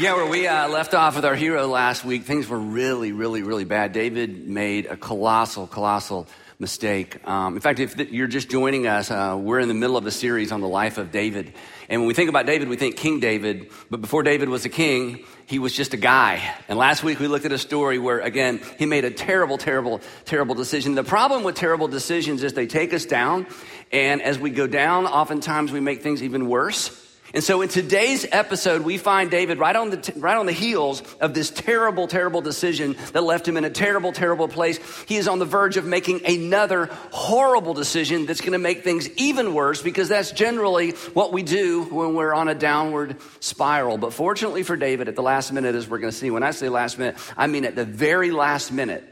Yeah, 0.00 0.14
where 0.14 0.26
we 0.26 0.46
uh, 0.46 0.68
left 0.68 0.94
off 0.94 1.16
with 1.16 1.24
our 1.24 1.34
hero 1.34 1.66
last 1.66 2.04
week, 2.04 2.22
things 2.22 2.46
were 2.46 2.58
really, 2.58 3.10
really, 3.10 3.42
really 3.42 3.64
bad. 3.64 3.92
David 3.92 4.46
made 4.46 4.86
a 4.86 4.96
colossal, 4.96 5.66
colossal 5.66 6.28
mistake. 6.60 7.26
Um, 7.26 7.56
in 7.56 7.60
fact, 7.60 7.80
if 7.80 7.98
you're 7.98 8.28
just 8.28 8.48
joining 8.48 8.86
us, 8.86 9.10
uh, 9.10 9.36
we're 9.36 9.58
in 9.58 9.66
the 9.66 9.74
middle 9.74 9.96
of 9.96 10.06
a 10.06 10.12
series 10.12 10.52
on 10.52 10.60
the 10.60 10.68
life 10.68 10.98
of 10.98 11.10
David. 11.10 11.52
And 11.88 12.00
when 12.00 12.06
we 12.06 12.14
think 12.14 12.28
about 12.28 12.46
David, 12.46 12.68
we 12.68 12.76
think 12.76 12.94
King 12.94 13.18
David. 13.18 13.72
But 13.90 14.00
before 14.00 14.22
David 14.22 14.48
was 14.48 14.64
a 14.64 14.68
king, 14.68 15.24
he 15.46 15.58
was 15.58 15.74
just 15.74 15.94
a 15.94 15.96
guy. 15.96 16.48
And 16.68 16.78
last 16.78 17.02
week 17.02 17.18
we 17.18 17.26
looked 17.26 17.44
at 17.44 17.50
a 17.50 17.58
story 17.58 17.98
where, 17.98 18.20
again, 18.20 18.60
he 18.78 18.86
made 18.86 19.04
a 19.04 19.10
terrible, 19.10 19.58
terrible, 19.58 20.00
terrible 20.24 20.54
decision. 20.54 20.94
The 20.94 21.02
problem 21.02 21.42
with 21.42 21.56
terrible 21.56 21.88
decisions 21.88 22.44
is 22.44 22.52
they 22.52 22.68
take 22.68 22.94
us 22.94 23.04
down. 23.04 23.48
And 23.90 24.22
as 24.22 24.38
we 24.38 24.50
go 24.50 24.68
down, 24.68 25.06
oftentimes 25.06 25.72
we 25.72 25.80
make 25.80 26.02
things 26.02 26.22
even 26.22 26.48
worse. 26.48 27.07
And 27.34 27.44
so 27.44 27.60
in 27.60 27.68
today's 27.68 28.24
episode, 28.32 28.82
we 28.82 28.96
find 28.96 29.30
David 29.30 29.58
right 29.58 29.76
on 29.76 29.90
the, 29.90 29.98
t- 29.98 30.12
right 30.16 30.36
on 30.36 30.46
the 30.46 30.52
heels 30.52 31.02
of 31.20 31.34
this 31.34 31.50
terrible, 31.50 32.06
terrible 32.06 32.40
decision 32.40 32.96
that 33.12 33.22
left 33.22 33.46
him 33.46 33.58
in 33.58 33.64
a 33.64 33.70
terrible, 33.70 34.12
terrible 34.12 34.48
place. 34.48 34.78
He 35.04 35.16
is 35.16 35.28
on 35.28 35.38
the 35.38 35.44
verge 35.44 35.76
of 35.76 35.84
making 35.84 36.24
another 36.24 36.86
horrible 37.12 37.74
decision 37.74 38.24
that's 38.24 38.40
going 38.40 38.52
to 38.52 38.58
make 38.58 38.82
things 38.82 39.10
even 39.16 39.52
worse 39.52 39.82
because 39.82 40.08
that's 40.08 40.30
generally 40.30 40.92
what 41.12 41.32
we 41.32 41.42
do 41.42 41.84
when 41.84 42.14
we're 42.14 42.32
on 42.32 42.48
a 42.48 42.54
downward 42.54 43.16
spiral. 43.40 43.98
But 43.98 44.14
fortunately 44.14 44.62
for 44.62 44.76
David, 44.76 45.08
at 45.08 45.14
the 45.14 45.22
last 45.22 45.52
minute, 45.52 45.74
as 45.74 45.86
we're 45.86 45.98
going 45.98 46.12
to 46.12 46.16
see, 46.16 46.30
when 46.30 46.42
I 46.42 46.52
say 46.52 46.70
last 46.70 46.98
minute, 46.98 47.16
I 47.36 47.46
mean 47.46 47.66
at 47.66 47.76
the 47.76 47.84
very 47.84 48.30
last 48.30 48.72
minute, 48.72 49.04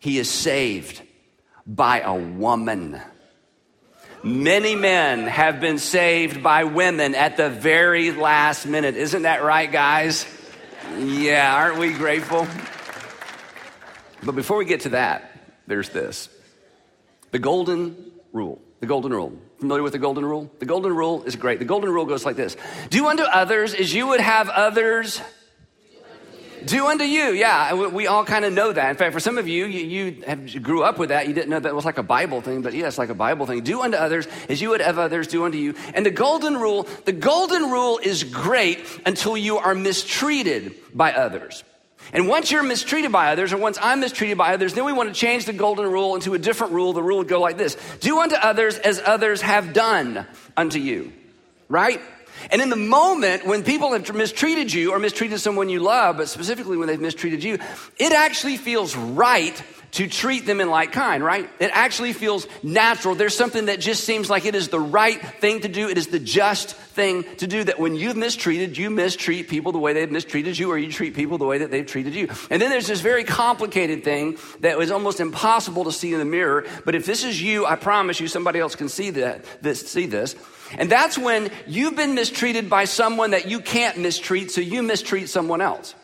he 0.00 0.18
is 0.18 0.30
saved 0.30 1.00
by 1.66 2.00
a 2.00 2.14
woman. 2.14 3.00
Many 4.22 4.74
men 4.74 5.26
have 5.26 5.60
been 5.60 5.78
saved 5.78 6.42
by 6.42 6.64
women 6.64 7.14
at 7.14 7.36
the 7.36 7.48
very 7.48 8.10
last 8.10 8.66
minute. 8.66 8.96
Isn't 8.96 9.22
that 9.22 9.44
right, 9.44 9.70
guys? 9.70 10.26
Yeah, 10.98 11.54
aren't 11.54 11.78
we 11.78 11.92
grateful? 11.92 12.46
But 14.22 14.34
before 14.34 14.56
we 14.56 14.64
get 14.64 14.80
to 14.80 14.88
that, 14.90 15.32
there's 15.66 15.90
this 15.90 16.28
the 17.30 17.38
golden 17.38 18.12
rule. 18.32 18.60
The 18.80 18.86
golden 18.86 19.12
rule. 19.12 19.36
Familiar 19.58 19.82
with 19.82 19.92
the 19.92 19.98
golden 19.98 20.24
rule? 20.24 20.50
The 20.60 20.66
golden 20.66 20.94
rule 20.94 21.24
is 21.24 21.34
great. 21.34 21.58
The 21.58 21.64
golden 21.64 21.90
rule 21.90 22.04
goes 22.04 22.24
like 22.24 22.36
this 22.36 22.56
Do 22.90 23.06
unto 23.06 23.22
others 23.22 23.74
as 23.74 23.92
you 23.92 24.08
would 24.08 24.20
have 24.20 24.48
others 24.48 25.20
do 26.64 26.86
unto 26.86 27.04
you. 27.04 27.32
Yeah, 27.32 27.74
we 27.74 28.06
all 28.06 28.24
kind 28.24 28.44
of 28.44 28.52
know 28.52 28.72
that. 28.72 28.90
In 28.90 28.96
fact, 28.96 29.12
for 29.12 29.20
some 29.20 29.38
of 29.38 29.48
you, 29.48 29.66
you, 29.66 29.84
you 29.86 30.22
have, 30.24 30.62
grew 30.62 30.82
up 30.82 30.98
with 30.98 31.10
that. 31.10 31.28
You 31.28 31.34
didn't 31.34 31.50
know 31.50 31.60
that 31.60 31.68
it 31.68 31.74
was 31.74 31.84
like 31.84 31.98
a 31.98 32.02
Bible 32.02 32.40
thing, 32.40 32.62
but 32.62 32.74
yeah, 32.74 32.86
it's 32.86 32.98
like 32.98 33.10
a 33.10 33.14
Bible 33.14 33.46
thing. 33.46 33.62
Do 33.62 33.82
unto 33.82 33.96
others 33.96 34.26
as 34.48 34.60
you 34.60 34.70
would 34.70 34.80
have 34.80 34.98
others 34.98 35.26
do 35.26 35.44
unto 35.44 35.58
you. 35.58 35.74
And 35.94 36.04
the 36.04 36.10
golden 36.10 36.56
rule, 36.56 36.86
the 37.04 37.12
golden 37.12 37.70
rule 37.70 37.98
is 38.02 38.24
great 38.24 38.78
until 39.06 39.36
you 39.36 39.58
are 39.58 39.74
mistreated 39.74 40.74
by 40.94 41.12
others. 41.12 41.64
And 42.12 42.28
once 42.28 42.50
you're 42.50 42.62
mistreated 42.62 43.12
by 43.12 43.32
others, 43.32 43.52
or 43.52 43.58
once 43.58 43.78
I'm 43.80 44.00
mistreated 44.00 44.38
by 44.38 44.54
others, 44.54 44.74
then 44.74 44.84
we 44.84 44.92
want 44.92 45.08
to 45.08 45.14
change 45.14 45.44
the 45.44 45.52
golden 45.52 45.90
rule 45.90 46.14
into 46.14 46.34
a 46.34 46.38
different 46.38 46.72
rule. 46.72 46.92
The 46.92 47.02
rule 47.02 47.18
would 47.18 47.28
go 47.28 47.40
like 47.40 47.58
this 47.58 47.76
Do 48.00 48.20
unto 48.20 48.36
others 48.36 48.78
as 48.78 49.00
others 49.04 49.42
have 49.42 49.72
done 49.72 50.26
unto 50.56 50.78
you. 50.78 51.12
Right? 51.68 52.00
And 52.50 52.62
in 52.62 52.70
the 52.70 52.76
moment 52.76 53.46
when 53.46 53.62
people 53.62 53.92
have 53.92 54.14
mistreated 54.14 54.72
you 54.72 54.92
or 54.92 54.98
mistreated 54.98 55.40
someone 55.40 55.68
you 55.68 55.80
love, 55.80 56.16
but 56.18 56.28
specifically 56.28 56.76
when 56.76 56.88
they've 56.88 57.00
mistreated 57.00 57.42
you, 57.42 57.58
it 57.98 58.12
actually 58.12 58.56
feels 58.56 58.96
right 58.96 59.60
to 59.92 60.06
treat 60.06 60.46
them 60.46 60.60
in 60.60 60.68
like 60.68 60.92
kind, 60.92 61.24
right? 61.24 61.48
It 61.58 61.70
actually 61.72 62.12
feels 62.12 62.46
natural. 62.62 63.14
There's 63.14 63.36
something 63.36 63.66
that 63.66 63.80
just 63.80 64.04
seems 64.04 64.28
like 64.28 64.44
it 64.44 64.54
is 64.54 64.68
the 64.68 64.80
right 64.80 65.20
thing 65.40 65.60
to 65.60 65.68
do. 65.68 65.88
It 65.88 65.98
is 65.98 66.08
the 66.08 66.18
just 66.18 66.74
thing 66.74 67.24
to 67.36 67.46
do 67.46 67.64
that 67.64 67.78
when 67.78 67.94
you've 67.94 68.16
mistreated, 68.16 68.76
you 68.76 68.90
mistreat 68.90 69.48
people 69.48 69.72
the 69.72 69.78
way 69.78 69.92
they've 69.92 70.10
mistreated 70.10 70.58
you, 70.58 70.70
or 70.70 70.78
you 70.78 70.90
treat 70.90 71.14
people 71.14 71.38
the 71.38 71.46
way 71.46 71.58
that 71.58 71.70
they've 71.70 71.86
treated 71.86 72.14
you. 72.14 72.28
And 72.50 72.60
then 72.60 72.70
there's 72.70 72.86
this 72.86 73.00
very 73.00 73.24
complicated 73.24 74.04
thing 74.04 74.38
that 74.60 74.78
is 74.78 74.90
almost 74.90 75.20
impossible 75.20 75.84
to 75.84 75.92
see 75.92 76.12
in 76.12 76.18
the 76.18 76.24
mirror. 76.24 76.66
But 76.84 76.94
if 76.94 77.06
this 77.06 77.24
is 77.24 77.40
you, 77.40 77.66
I 77.66 77.76
promise 77.76 78.20
you 78.20 78.28
somebody 78.28 78.58
else 78.58 78.74
can 78.74 78.88
see 78.88 79.10
that, 79.10 79.44
this, 79.62 79.88
see 79.88 80.06
this. 80.06 80.34
And 80.76 80.90
that's 80.90 81.16
when 81.16 81.50
you've 81.66 81.96
been 81.96 82.14
mistreated 82.14 82.68
by 82.68 82.84
someone 82.84 83.30
that 83.30 83.48
you 83.48 83.60
can't 83.60 83.98
mistreat, 83.98 84.50
so 84.50 84.60
you 84.60 84.82
mistreat 84.82 85.28
someone 85.28 85.60
else. 85.60 85.94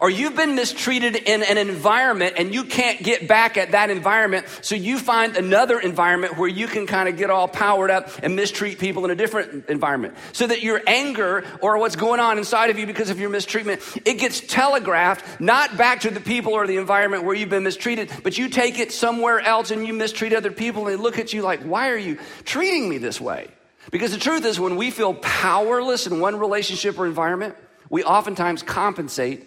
Or 0.00 0.10
you've 0.10 0.36
been 0.36 0.54
mistreated 0.54 1.16
in 1.16 1.42
an 1.42 1.58
environment 1.58 2.34
and 2.36 2.52
you 2.52 2.64
can't 2.64 3.02
get 3.02 3.28
back 3.28 3.56
at 3.56 3.72
that 3.72 3.90
environment, 3.90 4.46
so 4.62 4.74
you 4.74 4.98
find 4.98 5.36
another 5.36 5.78
environment 5.78 6.36
where 6.36 6.48
you 6.48 6.66
can 6.66 6.86
kind 6.86 7.08
of 7.08 7.16
get 7.16 7.30
all 7.30 7.48
powered 7.48 7.90
up 7.90 8.10
and 8.22 8.36
mistreat 8.36 8.78
people 8.78 9.04
in 9.04 9.10
a 9.10 9.14
different 9.14 9.68
environment. 9.68 10.14
So 10.32 10.46
that 10.46 10.62
your 10.62 10.82
anger 10.86 11.44
or 11.60 11.78
what's 11.78 11.96
going 11.96 12.20
on 12.20 12.38
inside 12.38 12.70
of 12.70 12.78
you 12.78 12.86
because 12.86 13.10
of 13.10 13.20
your 13.20 13.30
mistreatment, 13.30 13.80
it 14.04 14.14
gets 14.14 14.40
telegraphed 14.40 15.40
not 15.40 15.76
back 15.76 16.00
to 16.00 16.10
the 16.10 16.20
people 16.20 16.52
or 16.52 16.66
the 16.66 16.76
environment 16.76 17.24
where 17.24 17.34
you've 17.34 17.50
been 17.50 17.64
mistreated, 17.64 18.10
but 18.22 18.36
you 18.36 18.48
take 18.48 18.78
it 18.78 18.92
somewhere 18.92 19.40
else 19.40 19.70
and 19.70 19.86
you 19.86 19.94
mistreat 19.94 20.32
other 20.32 20.50
people 20.50 20.86
and 20.86 20.98
they 20.98 21.02
look 21.02 21.18
at 21.18 21.32
you 21.32 21.42
like, 21.42 21.62
why 21.62 21.90
are 21.90 21.96
you 21.96 22.18
treating 22.44 22.88
me 22.88 22.98
this 22.98 23.20
way? 23.20 23.48
Because 23.90 24.10
the 24.10 24.18
truth 24.18 24.44
is, 24.44 24.58
when 24.58 24.76
we 24.76 24.90
feel 24.90 25.14
powerless 25.14 26.06
in 26.06 26.18
one 26.18 26.38
relationship 26.38 26.98
or 26.98 27.06
environment, 27.06 27.54
we 27.88 28.02
oftentimes 28.02 28.62
compensate 28.62 29.46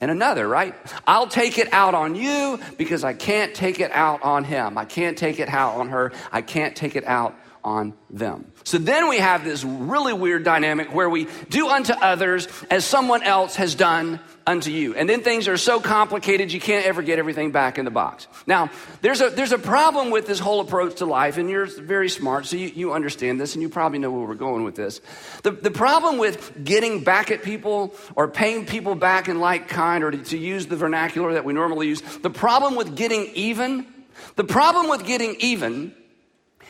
in 0.00 0.10
another, 0.10 0.48
right? 0.48 0.74
I'll 1.06 1.28
take 1.28 1.58
it 1.58 1.72
out 1.72 1.94
on 1.94 2.14
you 2.14 2.58
because 2.78 3.04
I 3.04 3.12
can't 3.12 3.54
take 3.54 3.80
it 3.80 3.90
out 3.92 4.22
on 4.22 4.44
him. 4.44 4.78
I 4.78 4.84
can't 4.84 5.16
take 5.16 5.38
it 5.38 5.48
out 5.48 5.76
on 5.76 5.90
her. 5.90 6.12
I 6.32 6.42
can't 6.42 6.74
take 6.74 6.96
it 6.96 7.04
out 7.04 7.38
on 7.62 7.92
them. 8.08 8.50
So 8.64 8.78
then 8.78 9.08
we 9.08 9.18
have 9.18 9.44
this 9.44 9.64
really 9.64 10.14
weird 10.14 10.44
dynamic 10.44 10.94
where 10.94 11.10
we 11.10 11.28
do 11.50 11.68
unto 11.68 11.92
others 11.92 12.48
as 12.70 12.84
someone 12.84 13.22
else 13.22 13.56
has 13.56 13.74
done 13.74 14.20
unto 14.50 14.70
you. 14.70 14.96
And 14.96 15.08
then 15.08 15.22
things 15.22 15.46
are 15.46 15.56
so 15.56 15.80
complicated 15.80 16.52
you 16.52 16.60
can't 16.60 16.84
ever 16.84 17.02
get 17.02 17.20
everything 17.20 17.52
back 17.52 17.78
in 17.78 17.84
the 17.84 17.90
box. 17.90 18.26
Now, 18.46 18.70
there's 19.00 19.20
a, 19.20 19.30
there's 19.30 19.52
a 19.52 19.58
problem 19.58 20.10
with 20.10 20.26
this 20.26 20.40
whole 20.40 20.60
approach 20.60 20.96
to 20.96 21.06
life, 21.06 21.38
and 21.38 21.48
you're 21.48 21.66
very 21.66 22.08
smart, 22.08 22.46
so 22.46 22.56
you, 22.56 22.66
you 22.66 22.92
understand 22.92 23.40
this, 23.40 23.54
and 23.54 23.62
you 23.62 23.68
probably 23.68 24.00
know 24.00 24.10
where 24.10 24.26
we're 24.26 24.34
going 24.34 24.64
with 24.64 24.74
this. 24.74 25.00
The, 25.44 25.52
the 25.52 25.70
problem 25.70 26.18
with 26.18 26.64
getting 26.64 27.04
back 27.04 27.30
at 27.30 27.44
people 27.44 27.94
or 28.16 28.26
paying 28.26 28.66
people 28.66 28.96
back 28.96 29.28
in 29.28 29.38
like 29.38 29.68
kind, 29.68 30.02
or 30.02 30.10
to, 30.10 30.18
to 30.18 30.36
use 30.36 30.66
the 30.66 30.76
vernacular 30.76 31.34
that 31.34 31.44
we 31.44 31.52
normally 31.52 31.86
use, 31.86 32.02
the 32.18 32.30
problem 32.30 32.74
with 32.74 32.96
getting 32.96 33.26
even, 33.34 33.86
the 34.34 34.44
problem 34.44 34.90
with 34.90 35.06
getting 35.06 35.36
even 35.38 35.94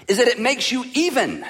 is 0.07 0.19
that 0.19 0.29
it 0.29 0.39
makes 0.39 0.71
you 0.71 0.85
even. 0.93 1.47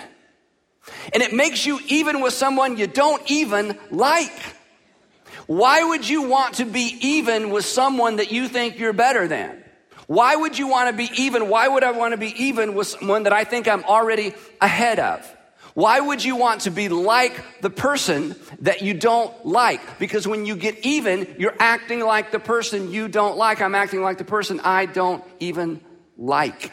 And 1.12 1.22
it 1.22 1.32
makes 1.32 1.66
you 1.66 1.80
even 1.88 2.20
with 2.20 2.34
someone 2.34 2.76
you 2.76 2.86
don't 2.86 3.28
even 3.30 3.76
like. 3.91 4.32
Why 5.50 5.83
would 5.83 6.09
you 6.09 6.22
want 6.28 6.55
to 6.59 6.65
be 6.65 6.97
even 7.00 7.50
with 7.50 7.65
someone 7.65 8.16
that 8.16 8.31
you 8.31 8.47
think 8.47 8.78
you're 8.78 8.93
better 8.93 9.27
than? 9.27 9.65
Why 10.06 10.37
would 10.37 10.56
you 10.56 10.69
want 10.69 10.91
to 10.91 10.97
be 10.97 11.11
even? 11.21 11.49
Why 11.49 11.66
would 11.66 11.83
I 11.83 11.91
want 11.91 12.12
to 12.12 12.19
be 12.19 12.33
even 12.44 12.75
with 12.75 12.87
someone 12.87 13.25
that 13.25 13.33
I 13.33 13.43
think 13.43 13.66
I'm 13.66 13.83
already 13.83 14.33
ahead 14.60 15.00
of? 15.00 15.37
Why 15.75 15.99
would 15.99 16.25
you 16.25 16.37
want 16.37 16.60
to 16.62 16.71
be 16.71 16.89
like 16.89 17.62
the 17.62 17.69
person 17.69 18.37
that 18.60 18.83
you 18.83 18.94
don't 18.94 19.44
like? 19.44 19.99
Because 19.99 20.25
when 20.25 20.47
you 20.47 20.55
get 20.55 20.87
even, 20.87 21.34
you're 21.37 21.56
acting 21.59 21.99
like 21.99 22.31
the 22.31 22.39
person 22.39 22.93
you 22.93 23.09
don't 23.09 23.37
like. 23.37 23.60
I'm 23.60 23.75
acting 23.75 24.03
like 24.03 24.19
the 24.19 24.25
person 24.25 24.60
I 24.60 24.87
don't 24.87 25.25
even 25.41 25.81
like. 26.16 26.71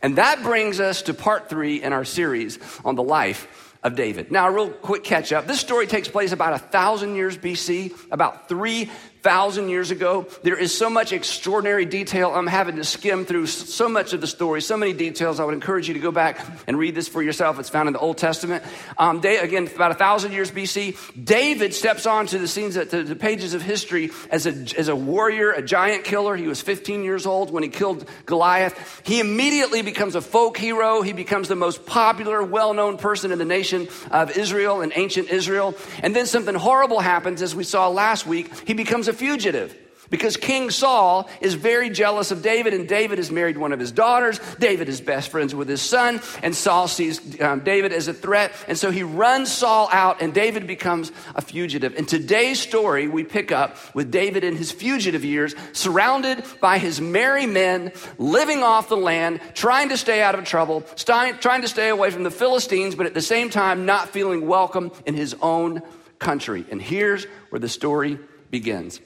And 0.00 0.16
that 0.16 0.42
brings 0.42 0.80
us 0.80 1.02
to 1.02 1.12
part 1.12 1.50
three 1.50 1.82
in 1.82 1.92
our 1.92 2.06
series 2.06 2.58
on 2.86 2.94
the 2.94 3.02
life 3.02 3.67
of 3.82 3.94
David. 3.94 4.32
Now, 4.32 4.48
a 4.48 4.50
real 4.50 4.70
quick 4.70 5.04
catch 5.04 5.32
up. 5.32 5.46
This 5.46 5.60
story 5.60 5.86
takes 5.86 6.08
place 6.08 6.32
about 6.32 6.52
a 6.52 6.58
thousand 6.58 7.14
years 7.14 7.38
BC, 7.38 7.94
about 8.10 8.48
three 8.48 8.90
thousand 9.22 9.68
years 9.68 9.90
ago. 9.90 10.26
There 10.42 10.58
is 10.58 10.76
so 10.76 10.88
much 10.88 11.12
extraordinary 11.12 11.84
detail. 11.84 12.32
I'm 12.34 12.46
having 12.46 12.76
to 12.76 12.84
skim 12.84 13.24
through 13.24 13.46
so 13.46 13.88
much 13.88 14.12
of 14.12 14.20
the 14.20 14.26
story, 14.26 14.60
so 14.60 14.76
many 14.76 14.92
details. 14.92 15.40
I 15.40 15.44
would 15.44 15.54
encourage 15.54 15.88
you 15.88 15.94
to 15.94 16.00
go 16.00 16.10
back 16.10 16.44
and 16.66 16.78
read 16.78 16.94
this 16.94 17.08
for 17.08 17.22
yourself. 17.22 17.58
It's 17.58 17.68
found 17.68 17.88
in 17.88 17.92
the 17.92 17.98
Old 17.98 18.18
Testament. 18.18 18.64
Um, 18.96 19.18
again, 19.18 19.68
about 19.74 19.90
a 19.90 19.94
thousand 19.94 20.32
years 20.32 20.50
BC, 20.50 20.96
David 21.24 21.74
steps 21.74 22.06
onto 22.06 22.38
the 22.38 22.48
scenes, 22.48 22.74
the, 22.74 22.84
the 22.84 23.16
pages 23.16 23.54
of 23.54 23.62
history 23.62 24.10
as 24.30 24.46
a, 24.46 24.52
as 24.78 24.88
a 24.88 24.96
warrior, 24.96 25.50
a 25.52 25.62
giant 25.62 26.04
killer. 26.04 26.36
He 26.36 26.46
was 26.46 26.60
15 26.60 27.02
years 27.02 27.26
old 27.26 27.50
when 27.50 27.62
he 27.62 27.68
killed 27.68 28.08
Goliath. 28.26 29.02
He 29.04 29.20
immediately 29.20 29.82
becomes 29.82 30.14
a 30.14 30.20
folk 30.20 30.56
hero. 30.56 31.02
He 31.02 31.12
becomes 31.12 31.48
the 31.48 31.56
most 31.56 31.86
popular, 31.86 32.42
well 32.42 32.74
known 32.74 32.98
person 32.98 33.32
in 33.32 33.38
the 33.38 33.44
nation 33.44 33.88
of 34.10 34.36
Israel 34.36 34.80
and 34.80 34.92
ancient 34.94 35.28
Israel. 35.30 35.74
And 36.02 36.14
then 36.14 36.26
something 36.26 36.54
horrible 36.54 37.00
happens, 37.00 37.42
as 37.42 37.54
we 37.54 37.64
saw 37.64 37.88
last 37.88 38.26
week. 38.26 38.50
He 38.66 38.74
becomes 38.74 39.07
a 39.08 39.12
fugitive 39.12 39.76
because 40.10 40.36
King 40.36 40.70
Saul 40.70 41.28
is 41.40 41.54
very 41.54 41.90
jealous 41.90 42.30
of 42.30 42.42
David, 42.42 42.74
and 42.74 42.88
David 42.88 43.18
has 43.18 43.30
married 43.30 43.58
one 43.58 43.72
of 43.72 43.80
his 43.80 43.92
daughters. 43.92 44.40
David 44.58 44.88
is 44.88 45.00
best 45.00 45.30
friends 45.30 45.54
with 45.54 45.68
his 45.68 45.82
son, 45.82 46.20
and 46.42 46.54
Saul 46.54 46.88
sees 46.88 47.40
um, 47.40 47.60
David 47.60 47.92
as 47.92 48.08
a 48.08 48.14
threat, 48.14 48.52
and 48.66 48.78
so 48.78 48.90
he 48.90 49.02
runs 49.02 49.52
Saul 49.52 49.88
out, 49.92 50.22
and 50.22 50.32
David 50.32 50.66
becomes 50.66 51.12
a 51.34 51.42
fugitive. 51.42 51.94
In 51.96 52.06
today's 52.06 52.60
story, 52.60 53.08
we 53.08 53.24
pick 53.24 53.52
up 53.52 53.76
with 53.94 54.10
David 54.10 54.44
in 54.44 54.56
his 54.56 54.72
fugitive 54.72 55.24
years, 55.24 55.54
surrounded 55.72 56.42
by 56.60 56.78
his 56.78 57.00
merry 57.00 57.46
men, 57.46 57.92
living 58.18 58.62
off 58.62 58.88
the 58.88 58.96
land, 58.96 59.40
trying 59.54 59.90
to 59.90 59.96
stay 59.96 60.22
out 60.22 60.34
of 60.34 60.44
trouble, 60.44 60.82
trying 60.96 61.62
to 61.62 61.68
stay 61.68 61.88
away 61.88 62.10
from 62.10 62.22
the 62.22 62.30
Philistines, 62.30 62.94
but 62.94 63.06
at 63.06 63.14
the 63.14 63.20
same 63.20 63.50
time 63.50 63.86
not 63.86 64.08
feeling 64.08 64.46
welcome 64.46 64.90
in 65.06 65.14
his 65.14 65.34
own 65.42 65.82
country. 66.18 66.64
And 66.70 66.80
here's 66.80 67.24
where 67.50 67.60
the 67.60 67.68
story 67.68 68.18
begins. 68.50 69.00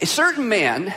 A 0.00 0.06
certain 0.06 0.48
man 0.48 0.94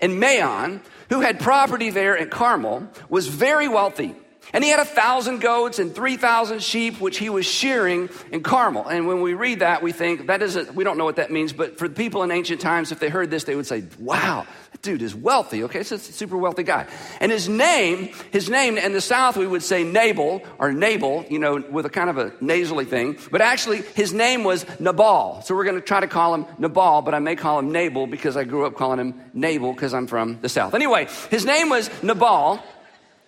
in 0.00 0.18
Maon 0.18 0.80
who 1.08 1.20
had 1.20 1.40
property 1.40 1.90
there 1.90 2.16
at 2.16 2.30
Carmel 2.30 2.88
was 3.08 3.26
very 3.28 3.68
wealthy. 3.68 4.14
And 4.52 4.62
he 4.62 4.70
had 4.70 4.80
a 4.80 4.84
thousand 4.84 5.40
goats 5.40 5.78
and 5.78 5.94
3,000 5.94 6.62
sheep, 6.62 7.00
which 7.00 7.18
he 7.18 7.28
was 7.28 7.46
shearing 7.46 8.08
in 8.30 8.42
Carmel. 8.42 8.86
And 8.86 9.06
when 9.06 9.20
we 9.20 9.34
read 9.34 9.60
that, 9.60 9.82
we 9.82 9.92
think 9.92 10.26
that 10.26 10.42
isn't, 10.42 10.74
we 10.74 10.84
don't 10.84 10.98
know 10.98 11.04
what 11.04 11.16
that 11.16 11.30
means, 11.30 11.52
but 11.52 11.78
for 11.78 11.88
the 11.88 11.94
people 11.94 12.22
in 12.22 12.30
ancient 12.30 12.60
times, 12.60 12.92
if 12.92 13.00
they 13.00 13.08
heard 13.08 13.30
this, 13.30 13.44
they 13.44 13.56
would 13.56 13.66
say, 13.66 13.84
wow, 13.98 14.46
that 14.72 14.82
dude 14.82 15.02
is 15.02 15.14
wealthy. 15.14 15.64
Okay, 15.64 15.82
so 15.82 15.96
it's 15.96 16.08
a 16.08 16.12
super 16.12 16.36
wealthy 16.36 16.62
guy. 16.62 16.86
And 17.20 17.32
his 17.32 17.48
name, 17.48 18.12
his 18.30 18.48
name 18.48 18.78
in 18.78 18.92
the 18.92 19.00
South, 19.00 19.36
we 19.36 19.46
would 19.46 19.62
say 19.62 19.84
Nabal 19.84 20.42
or 20.58 20.72
Nabal, 20.72 21.24
you 21.28 21.38
know, 21.38 21.64
with 21.70 21.86
a 21.86 21.90
kind 21.90 22.10
of 22.10 22.18
a 22.18 22.32
nasally 22.40 22.84
thing. 22.84 23.18
But 23.30 23.40
actually, 23.40 23.82
his 23.94 24.12
name 24.12 24.44
was 24.44 24.64
Nabal. 24.78 25.42
So 25.42 25.54
we're 25.54 25.64
going 25.64 25.76
to 25.76 25.82
try 25.82 26.00
to 26.00 26.06
call 26.06 26.34
him 26.34 26.46
Nabal, 26.58 27.02
but 27.02 27.14
I 27.14 27.18
may 27.18 27.36
call 27.36 27.58
him 27.58 27.72
Nabal 27.72 28.06
because 28.06 28.36
I 28.36 28.44
grew 28.44 28.66
up 28.66 28.76
calling 28.76 28.98
him 28.98 29.20
Nabal 29.32 29.72
because 29.72 29.94
I'm 29.94 30.06
from 30.06 30.40
the 30.40 30.48
South. 30.48 30.74
Anyway, 30.74 31.08
his 31.30 31.44
name 31.44 31.68
was 31.68 31.90
Nabal. 32.02 32.62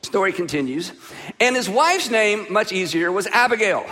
Story 0.03 0.33
continues. 0.33 0.93
And 1.41 1.57
his 1.57 1.69
wife's 1.69 2.11
name, 2.11 2.47
much 2.51 2.73
easier, 2.73 3.13
was 3.13 3.27
Abigail. 3.29 3.87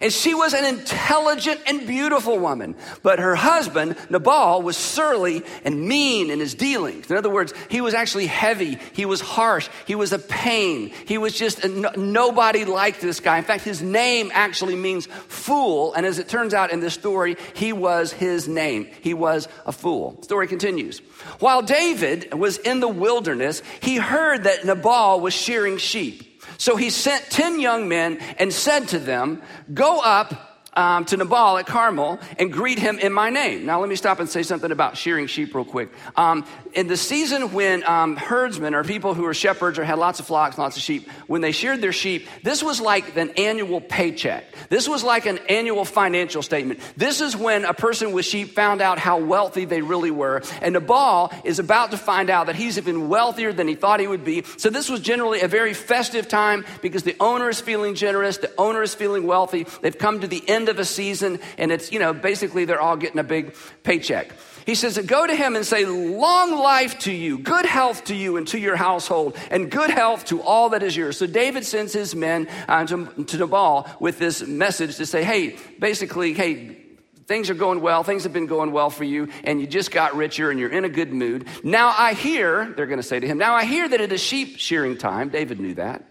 And 0.00 0.12
she 0.12 0.34
was 0.34 0.52
an 0.52 0.64
intelligent 0.64 1.60
and 1.66 1.86
beautiful 1.86 2.38
woman. 2.38 2.74
But 3.02 3.18
her 3.18 3.34
husband, 3.34 3.96
Nabal, 4.10 4.62
was 4.62 4.76
surly 4.76 5.42
and 5.64 5.88
mean 5.88 6.30
in 6.30 6.40
his 6.40 6.54
dealings. 6.54 7.10
In 7.10 7.16
other 7.16 7.30
words, 7.30 7.54
he 7.70 7.80
was 7.80 7.94
actually 7.94 8.26
heavy. 8.26 8.78
He 8.92 9.06
was 9.06 9.20
harsh. 9.20 9.68
He 9.86 9.94
was 9.94 10.12
a 10.12 10.18
pain. 10.18 10.90
He 11.06 11.18
was 11.18 11.38
just, 11.38 11.64
a, 11.64 11.68
nobody 11.98 12.64
liked 12.64 13.00
this 13.00 13.20
guy. 13.20 13.38
In 13.38 13.44
fact, 13.44 13.64
his 13.64 13.80
name 13.80 14.30
actually 14.34 14.76
means 14.76 15.06
fool. 15.06 15.94
And 15.94 16.04
as 16.04 16.18
it 16.18 16.28
turns 16.28 16.52
out 16.52 16.72
in 16.72 16.80
this 16.80 16.94
story, 16.94 17.36
he 17.54 17.72
was 17.72 18.12
his 18.12 18.48
name. 18.48 18.88
He 19.00 19.14
was 19.14 19.48
a 19.64 19.72
fool. 19.72 20.22
Story 20.22 20.48
continues. 20.48 20.98
While 21.38 21.62
David 21.62 22.34
was 22.34 22.58
in 22.58 22.80
the 22.80 22.88
wilderness, 22.88 23.62
he 23.80 23.96
heard 23.96 24.44
that 24.44 24.64
Nabal 24.64 25.20
was 25.20 25.32
shearing 25.32 25.78
sheep. 25.78 26.25
So 26.58 26.76
he 26.76 26.90
sent 26.90 27.24
10 27.30 27.60
young 27.60 27.88
men 27.88 28.18
and 28.38 28.52
said 28.52 28.88
to 28.88 28.98
them, 28.98 29.42
Go 29.72 30.00
up 30.00 30.56
um, 30.76 31.04
to 31.06 31.16
Nabal 31.16 31.56
at 31.56 31.66
Carmel 31.66 32.20
and 32.38 32.52
greet 32.52 32.78
him 32.78 32.98
in 32.98 33.12
my 33.12 33.30
name. 33.30 33.66
Now, 33.66 33.80
let 33.80 33.88
me 33.88 33.96
stop 33.96 34.20
and 34.20 34.28
say 34.28 34.42
something 34.42 34.70
about 34.70 34.96
shearing 34.96 35.26
sheep 35.26 35.54
real 35.54 35.64
quick. 35.64 35.90
Um, 36.16 36.46
in 36.76 36.88
the 36.88 36.96
season 36.96 37.54
when 37.54 37.82
um, 37.88 38.16
herdsmen 38.16 38.74
or 38.74 38.84
people 38.84 39.14
who 39.14 39.22
were 39.22 39.32
shepherds 39.32 39.78
or 39.78 39.84
had 39.84 39.98
lots 39.98 40.20
of 40.20 40.26
flocks, 40.26 40.58
lots 40.58 40.76
of 40.76 40.82
sheep, 40.82 41.08
when 41.26 41.40
they 41.40 41.50
sheared 41.50 41.80
their 41.80 41.92
sheep, 41.92 42.28
this 42.42 42.62
was 42.62 42.82
like 42.82 43.16
an 43.16 43.30
annual 43.38 43.80
paycheck. 43.80 44.44
This 44.68 44.86
was 44.86 45.02
like 45.02 45.24
an 45.24 45.38
annual 45.48 45.86
financial 45.86 46.42
statement. 46.42 46.80
This 46.94 47.22
is 47.22 47.34
when 47.34 47.64
a 47.64 47.72
person 47.72 48.12
with 48.12 48.26
sheep 48.26 48.50
found 48.50 48.82
out 48.82 48.98
how 48.98 49.18
wealthy 49.18 49.64
they 49.64 49.80
really 49.80 50.10
were. 50.10 50.42
And 50.60 50.74
Nabal 50.74 51.32
is 51.44 51.58
about 51.58 51.92
to 51.92 51.96
find 51.96 52.28
out 52.28 52.46
that 52.46 52.56
he's 52.56 52.76
even 52.76 53.08
wealthier 53.08 53.54
than 53.54 53.68
he 53.68 53.74
thought 53.74 53.98
he 53.98 54.06
would 54.06 54.24
be. 54.24 54.44
So 54.58 54.68
this 54.68 54.90
was 54.90 55.00
generally 55.00 55.40
a 55.40 55.48
very 55.48 55.72
festive 55.72 56.28
time 56.28 56.66
because 56.82 57.04
the 57.04 57.16
owner 57.18 57.48
is 57.48 57.58
feeling 57.58 57.94
generous, 57.94 58.36
the 58.36 58.52
owner 58.58 58.82
is 58.82 58.94
feeling 58.94 59.26
wealthy. 59.26 59.66
They've 59.80 59.96
come 59.96 60.20
to 60.20 60.26
the 60.26 60.46
end 60.46 60.68
of 60.68 60.78
a 60.78 60.84
season, 60.84 61.40
and 61.56 61.72
it's, 61.72 61.90
you 61.90 61.98
know, 61.98 62.12
basically 62.12 62.66
they're 62.66 62.80
all 62.80 62.98
getting 62.98 63.18
a 63.18 63.24
big 63.24 63.54
paycheck. 63.82 64.30
He 64.66 64.74
says, 64.74 64.98
Go 64.98 65.26
to 65.26 65.34
him 65.34 65.54
and 65.54 65.64
say, 65.64 65.86
Long 65.86 66.50
life 66.50 66.98
to 67.00 67.12
you, 67.12 67.38
good 67.38 67.64
health 67.64 68.04
to 68.04 68.14
you 68.14 68.36
and 68.36 68.46
to 68.48 68.58
your 68.58 68.76
household, 68.76 69.36
and 69.50 69.70
good 69.70 69.90
health 69.90 70.26
to 70.26 70.42
all 70.42 70.70
that 70.70 70.82
is 70.82 70.96
yours. 70.96 71.16
So 71.16 71.26
David 71.26 71.64
sends 71.64 71.92
his 71.92 72.14
men 72.14 72.48
uh, 72.68 72.84
to, 72.86 73.06
to 73.24 73.38
Nabal 73.38 73.88
with 74.00 74.18
this 74.18 74.42
message 74.42 74.96
to 74.96 75.06
say, 75.06 75.22
Hey, 75.22 75.56
basically, 75.78 76.34
hey, 76.34 76.82
things 77.26 77.48
are 77.48 77.54
going 77.54 77.80
well, 77.80 78.02
things 78.02 78.24
have 78.24 78.32
been 78.32 78.46
going 78.46 78.72
well 78.72 78.90
for 78.90 79.04
you, 79.04 79.28
and 79.44 79.60
you 79.60 79.68
just 79.68 79.92
got 79.92 80.16
richer 80.16 80.50
and 80.50 80.58
you're 80.58 80.72
in 80.72 80.84
a 80.84 80.88
good 80.88 81.12
mood. 81.12 81.46
Now 81.62 81.94
I 81.96 82.14
hear, 82.14 82.72
they're 82.76 82.86
going 82.86 82.98
to 83.00 83.06
say 83.06 83.20
to 83.20 83.26
him, 83.26 83.38
Now 83.38 83.54
I 83.54 83.64
hear 83.64 83.88
that 83.88 84.00
it 84.00 84.12
is 84.12 84.20
sheep 84.20 84.58
shearing 84.58 84.98
time. 84.98 85.28
David 85.28 85.60
knew 85.60 85.74
that. 85.74 86.02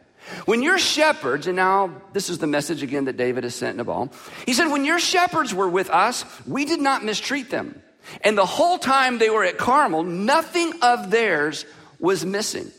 When 0.45 0.63
your 0.63 0.79
shepherds, 0.79 1.45
and 1.45 1.55
now 1.55 2.01
this 2.13 2.29
is 2.29 2.39
the 2.39 2.47
message 2.47 2.81
again 2.81 3.05
that 3.05 3.17
David 3.17 3.43
has 3.43 3.53
sent 3.53 3.77
Nabal, 3.77 4.11
he 4.45 4.53
said, 4.53 4.67
When 4.67 4.85
your 4.85 4.99
shepherds 4.99 5.53
were 5.53 5.69
with 5.69 5.89
us, 5.89 6.23
we 6.47 6.63
did 6.63 6.79
not 6.79 7.03
mistreat 7.03 7.49
them. 7.49 7.81
And 8.21 8.37
the 8.37 8.45
whole 8.45 8.77
time 8.77 9.17
they 9.17 9.29
were 9.29 9.43
at 9.43 9.57
Carmel, 9.57 10.03
nothing 10.03 10.73
of 10.81 11.11
theirs 11.11 11.65
was 11.99 12.25
missing. 12.25 12.71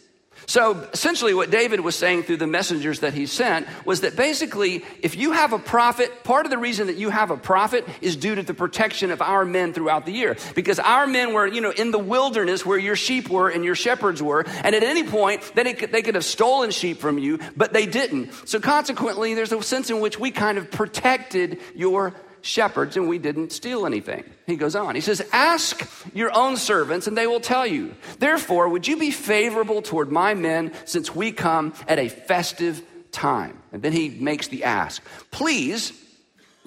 So 0.46 0.88
essentially, 0.92 1.34
what 1.34 1.50
David 1.50 1.80
was 1.80 1.96
saying 1.96 2.22
through 2.22 2.36
the 2.36 2.46
messengers 2.46 3.00
that 3.00 3.14
he 3.14 3.26
sent 3.26 3.66
was 3.84 4.02
that 4.02 4.14
basically, 4.14 4.84
if 5.02 5.16
you 5.16 5.32
have 5.32 5.52
a 5.52 5.58
profit, 5.58 6.22
part 6.22 6.46
of 6.46 6.50
the 6.50 6.58
reason 6.58 6.86
that 6.86 6.96
you 6.96 7.10
have 7.10 7.32
a 7.32 7.36
profit 7.36 7.86
is 8.00 8.14
due 8.14 8.36
to 8.36 8.42
the 8.42 8.54
protection 8.54 9.10
of 9.10 9.20
our 9.20 9.44
men 9.44 9.72
throughout 9.72 10.06
the 10.06 10.12
year. 10.12 10.36
Because 10.54 10.78
our 10.78 11.06
men 11.06 11.32
were, 11.34 11.48
you 11.48 11.60
know, 11.60 11.72
in 11.72 11.90
the 11.90 11.98
wilderness 11.98 12.64
where 12.64 12.78
your 12.78 12.94
sheep 12.94 13.28
were 13.28 13.48
and 13.48 13.64
your 13.64 13.74
shepherds 13.74 14.22
were, 14.22 14.44
and 14.62 14.76
at 14.76 14.84
any 14.84 15.02
point, 15.02 15.42
they 15.56 15.74
could, 15.74 15.90
they 15.90 16.02
could 16.02 16.14
have 16.14 16.24
stolen 16.24 16.70
sheep 16.70 16.98
from 16.98 17.18
you, 17.18 17.40
but 17.56 17.72
they 17.72 17.86
didn't. 17.86 18.32
So 18.48 18.60
consequently, 18.60 19.34
there's 19.34 19.52
a 19.52 19.60
sense 19.62 19.90
in 19.90 19.98
which 19.98 20.20
we 20.20 20.30
kind 20.30 20.58
of 20.58 20.70
protected 20.70 21.58
your 21.74 22.14
shepherds 22.46 22.96
and 22.96 23.08
we 23.08 23.18
didn't 23.18 23.52
steal 23.52 23.86
anything. 23.86 24.24
He 24.46 24.56
goes 24.56 24.76
on. 24.76 24.94
He 24.94 25.00
says, 25.00 25.26
Ask 25.32 25.88
your 26.14 26.34
own 26.36 26.56
servants 26.56 27.06
and 27.06 27.16
they 27.16 27.26
will 27.26 27.40
tell 27.40 27.66
you. 27.66 27.94
Therefore, 28.18 28.68
would 28.68 28.86
you 28.86 28.96
be 28.96 29.10
favorable 29.10 29.82
toward 29.82 30.10
my 30.10 30.34
men 30.34 30.72
since 30.84 31.14
we 31.14 31.32
come 31.32 31.74
at 31.88 31.98
a 31.98 32.08
festive 32.08 32.82
time? 33.12 33.60
And 33.72 33.82
then 33.82 33.92
he 33.92 34.08
makes 34.08 34.48
the 34.48 34.64
ask. 34.64 35.02
Please 35.30 35.92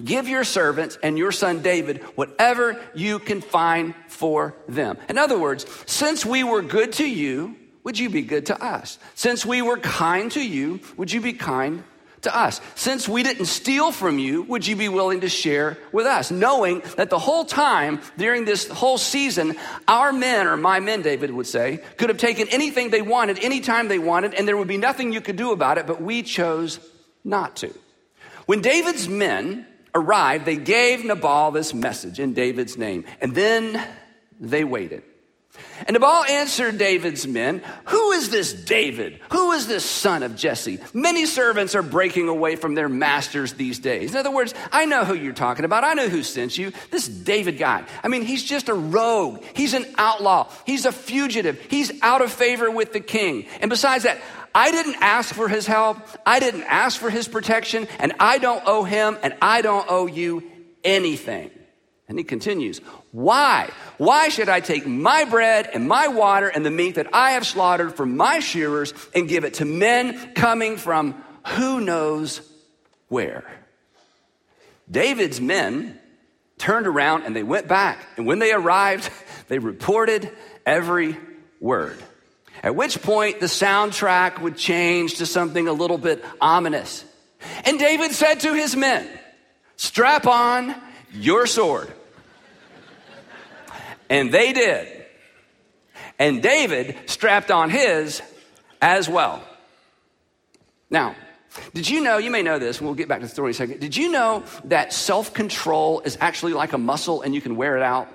give 0.04 0.28
your 0.28 0.44
servants 0.44 0.98
and 1.02 1.18
your 1.18 1.32
son 1.32 1.62
David 1.62 2.02
whatever 2.14 2.80
you 2.94 3.18
can 3.18 3.40
find 3.40 3.94
for 4.08 4.54
them. 4.68 4.98
In 5.08 5.18
other 5.18 5.38
words, 5.38 5.66
since 5.86 6.24
we 6.24 6.44
were 6.44 6.62
good 6.62 6.92
to 6.94 7.08
you, 7.08 7.56
would 7.82 7.98
you 7.98 8.10
be 8.10 8.22
good 8.22 8.46
to 8.46 8.62
us? 8.62 8.98
Since 9.14 9.46
we 9.46 9.62
were 9.62 9.78
kind 9.78 10.30
to 10.32 10.46
you, 10.46 10.80
would 10.96 11.12
you 11.12 11.20
be 11.20 11.32
kind 11.32 11.82
to 12.22 12.36
us. 12.36 12.60
Since 12.74 13.08
we 13.08 13.22
didn't 13.22 13.46
steal 13.46 13.92
from 13.92 14.18
you, 14.18 14.42
would 14.42 14.66
you 14.66 14.76
be 14.76 14.88
willing 14.88 15.20
to 15.20 15.28
share 15.28 15.78
with 15.92 16.06
us? 16.06 16.30
Knowing 16.30 16.82
that 16.96 17.10
the 17.10 17.18
whole 17.18 17.44
time 17.44 18.00
during 18.18 18.44
this 18.44 18.68
whole 18.68 18.98
season, 18.98 19.56
our 19.88 20.12
men, 20.12 20.46
or 20.46 20.56
my 20.56 20.80
men, 20.80 21.02
David 21.02 21.30
would 21.30 21.46
say, 21.46 21.82
could 21.96 22.08
have 22.08 22.18
taken 22.18 22.48
anything 22.48 22.90
they 22.90 23.02
wanted, 23.02 23.38
anytime 23.38 23.88
they 23.88 23.98
wanted, 23.98 24.34
and 24.34 24.46
there 24.46 24.56
would 24.56 24.68
be 24.68 24.76
nothing 24.76 25.12
you 25.12 25.20
could 25.20 25.36
do 25.36 25.52
about 25.52 25.78
it, 25.78 25.86
but 25.86 26.02
we 26.02 26.22
chose 26.22 26.78
not 27.24 27.56
to. 27.56 27.74
When 28.46 28.60
David's 28.60 29.08
men 29.08 29.66
arrived, 29.94 30.44
they 30.44 30.56
gave 30.56 31.04
Nabal 31.04 31.50
this 31.50 31.72
message 31.72 32.20
in 32.20 32.34
David's 32.34 32.76
name, 32.76 33.04
and 33.20 33.34
then 33.34 33.82
they 34.38 34.64
waited. 34.64 35.02
And 35.86 35.94
Nabal 35.94 36.24
answered 36.24 36.78
David's 36.78 37.26
men, 37.26 37.62
Who 37.86 38.12
is 38.12 38.30
this 38.30 38.52
David? 38.52 39.20
Who 39.32 39.52
is 39.52 39.66
this 39.66 39.84
son 39.84 40.22
of 40.22 40.36
Jesse? 40.36 40.78
Many 40.92 41.26
servants 41.26 41.74
are 41.74 41.82
breaking 41.82 42.28
away 42.28 42.56
from 42.56 42.74
their 42.74 42.88
masters 42.88 43.54
these 43.54 43.78
days. 43.78 44.12
In 44.12 44.16
other 44.16 44.30
words, 44.30 44.54
I 44.72 44.84
know 44.84 45.04
who 45.04 45.14
you're 45.14 45.32
talking 45.32 45.64
about. 45.64 45.84
I 45.84 45.94
know 45.94 46.08
who 46.08 46.22
sent 46.22 46.58
you. 46.58 46.72
This 46.90 47.08
David 47.08 47.58
guy. 47.58 47.84
I 48.02 48.08
mean, 48.08 48.22
he's 48.22 48.44
just 48.44 48.68
a 48.68 48.74
rogue. 48.74 49.42
He's 49.54 49.74
an 49.74 49.86
outlaw. 49.96 50.50
He's 50.66 50.84
a 50.84 50.92
fugitive. 50.92 51.60
He's 51.68 51.92
out 52.02 52.22
of 52.22 52.32
favor 52.32 52.70
with 52.70 52.92
the 52.92 53.00
king. 53.00 53.46
And 53.60 53.70
besides 53.70 54.04
that, 54.04 54.20
I 54.54 54.70
didn't 54.70 54.96
ask 55.00 55.34
for 55.34 55.48
his 55.48 55.66
help. 55.66 55.98
I 56.26 56.40
didn't 56.40 56.64
ask 56.64 56.98
for 56.98 57.10
his 57.10 57.28
protection. 57.28 57.88
And 57.98 58.12
I 58.18 58.38
don't 58.38 58.62
owe 58.66 58.84
him 58.84 59.16
and 59.22 59.34
I 59.40 59.62
don't 59.62 59.86
owe 59.88 60.06
you 60.06 60.42
anything. 60.84 61.50
And 62.08 62.18
he 62.18 62.24
continues, 62.24 62.80
Why? 63.12 63.70
Why 63.98 64.28
should 64.28 64.48
I 64.48 64.60
take 64.60 64.86
my 64.86 65.24
bread 65.24 65.68
and 65.72 65.88
my 65.88 66.08
water 66.08 66.48
and 66.48 66.64
the 66.64 66.70
meat 66.70 66.94
that 66.94 67.08
I 67.12 67.32
have 67.32 67.46
slaughtered 67.46 67.96
from 67.96 68.16
my 68.16 68.38
shearers 68.38 68.94
and 69.14 69.28
give 69.28 69.44
it 69.44 69.54
to 69.54 69.64
men 69.64 70.34
coming 70.34 70.76
from 70.76 71.22
who 71.48 71.80
knows 71.80 72.40
where? 73.08 73.44
David's 74.88 75.40
men 75.40 75.98
turned 76.58 76.86
around 76.86 77.24
and 77.24 77.34
they 77.34 77.42
went 77.42 77.66
back. 77.66 77.98
And 78.16 78.26
when 78.26 78.38
they 78.38 78.52
arrived, 78.52 79.10
they 79.48 79.58
reported 79.58 80.30
every 80.64 81.16
word. 81.58 81.98
At 82.62 82.76
which 82.76 83.00
point 83.02 83.40
the 83.40 83.46
soundtrack 83.46 84.40
would 84.40 84.56
change 84.56 85.16
to 85.16 85.26
something 85.26 85.66
a 85.66 85.72
little 85.72 85.98
bit 85.98 86.24
ominous. 86.40 87.04
And 87.64 87.78
David 87.78 88.12
said 88.12 88.40
to 88.40 88.54
his 88.54 88.76
men, 88.76 89.08
Strap 89.76 90.26
on 90.26 90.74
your 91.10 91.46
sword 91.46 91.90
and 94.10 94.30
they 94.30 94.52
did. 94.52 95.06
And 96.18 96.42
David 96.42 96.96
strapped 97.06 97.50
on 97.50 97.70
his 97.70 98.20
as 98.82 99.08
well. 99.08 99.42
Now, 100.90 101.14
did 101.72 101.88
you 101.88 102.02
know, 102.02 102.18
you 102.18 102.30
may 102.30 102.42
know 102.42 102.58
this, 102.58 102.78
and 102.78 102.86
we'll 102.86 102.94
get 102.94 103.08
back 103.08 103.20
to 103.20 103.26
the 103.26 103.32
story 103.32 103.48
in 103.48 103.50
a 103.52 103.54
second. 103.54 103.80
Did 103.80 103.96
you 103.96 104.10
know 104.10 104.44
that 104.64 104.92
self 104.92 105.32
control 105.32 106.00
is 106.00 106.18
actually 106.20 106.52
like 106.52 106.72
a 106.72 106.78
muscle 106.78 107.22
and 107.22 107.34
you 107.34 107.40
can 107.40 107.56
wear 107.56 107.76
it 107.76 107.82
out? 107.82 108.08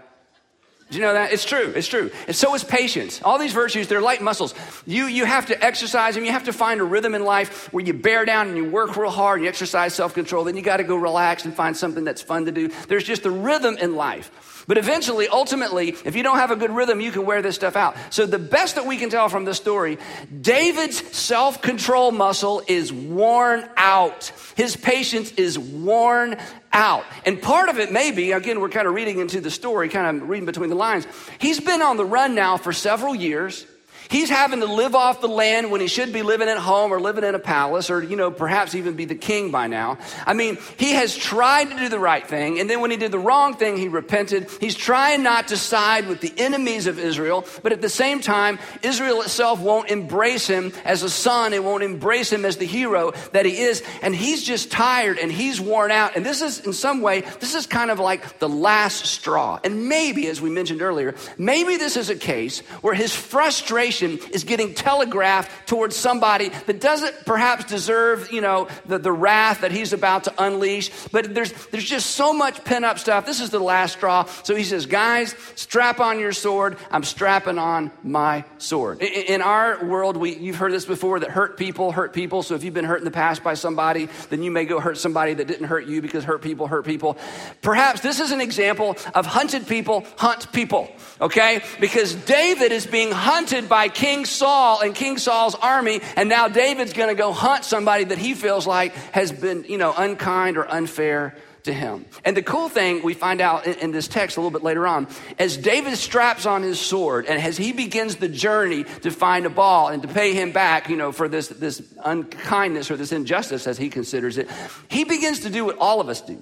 Do 0.92 0.98
you 1.00 1.04
know 1.04 1.14
that? 1.14 1.34
It's 1.34 1.46
true. 1.46 1.74
It's 1.76 1.88
true. 1.88 2.12
And 2.28 2.36
so 2.36 2.54
is 2.54 2.64
patience. 2.64 3.20
All 3.24 3.40
these 3.40 3.54
virtues, 3.54 3.88
they're 3.88 4.02
like 4.02 4.22
muscles. 4.22 4.54
You, 4.86 5.06
you 5.06 5.26
have 5.26 5.48
to 5.48 5.66
exercise 5.66 6.14
them. 6.14 6.26
You 6.26 6.32
have 6.32 6.44
to 6.44 6.54
find 6.54 6.80
a 6.80 6.84
rhythm 6.84 7.16
in 7.16 7.24
life 7.24 7.74
where 7.74 7.84
you 7.84 7.94
bear 7.94 8.24
down 8.24 8.50
and 8.50 8.56
you 8.56 8.70
work 8.70 8.96
real 8.96 9.10
hard 9.10 9.40
and 9.40 9.46
you 9.46 9.50
exercise 9.50 9.96
self 9.96 10.14
control. 10.14 10.44
Then 10.44 10.56
you 10.56 10.62
got 10.62 10.78
to 10.78 10.84
go 10.84 10.96
relax 10.96 11.44
and 11.44 11.56
find 11.56 11.76
something 11.76 12.04
that's 12.04 12.22
fun 12.22 12.46
to 12.46 12.52
do. 12.52 12.70
There's 12.88 13.04
just 13.04 13.26
a 13.26 13.32
rhythm 13.32 13.78
in 13.78 13.96
life. 13.96 14.55
But 14.68 14.78
eventually, 14.78 15.28
ultimately, 15.28 15.90
if 15.90 16.16
you 16.16 16.24
don't 16.24 16.38
have 16.38 16.52
a 16.52 16.56
good 16.56 16.72
rhythm, 16.72 17.00
you 17.00 17.12
can 17.12 17.26
wear 17.26 17.42
this 17.42 17.56
stuff 17.56 17.76
out. 17.76 17.96
So, 18.10 18.26
the 18.26 18.40
best 18.40 18.76
that 18.76 18.86
we 18.86 18.98
can 18.98 19.10
tell 19.10 19.30
from 19.30 19.46
this 19.46 19.58
story, 19.58 19.98
David's 20.42 20.98
self 21.16 21.62
control 21.62 22.12
muscle 22.12 22.64
is 22.68 22.92
worn 22.92 23.68
out. 23.78 24.32
His 24.56 24.76
patience 24.76 25.32
is 25.34 25.60
worn 25.60 26.38
out. 26.72 27.06
And 27.26 27.42
part 27.42 27.70
of 27.70 27.80
it 27.80 27.92
may 27.92 28.12
be, 28.12 28.32
again, 28.32 28.60
we're 28.60 28.70
kind 28.70 28.88
of 28.88 28.94
reading 28.94 29.20
into 29.20 29.40
the 29.40 29.52
story, 29.52 29.90
kind 29.90 30.22
of 30.22 30.30
reading 30.30 30.46
between 30.46 30.70
the 30.70 30.76
lines. 30.76 31.06
He's 31.40 31.60
been 31.60 31.82
on 31.82 31.98
the 31.98 32.06
run 32.06 32.36
now 32.36 32.58
for 32.58 32.74
several 32.74 33.16
years. 33.16 33.66
He's 34.10 34.30
having 34.30 34.60
to 34.60 34.66
live 34.66 34.96
off 34.96 35.22
the 35.22 35.28
land 35.28 35.72
when 35.72 35.82
he 35.82 35.88
should 35.88 36.14
be 36.14 36.22
living 36.22 36.50
at 36.50 36.58
home 36.58 36.92
or 36.92 37.00
living 37.00 37.24
in 37.24 37.36
a 37.36 37.40
palace 37.40 37.90
or, 37.90 38.04
you 38.04 38.16
know, 38.16 38.32
perhaps 38.32 38.76
even 38.76 38.96
be 38.96 39.06
the 39.06 39.16
king 39.16 39.52
by 39.52 39.68
now. 39.68 39.98
I 40.26 40.34
mean, 40.34 40.58
he 40.78 40.92
has 40.94 41.16
tried 41.16 41.70
to 41.72 41.78
do 41.78 41.90
the 41.90 42.00
right 42.00 42.26
thing, 42.26 42.60
and 42.60 42.70
then 42.70 42.82
when 42.82 42.92
he 42.92 42.98
did 42.98 43.12
the 43.12 43.20
wrong 43.20 43.56
thing, 43.56 43.78
he 43.78 43.88
repented. 43.88 44.50
He's 44.60 44.76
trying 44.76 45.24
not 45.24 45.48
to 45.50 45.58
side 45.58 46.08
with 46.08 46.22
the 46.22 46.34
enemies 46.38 46.88
of 46.88 47.00
Israel, 47.00 47.46
but 47.64 47.72
at 47.72 47.82
the 47.82 47.90
same 47.90 48.20
time, 48.20 48.60
Israel 48.84 49.22
itself 49.22 49.60
won't 49.60 49.90
embrace 49.90 50.48
him 50.48 50.74
as 50.84 51.04
a 51.04 51.10
son. 51.10 51.54
It 51.54 51.64
won't 51.64 51.84
embrace 51.84 52.32
him 52.32 52.46
as 52.46 52.58
the 52.58 52.66
hero 52.66 53.14
that 53.32 53.46
he 53.46 53.58
is. 53.58 53.82
And 54.02 54.16
he's 54.16 54.44
just 54.44 54.72
tired 54.72 55.18
and 55.18 55.32
he's 55.32 55.62
worn 55.62 55.92
out. 55.92 56.16
And 56.16 56.26
this 56.26 56.42
is, 56.42 56.60
in 56.60 56.74
some 56.74 57.02
way, 57.02 57.22
this 57.40 57.56
is 57.56 57.66
kind 57.66 57.92
of 57.92 58.00
like 58.00 58.40
the 58.40 58.50
last 58.50 59.06
straw. 59.06 59.60
And 59.64 59.88
maybe, 59.88 60.28
as 60.28 60.42
we 60.42 60.50
mentioned 60.50 60.82
earlier, 60.82 61.16
maybe 61.38 61.78
this 61.78 61.98
is 61.98 62.10
a 62.10 62.16
case 62.16 62.60
where 62.82 62.94
his 62.94 63.16
frustration 63.16 63.95
is 64.02 64.44
getting 64.44 64.74
telegraphed 64.74 65.68
towards 65.68 65.96
somebody 65.96 66.50
that 66.50 66.80
doesn't 66.82 67.26
perhaps 67.26 67.66
deserve, 67.66 68.32
you 68.32 68.42
know, 68.42 68.68
the, 68.86 69.00
the 69.00 69.12
wrath 69.12 69.62
that 69.62 69.72
he's 69.72 69.94
about 69.94 70.26
to 70.26 70.34
unleash. 70.38 70.92
But 71.12 71.34
there's, 71.34 71.52
there's 71.68 71.86
just 71.86 72.12
so 72.12 72.34
much 72.34 72.64
pent 72.64 72.86
up 72.86 73.00
stuff. 73.00 73.26
This 73.26 73.42
is 73.42 73.50
the 73.50 73.60
last 73.60 73.94
straw. 73.94 74.26
So 74.44 74.56
he 74.56 74.64
says, 74.64 74.86
guys, 74.86 75.36
strap 75.56 76.00
on 76.00 76.20
your 76.20 76.34
sword. 76.34 76.78
I'm 76.92 77.04
strapping 77.04 77.58
on 77.58 77.92
my 78.04 78.46
sword. 78.58 79.02
In, 79.02 79.36
in 79.36 79.42
our 79.42 79.86
world, 79.86 80.18
we, 80.18 80.36
you've 80.36 80.58
heard 80.58 80.72
this 80.72 80.86
before 80.86 81.20
that 81.20 81.32
hurt 81.32 81.58
people 81.58 81.92
hurt 81.92 82.14
people. 82.14 82.44
So 82.44 82.56
if 82.56 82.64
you've 82.64 82.74
been 82.74 82.86
hurt 82.86 83.00
in 83.00 83.06
the 83.06 83.12
past 83.12 83.44
by 83.44 83.54
somebody, 83.54 84.10
then 84.30 84.44
you 84.44 84.52
may 84.52 84.66
go 84.66 84.80
hurt 84.80 84.98
somebody 84.98 85.34
that 85.34 85.48
didn't 85.48 85.68
hurt 85.68 85.86
you 85.88 86.02
because 86.02 86.24
hurt 86.24 86.42
people 86.42 86.68
hurt 86.68 86.86
people. 86.86 87.18
Perhaps 87.62 88.02
this 88.02 88.20
is 88.20 88.32
an 88.32 88.42
example 88.42 88.98
of 89.14 89.26
hunted 89.26 89.68
people 89.68 90.06
hunt 90.18 90.52
people, 90.52 90.90
okay? 91.20 91.62
Because 91.80 92.14
David 92.14 92.72
is 92.72 92.86
being 92.86 93.12
hunted 93.12 93.68
by 93.70 93.85
by 93.86 93.90
King 93.90 94.26
Saul 94.26 94.82
and 94.82 94.96
King 94.96 95.20
Saul's 95.20 95.54
army, 95.54 96.02
and 96.16 96.28
now 96.28 96.48
David's 96.48 96.94
going 96.94 97.10
to 97.10 97.16
go 97.16 97.32
hunt 97.32 97.64
somebody 97.64 98.06
that 98.06 98.18
he 98.18 98.34
feels 98.34 98.66
like 98.66 98.96
has 99.12 99.32
been, 99.32 99.64
you 99.66 99.78
know, 99.78 99.94
unkind 99.96 100.58
or 100.58 100.68
unfair 100.68 101.36
to 101.66 101.74
him. 101.74 102.08
And 102.24 102.36
the 102.36 102.42
cool 102.42 102.68
thing 102.68 103.04
we 103.04 103.14
find 103.14 103.42
out 103.42 103.68
in, 103.68 103.76
in, 103.76 103.92
this 103.92 104.08
text 104.08 104.38
a 104.38 104.40
little 104.40 104.50
bit 104.50 104.64
later 104.64 104.88
on, 104.88 105.08
as 105.38 105.56
David 105.56 105.98
straps 105.98 106.48
on 106.48 106.64
his 106.64 106.80
sword 106.80 107.28
and 107.28 107.40
as 107.40 107.58
he 107.58 107.74
begins 107.74 108.16
the 108.16 108.28
journey 108.28 108.86
to 109.04 109.12
find 109.12 109.44
Nabal 109.44 109.90
and 109.90 110.02
to 110.02 110.08
pay 110.08 110.34
him 110.34 110.52
back, 110.52 110.90
you 110.90 110.98
know, 110.98 111.12
for 111.12 111.28
this, 111.28 111.50
this 111.50 111.84
unkindness 112.04 112.90
or 112.90 112.98
this 112.98 113.12
injustice 113.12 113.68
as 113.68 113.78
he 113.78 113.90
considers 113.90 114.40
it, 114.40 114.50
he 114.90 115.04
begins 115.04 115.42
to 115.42 115.52
do 115.52 115.64
what 115.64 115.78
all 115.78 116.02
of 116.02 116.10
us 116.10 116.22
do. 116.22 116.42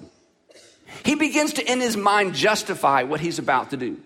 He 1.04 1.14
begins 1.14 1.52
to, 1.54 1.70
in 1.70 1.80
his 1.80 1.94
mind, 1.94 2.34
justify 2.34 3.02
what 3.02 3.20
he's 3.20 3.38
about 3.38 3.68
to 3.70 3.76
do. 3.76 3.98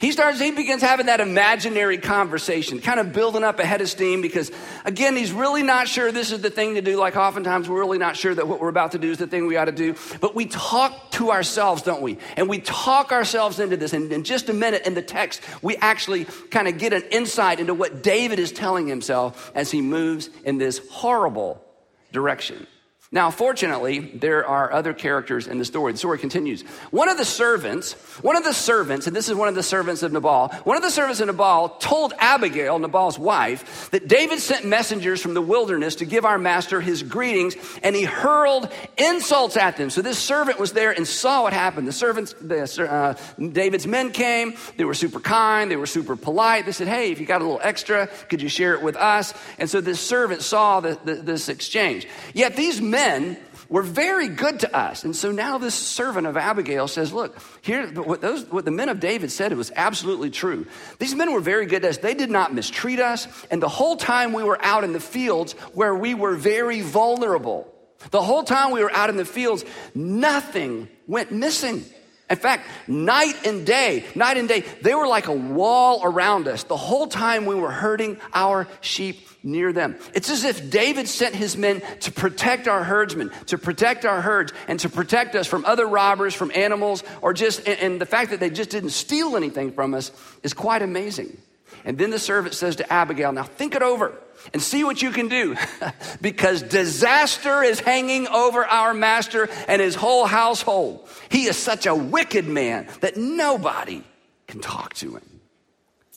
He 0.00 0.12
starts, 0.12 0.40
he 0.40 0.50
begins 0.50 0.82
having 0.82 1.06
that 1.06 1.20
imaginary 1.20 1.98
conversation, 1.98 2.80
kind 2.80 2.98
of 2.98 3.12
building 3.12 3.44
up 3.44 3.58
a 3.58 3.64
head 3.64 3.80
of 3.80 3.88
steam 3.88 4.20
because, 4.20 4.50
again, 4.84 5.16
he's 5.16 5.32
really 5.32 5.62
not 5.62 5.88
sure 5.88 6.10
this 6.10 6.32
is 6.32 6.40
the 6.40 6.50
thing 6.50 6.74
to 6.74 6.82
do. 6.82 6.96
Like 6.98 7.16
oftentimes 7.16 7.68
we're 7.68 7.78
really 7.78 7.98
not 7.98 8.16
sure 8.16 8.34
that 8.34 8.48
what 8.48 8.60
we're 8.60 8.68
about 8.68 8.92
to 8.92 8.98
do 8.98 9.10
is 9.10 9.18
the 9.18 9.26
thing 9.26 9.46
we 9.46 9.56
ought 9.56 9.66
to 9.66 9.72
do. 9.72 9.94
But 10.20 10.34
we 10.34 10.46
talk 10.46 11.12
to 11.12 11.30
ourselves, 11.30 11.82
don't 11.82 12.02
we? 12.02 12.18
And 12.36 12.48
we 12.48 12.58
talk 12.58 13.12
ourselves 13.12 13.60
into 13.60 13.76
this. 13.76 13.92
And 13.92 14.12
in 14.12 14.24
just 14.24 14.48
a 14.48 14.52
minute 14.54 14.86
in 14.86 14.94
the 14.94 15.02
text, 15.02 15.40
we 15.62 15.76
actually 15.76 16.24
kind 16.50 16.66
of 16.66 16.78
get 16.78 16.92
an 16.92 17.02
insight 17.10 17.60
into 17.60 17.74
what 17.74 18.02
David 18.02 18.38
is 18.38 18.52
telling 18.52 18.86
himself 18.86 19.52
as 19.54 19.70
he 19.70 19.80
moves 19.80 20.28
in 20.44 20.58
this 20.58 20.80
horrible 20.90 21.64
direction. 22.12 22.66
Now, 23.14 23.30
fortunately, 23.30 24.00
there 24.00 24.44
are 24.44 24.72
other 24.72 24.92
characters 24.92 25.46
in 25.46 25.58
the 25.58 25.64
story. 25.64 25.92
The 25.92 25.98
story 25.98 26.18
continues. 26.18 26.62
One 26.90 27.08
of 27.08 27.16
the 27.16 27.24
servants, 27.24 27.92
one 28.22 28.34
of 28.34 28.42
the 28.42 28.52
servants, 28.52 29.06
and 29.06 29.14
this 29.14 29.28
is 29.28 29.36
one 29.36 29.46
of 29.46 29.54
the 29.54 29.62
servants 29.62 30.02
of 30.02 30.10
Nabal, 30.10 30.48
one 30.64 30.76
of 30.76 30.82
the 30.82 30.90
servants 30.90 31.20
of 31.20 31.28
Nabal 31.28 31.68
told 31.78 32.12
Abigail, 32.18 32.76
Nabal's 32.80 33.16
wife, 33.16 33.88
that 33.92 34.08
David 34.08 34.40
sent 34.40 34.64
messengers 34.64 35.22
from 35.22 35.34
the 35.34 35.40
wilderness 35.40 35.94
to 35.96 36.04
give 36.04 36.24
our 36.24 36.38
master 36.38 36.80
his 36.80 37.04
greetings, 37.04 37.54
and 37.84 37.94
he 37.94 38.02
hurled 38.02 38.68
insults 38.96 39.56
at 39.56 39.76
them. 39.76 39.90
So 39.90 40.02
this 40.02 40.18
servant 40.18 40.58
was 40.58 40.72
there 40.72 40.90
and 40.90 41.06
saw 41.06 41.44
what 41.44 41.52
happened. 41.52 41.86
The 41.86 41.92
servants, 41.92 42.34
the, 42.40 42.64
uh, 42.90 43.14
David's 43.38 43.86
men 43.86 44.10
came. 44.10 44.54
They 44.76 44.84
were 44.84 44.92
super 44.92 45.20
kind. 45.20 45.70
They 45.70 45.76
were 45.76 45.86
super 45.86 46.16
polite. 46.16 46.66
They 46.66 46.72
said, 46.72 46.88
hey, 46.88 47.12
if 47.12 47.20
you 47.20 47.26
got 47.26 47.42
a 47.42 47.44
little 47.44 47.60
extra, 47.62 48.08
could 48.28 48.42
you 48.42 48.48
share 48.48 48.74
it 48.74 48.82
with 48.82 48.96
us? 48.96 49.34
And 49.60 49.70
so 49.70 49.80
this 49.80 50.00
servant 50.00 50.42
saw 50.42 50.80
the, 50.80 50.98
the, 51.04 51.14
this 51.14 51.48
exchange. 51.48 52.08
Yet 52.32 52.56
these 52.56 52.80
men 52.80 53.03
men 53.04 53.36
were 53.68 53.82
very 53.82 54.28
good 54.28 54.60
to 54.60 54.76
us. 54.76 55.04
And 55.04 55.16
so 55.16 55.32
now 55.32 55.58
this 55.58 55.74
servant 55.74 56.26
of 56.26 56.36
Abigail 56.36 56.88
says, 56.88 57.12
Look, 57.12 57.36
here, 57.62 57.86
what, 57.88 58.20
those, 58.20 58.44
what 58.50 58.64
the 58.64 58.70
men 58.70 58.88
of 58.88 59.00
David 59.00 59.30
said, 59.32 59.52
it 59.52 59.56
was 59.56 59.72
absolutely 59.74 60.30
true. 60.30 60.66
These 60.98 61.14
men 61.14 61.32
were 61.32 61.40
very 61.40 61.66
good 61.66 61.82
to 61.82 61.88
us. 61.88 61.98
They 61.98 62.14
did 62.14 62.30
not 62.30 62.54
mistreat 62.54 63.00
us. 63.00 63.26
And 63.50 63.62
the 63.62 63.68
whole 63.68 63.96
time 63.96 64.32
we 64.32 64.42
were 64.42 64.62
out 64.62 64.84
in 64.84 64.92
the 64.92 65.00
fields 65.00 65.52
where 65.72 65.94
we 65.94 66.14
were 66.14 66.36
very 66.36 66.80
vulnerable, 66.80 67.72
the 68.10 68.22
whole 68.22 68.44
time 68.44 68.70
we 68.70 68.82
were 68.82 68.92
out 68.92 69.10
in 69.10 69.16
the 69.16 69.24
fields, 69.24 69.64
nothing 69.94 70.88
went 71.06 71.32
missing. 71.32 71.84
In 72.30 72.36
fact, 72.36 72.66
night 72.88 73.46
and 73.46 73.66
day, 73.66 74.04
night 74.14 74.38
and 74.38 74.48
day, 74.48 74.64
they 74.82 74.94
were 74.94 75.06
like 75.06 75.28
a 75.28 75.32
wall 75.32 76.00
around 76.04 76.48
us 76.48 76.64
the 76.64 76.76
whole 76.76 77.06
time 77.06 77.44
we 77.44 77.54
were 77.54 77.70
herding 77.70 78.18
our 78.32 78.66
sheep 78.80 79.28
near 79.44 79.72
them. 79.72 79.96
It's 80.14 80.30
as 80.30 80.44
if 80.44 80.70
David 80.70 81.08
sent 81.08 81.34
his 81.34 81.56
men 81.56 81.82
to 82.00 82.10
protect 82.10 82.66
our 82.66 82.82
herdsmen, 82.82 83.30
to 83.46 83.58
protect 83.58 84.04
our 84.04 84.20
herds, 84.20 84.52
and 84.66 84.80
to 84.80 84.88
protect 84.88 85.34
us 85.34 85.46
from 85.46 85.64
other 85.64 85.86
robbers, 85.86 86.34
from 86.34 86.50
animals, 86.54 87.04
or 87.22 87.34
just, 87.34 87.66
and, 87.68 87.78
and 87.78 88.00
the 88.00 88.06
fact 88.06 88.30
that 88.30 88.40
they 88.40 88.50
just 88.50 88.70
didn't 88.70 88.90
steal 88.90 89.36
anything 89.36 89.72
from 89.72 89.94
us 89.94 90.10
is 90.42 90.54
quite 90.54 90.82
amazing. 90.82 91.36
And 91.84 91.98
then 91.98 92.10
the 92.10 92.18
servant 92.18 92.54
says 92.54 92.76
to 92.76 92.92
Abigail, 92.92 93.32
Now 93.32 93.42
think 93.42 93.74
it 93.74 93.82
over 93.82 94.14
and 94.52 94.62
see 94.62 94.84
what 94.84 95.02
you 95.02 95.10
can 95.10 95.28
do 95.28 95.56
because 96.20 96.62
disaster 96.62 97.62
is 97.62 97.80
hanging 97.80 98.26
over 98.28 98.64
our 98.64 98.94
master 98.94 99.48
and 99.68 99.80
his 99.80 99.94
whole 99.94 100.26
household. 100.26 101.06
He 101.28 101.44
is 101.44 101.56
such 101.56 101.86
a 101.86 101.94
wicked 101.94 102.46
man 102.46 102.88
that 103.00 103.16
nobody 103.16 104.02
can 104.46 104.60
talk 104.60 104.94
to 104.94 105.16
him. 105.16 105.40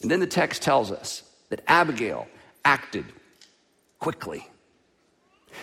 And 0.01 0.09
then 0.09 0.19
the 0.19 0.27
text 0.27 0.61
tells 0.61 0.91
us 0.91 1.23
that 1.49 1.61
Abigail 1.67 2.27
acted 2.63 3.05
quickly. 3.99 4.47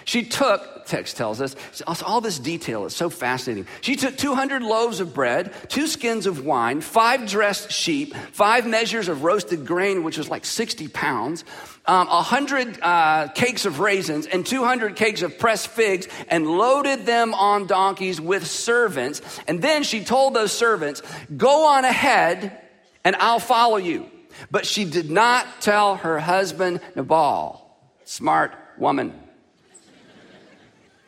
She 0.05 0.25
took, 0.25 0.87
text 0.87 1.17
tells 1.17 1.41
us, 1.41 1.55
all 2.03 2.21
this 2.21 2.39
detail 2.39 2.85
is 2.85 2.95
so 2.95 3.09
fascinating. 3.09 3.67
She 3.81 3.97
took 3.97 4.17
200 4.17 4.63
loaves 4.63 5.01
of 5.01 5.15
bread, 5.15 5.55
two 5.69 5.87
skins 5.87 6.27
of 6.27 6.45
wine, 6.45 6.81
five 6.81 7.27
dressed 7.27 7.71
sheep, 7.71 8.15
five 8.33 8.67
measures 8.67 9.09
of 9.09 9.25
roasted 9.25 9.67
grain, 9.67 10.03
which 10.03 10.19
was 10.19 10.29
like 10.29 10.45
60 10.45 10.89
pounds, 10.89 11.45
um, 11.87 12.09
100 12.09 12.81
uh, 12.83 13.29
cakes 13.29 13.65
of 13.65 13.81
raisins, 13.81 14.27
and 14.27 14.45
200 14.45 14.97
cakes 14.97 15.23
of 15.23 15.39
pressed 15.39 15.69
figs, 15.69 16.09
and 16.29 16.47
loaded 16.47 17.07
them 17.07 17.33
on 17.33 17.67
donkeys 17.67 18.21
with 18.21 18.47
servants. 18.47 19.23
And 19.47 19.63
then 19.63 19.85
she 19.85 20.05
told 20.05 20.35
those 20.35 20.53
servants, 20.53 21.03
Go 21.35 21.69
on 21.69 21.85
ahead, 21.85 22.61
and 23.05 23.17
I'll 23.17 23.39
follow 23.39 23.77
you. 23.77 24.11
But 24.51 24.67
she 24.67 24.85
did 24.85 25.11
not 25.11 25.47
tell 25.61 25.97
her 25.97 26.19
husband 26.19 26.81
Nabal. 26.97 27.64
Smart 28.05 28.53
woman. 28.79 29.24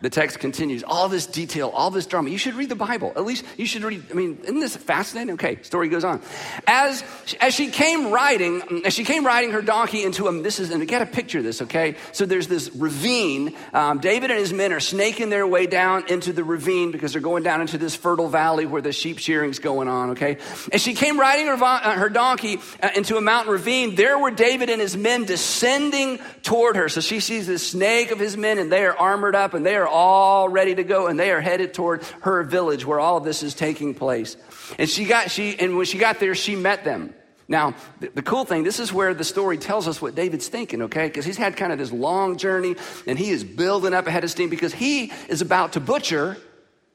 The 0.03 0.11
text 0.11 0.41
continues, 0.41 0.83
all 0.83 1.09
this 1.09 1.26
detail, 1.26 1.71
all 1.71 1.91
this 1.91 2.07
drama. 2.07 2.29
You 2.29 2.37
should 2.37 2.55
read 2.55 2.69
the 2.69 2.75
Bible. 2.75 3.12
At 3.17 3.25
least 3.25 3.45
you 3.57 3.65
should 3.65 3.83
read. 3.83 4.05
I 4.11 4.15
mean, 4.15 4.38
isn't 4.43 4.61
this 4.61 4.76
fascinating? 4.76 5.35
Okay, 5.35 5.62
story 5.62 5.88
goes 5.88 6.05
on. 6.05 6.21
As 6.67 7.03
as 7.41 7.55
she 7.55 7.69
came 7.69 8.11
riding, 8.11 8.85
as 8.85 8.93
she 8.93 9.05
came 9.05 9.25
riding 9.25 9.53
her 9.53 9.62
donkey 9.62 10.05
into 10.05 10.29
a 10.29 10.43
this 10.43 10.61
is 10.61 10.71
and 10.71 10.81
you 10.81 10.87
got 10.87 10.99
to 10.99 11.07
picture 11.07 11.43
this, 11.43 11.62
okay? 11.62 11.97
So 12.12 12.26
there's 12.26 12.47
this 12.47 12.75
ravine. 12.75 13.55
Um, 13.73 13.99
David 13.99 14.31
and 14.31 14.38
his 14.38 14.53
men 14.53 14.73
are 14.73 14.81
snaking 14.81 15.31
their 15.31 15.47
way 15.47 15.67
down 15.67 16.09
into 16.09 16.33
the 16.33 16.45
ravine 16.45 16.91
because 16.91 17.12
they're 17.12 17.23
going 17.23 17.43
down 17.43 17.61
into 17.61 17.79
this 17.79 17.97
fertile 17.97 18.29
valley 18.29 18.67
where 18.67 18.83
the 18.83 18.93
sheep 18.93 19.19
shearing's 19.19 19.59
going 19.59 19.88
on, 19.88 20.11
okay? 20.11 20.38
And 20.73 20.81
she 20.81 20.95
came 20.95 21.19
riding 21.19 21.47
her, 21.47 21.55
uh, 21.55 21.95
her 21.95 22.09
donkey 22.09 22.59
uh, 22.83 22.91
into 22.95 23.17
a 23.17 23.21
mountain 23.21 23.53
ravine. 23.53 23.95
There 23.95 24.19
were 24.19 24.31
David 24.31 24.69
and 24.69 24.81
his 24.81 24.97
men 24.97 25.25
descending 25.25 26.19
toward 26.43 26.76
her. 26.76 26.88
So 26.88 27.00
she 27.00 27.21
sees 27.21 27.47
this 27.47 27.67
snake 27.67 28.11
of 28.11 28.19
his 28.19 28.37
men, 28.37 28.59
and 28.59 28.71
they 28.71 28.85
are 28.85 28.97
armored 28.97 29.35
up, 29.35 29.55
and 29.55 29.65
they 29.65 29.76
are 29.76 29.88
all 29.97 30.49
ready 30.50 30.75
to 30.75 30.85
go 30.85 31.07
and 31.07 31.19
they 31.19 31.31
are 31.31 31.41
headed 31.41 31.73
toward 31.73 32.03
her 32.21 32.43
village 32.43 32.85
where 32.85 33.00
all 33.00 33.17
of 33.17 33.25
this 33.25 33.43
is 33.43 33.55
taking 33.55 33.95
place. 33.95 34.37
And 34.79 34.91
she 34.91 35.07
got, 35.07 35.31
she, 35.31 35.59
and 35.59 35.79
when 35.79 35.87
she 35.87 35.97
got 35.97 36.21
there, 36.21 36.35
she 36.35 36.55
met 36.55 36.85
them. 36.85 37.15
Now, 37.49 37.75
the, 38.00 38.23
cool 38.23 38.45
thing, 38.45 38.62
this 38.62 38.79
is 38.79 38.93
where 38.93 39.15
the 39.15 39.25
story 39.25 39.57
tells 39.57 39.88
us 39.88 40.03
what 40.03 40.15
David's 40.15 40.49
thinking, 40.49 40.83
okay? 40.83 41.07
Because 41.07 41.25
he's 41.25 41.38
had 41.38 41.57
kind 41.57 41.73
of 41.73 41.79
this 41.79 41.93
long 41.93 42.37
journey 42.37 42.76
and 43.07 43.19
he 43.19 43.31
is 43.31 43.43
building 43.43 43.95
up 43.95 44.07
ahead 44.07 44.23
of 44.23 44.31
steam 44.31 44.50
because 44.50 44.75
he 44.75 45.12
is 45.29 45.41
about 45.41 45.73
to 45.73 45.81
butcher 45.81 46.37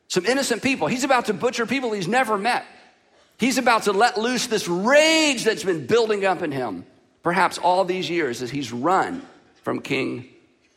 some 0.07 0.25
innocent 0.25 0.61
people. 0.61 0.87
He's 0.87 1.05
about 1.05 1.25
to 1.25 1.33
butcher 1.33 1.65
people 1.65 1.91
he's 1.93 2.07
never 2.07 2.37
met. 2.37 2.65
He's 3.39 3.57
about 3.57 3.83
to 3.83 3.93
let 3.93 4.19
loose 4.19 4.45
this 4.45 4.67
rage 4.67 5.45
that's 5.45 5.63
been 5.63 5.87
building 5.87 6.25
up 6.25 6.43
in 6.43 6.51
him, 6.51 6.85
perhaps 7.23 7.57
all 7.57 7.83
these 7.85 8.09
years 8.09 8.43
as 8.43 8.51
he's 8.51 8.71
run 8.71 9.25
from 9.63 9.81
King 9.81 10.27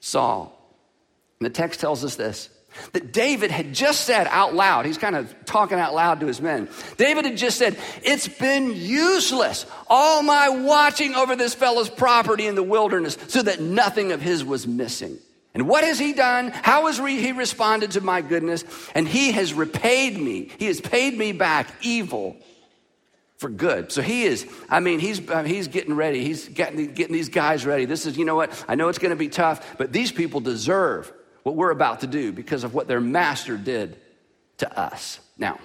Saul. 0.01 0.54
And 1.45 1.53
the 1.53 1.59
text 1.59 1.79
tells 1.79 2.03
us 2.05 2.17
this 2.17 2.49
that 2.93 3.13
David 3.13 3.51
had 3.51 3.75
just 3.75 4.01
said 4.01 4.27
out 4.29 4.55
loud, 4.55 4.87
he's 4.87 4.97
kind 4.97 5.15
of 5.15 5.33
talking 5.45 5.79
out 5.79 5.95
loud 5.95 6.21
to 6.21 6.27
his 6.27 6.41
men. 6.41 6.71
David 6.97 7.27
had 7.27 7.37
just 7.37 7.59
said, 7.59 7.77
It's 8.03 8.27
been 8.27 8.75
useless, 8.75 9.67
all 9.87 10.23
my 10.23 10.49
watching 10.49 11.15
over 11.15 11.37
this 11.37 11.55
fellow's 11.55 11.91
property 11.91 12.47
in 12.47 12.55
the 12.55 12.63
wilderness, 12.63 13.19
so 13.29 13.43
that 13.43 13.61
nothing 13.61 14.11
of 14.11 14.23
his 14.23 14.43
was 14.43 14.67
missing. 14.67 15.19
And 15.53 15.69
what 15.69 15.85
has 15.85 15.99
he 15.99 16.15
done? 16.15 16.49
How 16.49 16.87
has 16.87 16.97
he 16.97 17.33
responded 17.33 17.91
to 17.91 18.01
my 18.01 18.23
goodness? 18.23 18.65
And 18.95 19.07
he 19.07 19.33
has 19.33 19.53
repaid 19.53 20.19
me. 20.19 20.51
He 20.59 20.65
has 20.65 20.81
paid 20.81 21.17
me 21.17 21.33
back 21.33 21.69
evil 21.83 22.39
for 23.37 23.51
good. 23.51 23.93
So 23.93 24.01
he 24.01 24.25
is, 24.25 24.47
I 24.71 24.81
mean, 24.81 24.99
he's, 24.99 25.29
uh, 25.29 25.43
he's 25.43 25.69
getting 25.69 25.95
ready. 25.95 26.25
He's 26.25 26.49
getting, 26.49 26.95
getting 26.95 27.13
these 27.13 27.29
guys 27.29 27.67
ready. 27.67 27.85
This 27.85 28.07
is, 28.07 28.17
you 28.17 28.25
know 28.25 28.35
what? 28.35 28.65
I 28.67 28.75
know 28.75 28.89
it's 28.89 28.99
going 28.99 29.11
to 29.11 29.17
be 29.17 29.29
tough, 29.29 29.77
but 29.77 29.93
these 29.93 30.11
people 30.11 30.41
deserve 30.41 31.13
what 31.45 31.55
we're 31.55 31.71
about 31.71 32.01
to 32.01 32.09
do 32.09 32.33
because 32.33 32.65
of 32.65 32.75
what 32.75 32.89
their 32.89 33.01
master 33.01 33.57
did 33.57 33.97
to 34.59 34.79
us. 34.79 35.21
Now, 35.39 35.61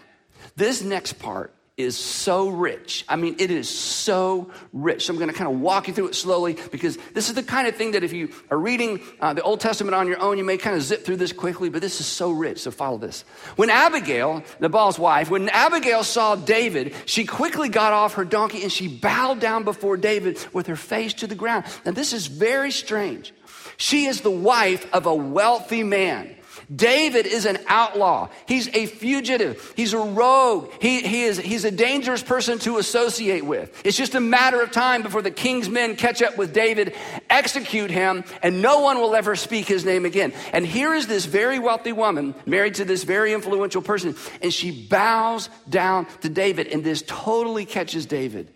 this 0.56 0.84
next 0.84 1.14
part 1.14 1.54
is 1.80 1.98
so 1.98 2.50
rich. 2.50 3.06
I 3.08 3.16
mean, 3.16 3.38
it 3.40 3.52
is 3.52 3.70
so 3.70 4.52
rich. 4.74 5.06
So 5.06 5.14
I'm 5.14 5.18
going 5.18 5.30
to 5.30 5.36
kind 5.36 5.50
of 5.50 5.62
walk 5.62 5.88
you 5.88 5.94
through 5.94 6.08
it 6.08 6.16
slowly 6.16 6.58
because 6.72 6.98
this 7.14 7.30
is 7.30 7.36
the 7.36 7.44
kind 7.44 7.70
of 7.70 7.76
thing 7.78 7.92
that 7.92 8.04
if 8.04 8.12
you 8.12 8.34
are 8.52 8.58
reading 8.58 9.00
uh, 9.22 9.32
the 9.32 9.42
Old 9.42 9.62
Testament 9.62 9.96
on 9.96 10.06
your 10.06 10.20
own, 10.20 10.38
you 10.38 10.44
may 10.44 10.58
kind 10.58 10.76
of 10.76 10.82
zip 10.82 11.06
through 11.06 11.16
this 11.16 11.32
quickly, 11.32 11.70
but 11.70 11.82
this 11.82 12.02
is 12.02 12.06
so 12.06 12.32
rich. 12.32 12.60
So 12.60 12.72
follow 12.72 12.98
this. 12.98 13.24
When 13.56 13.70
Abigail, 13.70 14.44
Nabal's 14.60 15.00
wife, 15.00 15.30
when 15.30 15.48
Abigail 15.48 16.04
saw 16.04 16.36
David, 16.36 16.94
she 17.06 17.24
quickly 17.24 17.70
got 17.70 17.94
off 17.94 18.16
her 18.16 18.26
donkey 18.26 18.62
and 18.64 18.72
she 18.72 18.90
bowed 18.90 19.40
down 19.40 19.64
before 19.64 19.96
David 19.96 20.38
with 20.52 20.68
her 20.68 20.76
face 20.76 21.14
to 21.16 21.28
the 21.28 21.36
ground. 21.36 21.64
Now, 21.86 21.92
this 21.92 22.12
is 22.12 22.28
very 22.28 22.72
strange. 22.72 23.34
She 23.80 24.08
is 24.08 24.20
the 24.20 24.30
wife 24.30 24.86
of 24.94 25.06
a 25.06 25.16
wealthy 25.16 25.84
man. 25.84 26.36
David 26.74 27.26
is 27.26 27.46
an 27.46 27.58
outlaw. 27.68 28.28
He's 28.46 28.68
a 28.76 28.86
fugitive. 28.88 29.74
He's 29.78 29.94
a 29.94 30.00
rogue. 30.00 30.70
He, 30.82 31.00
he 31.00 31.24
is, 31.24 31.38
he's 31.38 31.64
a 31.64 31.72
dangerous 31.72 32.22
person 32.22 32.60
to 32.60 32.78
associate 32.78 33.46
with. 33.46 33.82
It's 33.86 33.96
just 33.96 34.16
a 34.16 34.20
matter 34.20 34.62
of 34.62 34.72
time 34.72 35.02
before 35.02 35.22
the 35.22 35.32
king's 35.32 35.70
men 35.70 35.96
catch 35.96 36.22
up 36.22 36.38
with 36.38 36.54
David, 36.54 36.94
execute 37.30 37.90
him, 37.90 38.26
and 38.44 38.62
no 38.62 38.82
one 38.82 39.00
will 39.00 39.16
ever 39.16 39.38
speak 39.38 39.66
his 39.66 39.86
name 39.86 40.04
again. 40.04 40.34
And 40.52 40.68
here 40.68 40.94
is 40.94 41.08
this 41.08 41.24
very 41.24 41.58
wealthy 41.58 41.94
woman 41.94 42.36
married 42.46 42.76
to 42.76 42.86
this 42.86 43.06
very 43.06 43.32
influential 43.32 43.82
person, 43.82 44.18
and 44.42 44.54
she 44.54 44.72
bows 44.88 45.50
down 45.70 46.06
to 46.20 46.28
David, 46.28 46.68
and 46.68 46.84
this 46.84 47.02
totally 47.08 47.64
catches 47.64 48.06
David 48.06 48.54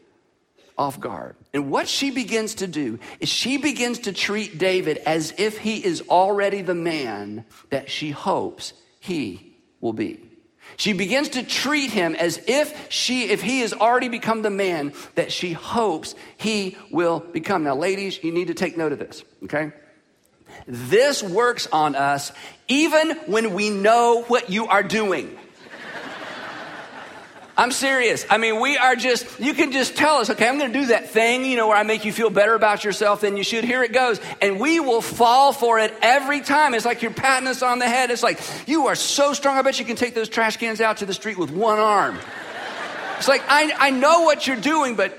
off 0.78 1.00
guard. 1.00 1.38
And 1.54 1.70
what 1.70 1.88
she 1.88 2.10
begins 2.10 2.56
to 2.56 2.68
do 2.68 3.00
is 3.20 3.30
she 3.30 3.58
begins 3.58 4.00
to 4.00 4.12
treat 4.12 4.58
David 4.58 4.98
as 4.98 5.34
if 5.38 5.60
he 5.60 5.84
is 5.84 6.02
already 6.10 6.64
the 6.64 6.74
man 6.74 7.46
that 7.70 7.92
she 7.92 8.10
hopes 8.10 8.74
he 9.00 9.56
will 9.80 9.94
be. 9.94 10.20
She 10.78 10.94
begins 10.94 11.30
to 11.30 11.44
treat 11.44 11.92
him 11.92 12.16
as 12.16 12.42
if 12.48 12.92
she 12.92 13.26
if 13.26 13.44
he 13.44 13.60
has 13.60 13.74
already 13.74 14.10
become 14.10 14.42
the 14.42 14.50
man 14.50 14.94
that 15.14 15.32
she 15.32 15.54
hopes 15.54 16.16
he 16.38 16.78
will 16.90 17.20
become. 17.20 17.64
Now 17.64 17.76
ladies, 17.76 18.24
you 18.24 18.32
need 18.32 18.48
to 18.48 18.56
take 18.56 18.76
note 18.76 18.92
of 18.92 18.98
this, 18.98 19.24
okay? 19.44 19.72
This 20.66 21.22
works 21.22 21.68
on 21.72 21.96
us 21.96 22.32
even 22.68 23.12
when 23.28 23.54
we 23.54 23.70
know 23.70 24.24
what 24.28 24.50
you 24.50 24.68
are 24.68 24.84
doing. 24.84 25.38
I'm 27.56 27.72
serious. 27.72 28.26
I 28.32 28.40
mean, 28.40 28.60
we 28.60 28.78
are 28.78 28.96
just, 28.96 29.40
you 29.40 29.54
can 29.54 29.72
just 29.72 29.96
tell 29.96 30.16
us, 30.16 30.30
okay, 30.32 30.48
I'm 30.48 30.58
going 30.58 30.74
to 30.74 30.80
do 30.80 30.86
that 30.88 31.12
thing, 31.12 31.46
you 31.46 31.56
know, 31.56 31.68
where 31.68 31.78
I 31.78 31.84
make 31.84 32.04
you 32.04 32.12
feel 32.12 32.32
better 32.32 32.56
about 32.56 32.84
yourself 32.84 33.22
than 33.22 33.38
you 33.38 33.44
should. 33.44 33.64
Here 33.64 33.84
it 33.84 33.94
goes. 33.94 34.20
And 34.42 34.60
we 34.60 34.80
will 34.80 35.02
fall 35.02 35.54
for 35.54 35.78
it 35.78 35.94
every 36.02 36.42
time. 36.42 36.74
It's 36.74 36.86
like 36.86 37.04
you're 37.04 37.12
patting 37.12 37.48
us 37.48 37.62
on 37.62 37.78
the 37.78 37.88
head. 37.88 38.10
It's 38.10 38.24
like, 38.24 38.40
you 38.68 38.88
are 38.88 38.96
so 38.96 39.34
strong. 39.34 39.56
I 39.58 39.62
bet 39.62 39.78
you 39.78 39.86
can 39.86 39.96
take 39.96 40.16
those 40.16 40.30
trash 40.30 40.58
cans 40.58 40.82
out 40.82 40.98
to 40.98 41.06
the 41.06 41.14
street 41.14 41.38
with 41.38 41.52
one 41.52 41.78
arm. 41.78 42.18
It's 43.18 43.28
like, 43.28 43.44
I, 43.48 43.72
I 43.78 43.90
know 43.92 44.22
what 44.22 44.48
you're 44.48 44.58
doing, 44.58 44.96
but 44.96 45.16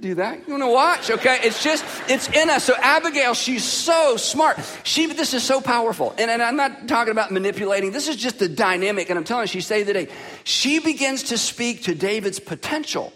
do 0.00 0.14
that. 0.14 0.46
You 0.46 0.54
want 0.54 0.62
to 0.62 0.72
watch? 0.72 1.10
Okay. 1.10 1.38
It's 1.42 1.62
just, 1.62 1.84
it's 2.08 2.28
in 2.28 2.50
us. 2.50 2.64
So 2.64 2.74
Abigail, 2.76 3.34
she's 3.34 3.64
so 3.64 4.16
smart. 4.16 4.58
She, 4.84 5.06
this 5.06 5.34
is 5.34 5.42
so 5.42 5.60
powerful. 5.60 6.14
And, 6.18 6.30
and 6.30 6.42
I'm 6.42 6.56
not 6.56 6.88
talking 6.88 7.12
about 7.12 7.30
manipulating. 7.30 7.92
This 7.92 8.08
is 8.08 8.16
just 8.16 8.38
the 8.38 8.48
dynamic. 8.48 9.10
And 9.10 9.18
I'm 9.18 9.24
telling 9.24 9.44
you, 9.44 9.48
she 9.48 9.60
saved 9.60 9.88
the 9.88 9.92
day. 9.92 10.08
She 10.44 10.78
begins 10.78 11.24
to 11.24 11.38
speak 11.38 11.84
to 11.84 11.94
David's 11.94 12.40
potential. 12.40 13.12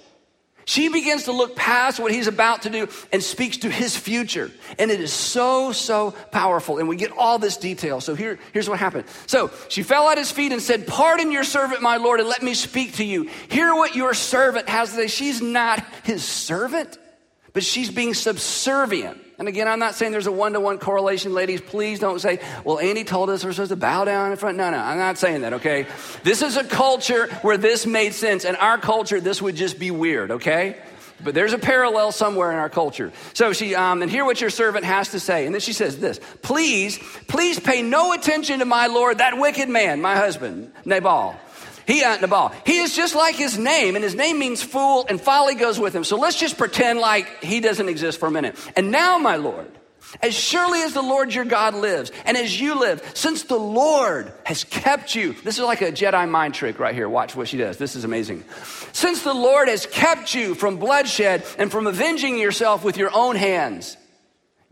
She 0.67 0.89
begins 0.89 1.25
to 1.25 1.33
look 1.33 1.57
past 1.57 2.01
what 2.01 2.13
he's 2.13 2.27
about 2.27 2.63
to 2.63 2.71
do 2.71 2.89
and 3.13 3.23
speaks 3.23 3.59
to 3.59 3.71
his 3.71 3.97
future. 3.97 4.51
And 4.79 4.91
it 4.91 5.01
is 5.01 5.13
so, 5.13 5.73
so 5.73 6.13
powerful. 6.31 6.79
And 6.79 6.89
we 6.89 6.97
get 6.97 7.13
all 7.13 7.39
this 7.39 7.57
detail. 7.57 8.01
So 8.01 8.15
here, 8.15 8.39
here's 8.53 8.69
what 8.69 8.79
happened. 8.79 9.05
So 9.27 9.51
she 9.69 9.83
fell 9.83 10.09
at 10.09 10.19
his 10.19 10.31
feet 10.31 10.53
and 10.53 10.63
said, 10.63 10.87
Pardon 10.87 11.31
your 11.31 11.45
servant, 11.45 11.83
my 11.83 11.99
Lord, 11.99 12.21
and 12.21 12.29
let 12.29 12.43
me 12.43 12.55
speak 12.55 12.95
to 12.95 13.05
you. 13.05 13.29
Hear 13.49 13.75
what 13.75 13.95
your 13.95 14.15
servant 14.15 14.69
has 14.69 14.91
to 14.91 14.97
say. 14.97 15.07
She's 15.09 15.43
not 15.43 15.85
his 16.05 16.25
servant, 16.25 16.99
but 17.53 17.63
she's 17.63 17.91
being 17.91 18.15
subservient. 18.15 19.24
And 19.39 19.49
again, 19.49 19.67
I'm 19.67 19.81
not 19.81 19.97
saying 19.97 20.13
there's 20.13 20.29
a 20.29 20.33
one 20.33 20.53
to 20.53 20.61
one 20.61 20.79
correlation, 20.79 21.35
ladies. 21.35 21.61
Please 21.61 21.99
don't 21.99 22.21
say, 22.21 22.39
well, 22.63 22.79
Andy 22.79 23.03
told 23.03 23.31
us 23.31 23.45
we're 23.45 23.53
supposed 23.53 23.71
to 23.71 23.77
bow 23.77 24.05
down 24.05 24.31
in 24.31 24.37
front. 24.37 24.57
No, 24.57 24.71
no, 24.71 24.79
I'm 24.79 24.99
not 24.99 25.19
saying 25.19 25.41
that, 25.41 25.55
okay? 25.55 25.87
This 26.23 26.41
is 26.41 26.57
a 26.57 26.63
culture 26.63 27.27
where 27.43 27.57
this 27.57 27.85
made 27.85 28.15
sense. 28.15 28.45
In 28.45 28.55
our 28.57 28.79
culture, 28.79 29.21
this 29.21 29.43
would 29.43 29.57
just 29.57 29.79
be 29.79 29.91
weird, 29.91 30.31
okay? 30.31 30.77
But 31.23 31.35
there's 31.35 31.53
a 31.53 31.59
parallel 31.59 32.13
somewhere 32.13 32.53
in 32.53 32.59
our 32.59 32.69
culture. 32.69 33.13
So 33.33 33.53
she, 33.53 33.75
um, 33.75 34.03
and 34.03 34.11
hear 34.11 34.25
what 34.25 34.41
your 34.41 34.51
servant 34.51 34.85
has 34.85 35.11
to 35.11 35.21
say. 35.21 35.47
And 35.47 35.55
then 35.55 35.61
she 35.61 35.73
says 35.73 35.99
this 35.99 36.21
Please, 36.43 36.99
please 37.27 37.59
pay 37.59 37.83
no 37.83 38.13
attention 38.13 38.61
to 38.61 38.65
my 38.65 38.87
Lord, 38.87 39.19
that 39.19 39.39
wicked 39.39 39.69
man, 39.69 40.01
my 40.01 40.17
husband, 40.17 40.73
Nabal. 40.85 41.35
He 41.87 42.03
ain't 42.03 42.21
Nabal. 42.21 42.53
He 42.65 42.79
is 42.79 42.95
just 42.97 43.15
like 43.15 43.35
his 43.35 43.59
name, 43.59 43.95
and 43.97 44.05
his 44.05 44.15
name 44.15 44.39
means 44.39 44.63
fool, 44.63 45.07
and 45.09 45.21
folly 45.21 45.55
goes 45.55 45.79
with 45.79 45.95
him. 45.95 46.05
So 46.05 46.17
let's 46.17 46.39
just 46.39 46.57
pretend 46.57 46.99
like 46.99 47.43
he 47.43 47.61
doesn't 47.61 47.89
exist 47.89 48.21
for 48.21 48.27
a 48.27 48.31
minute. 48.31 48.57
And 48.77 48.91
now, 48.91 49.19
my 49.19 49.37
Lord, 49.37 49.71
as 50.23 50.35
surely 50.35 50.83
as 50.83 50.95
the 50.95 51.03
Lord 51.03 51.35
your 51.35 51.45
God 51.45 51.75
lives, 51.75 52.13
and 52.25 52.37
as 52.37 52.59
you 52.61 52.79
live, 52.79 53.03
since 53.15 53.45
the 53.45 53.59
Lord 53.59 54.33
has 54.45 54.65
kept 54.65 55.15
you, 55.15 55.33
this 55.45 55.59
is 55.59 55.65
like 55.65 55.83
a 55.83 55.93
Jedi 55.93 56.29
mind 56.29 56.55
trick 56.55 56.79
right 56.79 56.95
here. 56.95 57.09
Watch 57.09 57.35
what 57.35 57.49
she 57.49 57.57
does. 57.57 57.79
This 57.79 57.97
is 57.97 58.05
amazing. 58.05 58.45
Since 58.93 59.23
the 59.23 59.35
Lord 59.35 59.69
has 59.69 59.87
kept 59.87 60.35
you 60.35 60.55
from 60.55 60.77
bloodshed 60.77 61.45
and 61.59 61.71
from 61.71 61.87
avenging 61.87 62.39
yourself 62.39 62.85
with 62.85 62.97
your 62.97 63.11
own 63.13 63.37
hands, 63.37 63.97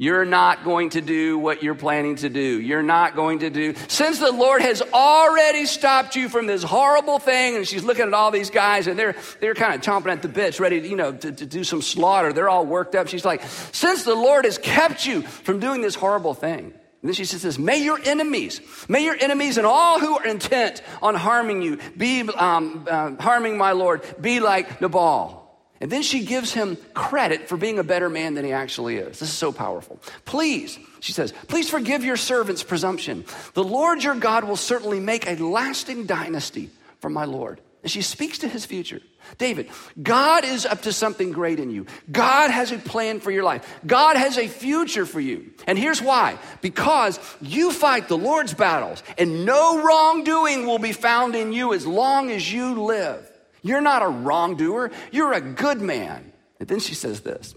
you're 0.02 0.24
not 0.24 0.64
going 0.64 0.90
to 0.90 1.00
do 1.00 1.38
what 1.38 1.62
you're 1.62 1.76
planning 1.76 2.16
to 2.16 2.28
do. 2.28 2.60
You're 2.60 2.82
not 2.82 3.14
going 3.14 3.38
to 3.38 3.50
do. 3.50 3.76
Since 3.86 4.18
the 4.18 4.32
Lord 4.32 4.60
has 4.60 4.82
already 4.82 5.64
stopped 5.64 6.16
you 6.16 6.28
from 6.28 6.48
this 6.48 6.64
horrible 6.64 7.20
thing, 7.20 7.54
and 7.54 7.68
she's 7.68 7.84
looking 7.84 8.08
at 8.08 8.12
all 8.12 8.32
these 8.32 8.50
guys, 8.50 8.88
and 8.88 8.98
they're 8.98 9.14
they're 9.38 9.54
kind 9.54 9.76
of 9.76 9.80
chomping 9.80 10.10
at 10.10 10.20
the 10.20 10.26
bits, 10.26 10.58
ready, 10.58 10.80
to, 10.80 10.88
you 10.88 10.96
know, 10.96 11.12
to, 11.12 11.30
to 11.30 11.46
do 11.46 11.62
some 11.62 11.82
slaughter. 11.82 12.32
They're 12.32 12.48
all 12.48 12.66
worked 12.66 12.96
up. 12.96 13.06
She's 13.06 13.24
like, 13.24 13.44
since 13.70 14.02
the 14.02 14.16
Lord 14.16 14.44
has 14.44 14.58
kept 14.58 15.06
you 15.06 15.22
from 15.22 15.60
doing 15.60 15.82
this 15.82 15.94
horrible 15.94 16.34
thing. 16.34 16.74
And 17.02 17.08
then 17.08 17.14
she 17.14 17.24
says 17.24 17.42
this, 17.42 17.56
may 17.56 17.84
your 17.84 18.00
enemies, 18.04 18.60
may 18.88 19.04
your 19.04 19.16
enemies 19.16 19.56
and 19.56 19.68
all 19.68 20.00
who 20.00 20.18
are 20.18 20.26
intent 20.26 20.82
on 21.00 21.14
harming 21.14 21.62
you, 21.62 21.78
be 21.96 22.22
um, 22.22 22.88
uh, 22.90 23.14
harming 23.20 23.56
my 23.56 23.70
Lord, 23.70 24.02
be 24.20 24.40
like 24.40 24.80
Nabal. 24.80 25.41
And 25.82 25.90
then 25.90 26.02
she 26.02 26.24
gives 26.24 26.52
him 26.52 26.78
credit 26.94 27.48
for 27.48 27.56
being 27.56 27.80
a 27.80 27.84
better 27.84 28.08
man 28.08 28.34
than 28.34 28.44
he 28.44 28.52
actually 28.52 28.98
is. 28.98 29.18
This 29.18 29.30
is 29.30 29.36
so 29.36 29.50
powerful. 29.50 29.98
Please, 30.24 30.78
she 31.00 31.12
says, 31.12 31.32
please 31.48 31.68
forgive 31.68 32.04
your 32.04 32.16
servant's 32.16 32.62
presumption. 32.62 33.24
The 33.54 33.64
Lord 33.64 34.04
your 34.04 34.14
God 34.14 34.44
will 34.44 34.56
certainly 34.56 35.00
make 35.00 35.26
a 35.26 35.34
lasting 35.34 36.06
dynasty 36.06 36.70
for 37.00 37.10
my 37.10 37.24
Lord. 37.24 37.60
And 37.82 37.90
she 37.90 38.00
speaks 38.00 38.38
to 38.38 38.48
his 38.48 38.64
future. 38.64 39.00
David, 39.38 39.70
God 40.00 40.44
is 40.44 40.64
up 40.64 40.82
to 40.82 40.92
something 40.92 41.32
great 41.32 41.58
in 41.58 41.68
you. 41.68 41.86
God 42.12 42.52
has 42.52 42.70
a 42.70 42.78
plan 42.78 43.18
for 43.18 43.32
your 43.32 43.42
life. 43.42 43.80
God 43.84 44.16
has 44.16 44.38
a 44.38 44.46
future 44.46 45.04
for 45.04 45.18
you. 45.18 45.50
And 45.66 45.76
here's 45.76 46.00
why 46.00 46.38
because 46.60 47.18
you 47.40 47.72
fight 47.72 48.06
the 48.06 48.16
Lord's 48.16 48.54
battles, 48.54 49.02
and 49.18 49.44
no 49.44 49.82
wrongdoing 49.82 50.64
will 50.64 50.78
be 50.78 50.92
found 50.92 51.34
in 51.34 51.52
you 51.52 51.74
as 51.74 51.84
long 51.84 52.30
as 52.30 52.52
you 52.52 52.84
live. 52.84 53.28
You're 53.62 53.80
not 53.80 54.02
a 54.02 54.08
wrongdoer, 54.08 54.90
you're 55.10 55.32
a 55.32 55.40
good 55.40 55.80
man. 55.80 56.32
And 56.60 56.68
then 56.68 56.80
she 56.80 56.94
says 56.94 57.20
this. 57.20 57.54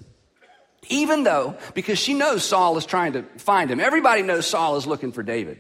Even 0.90 1.24
though, 1.24 1.58
because 1.74 1.98
she 1.98 2.14
knows 2.14 2.44
Saul 2.44 2.78
is 2.78 2.86
trying 2.86 3.14
to 3.14 3.24
find 3.38 3.72
him, 3.72 3.80
everybody 3.80 4.22
knows 4.22 4.46
Saul 4.46 4.76
is 4.78 4.86
looking 4.86 5.12
for 5.12 5.24
David. 5.24 5.58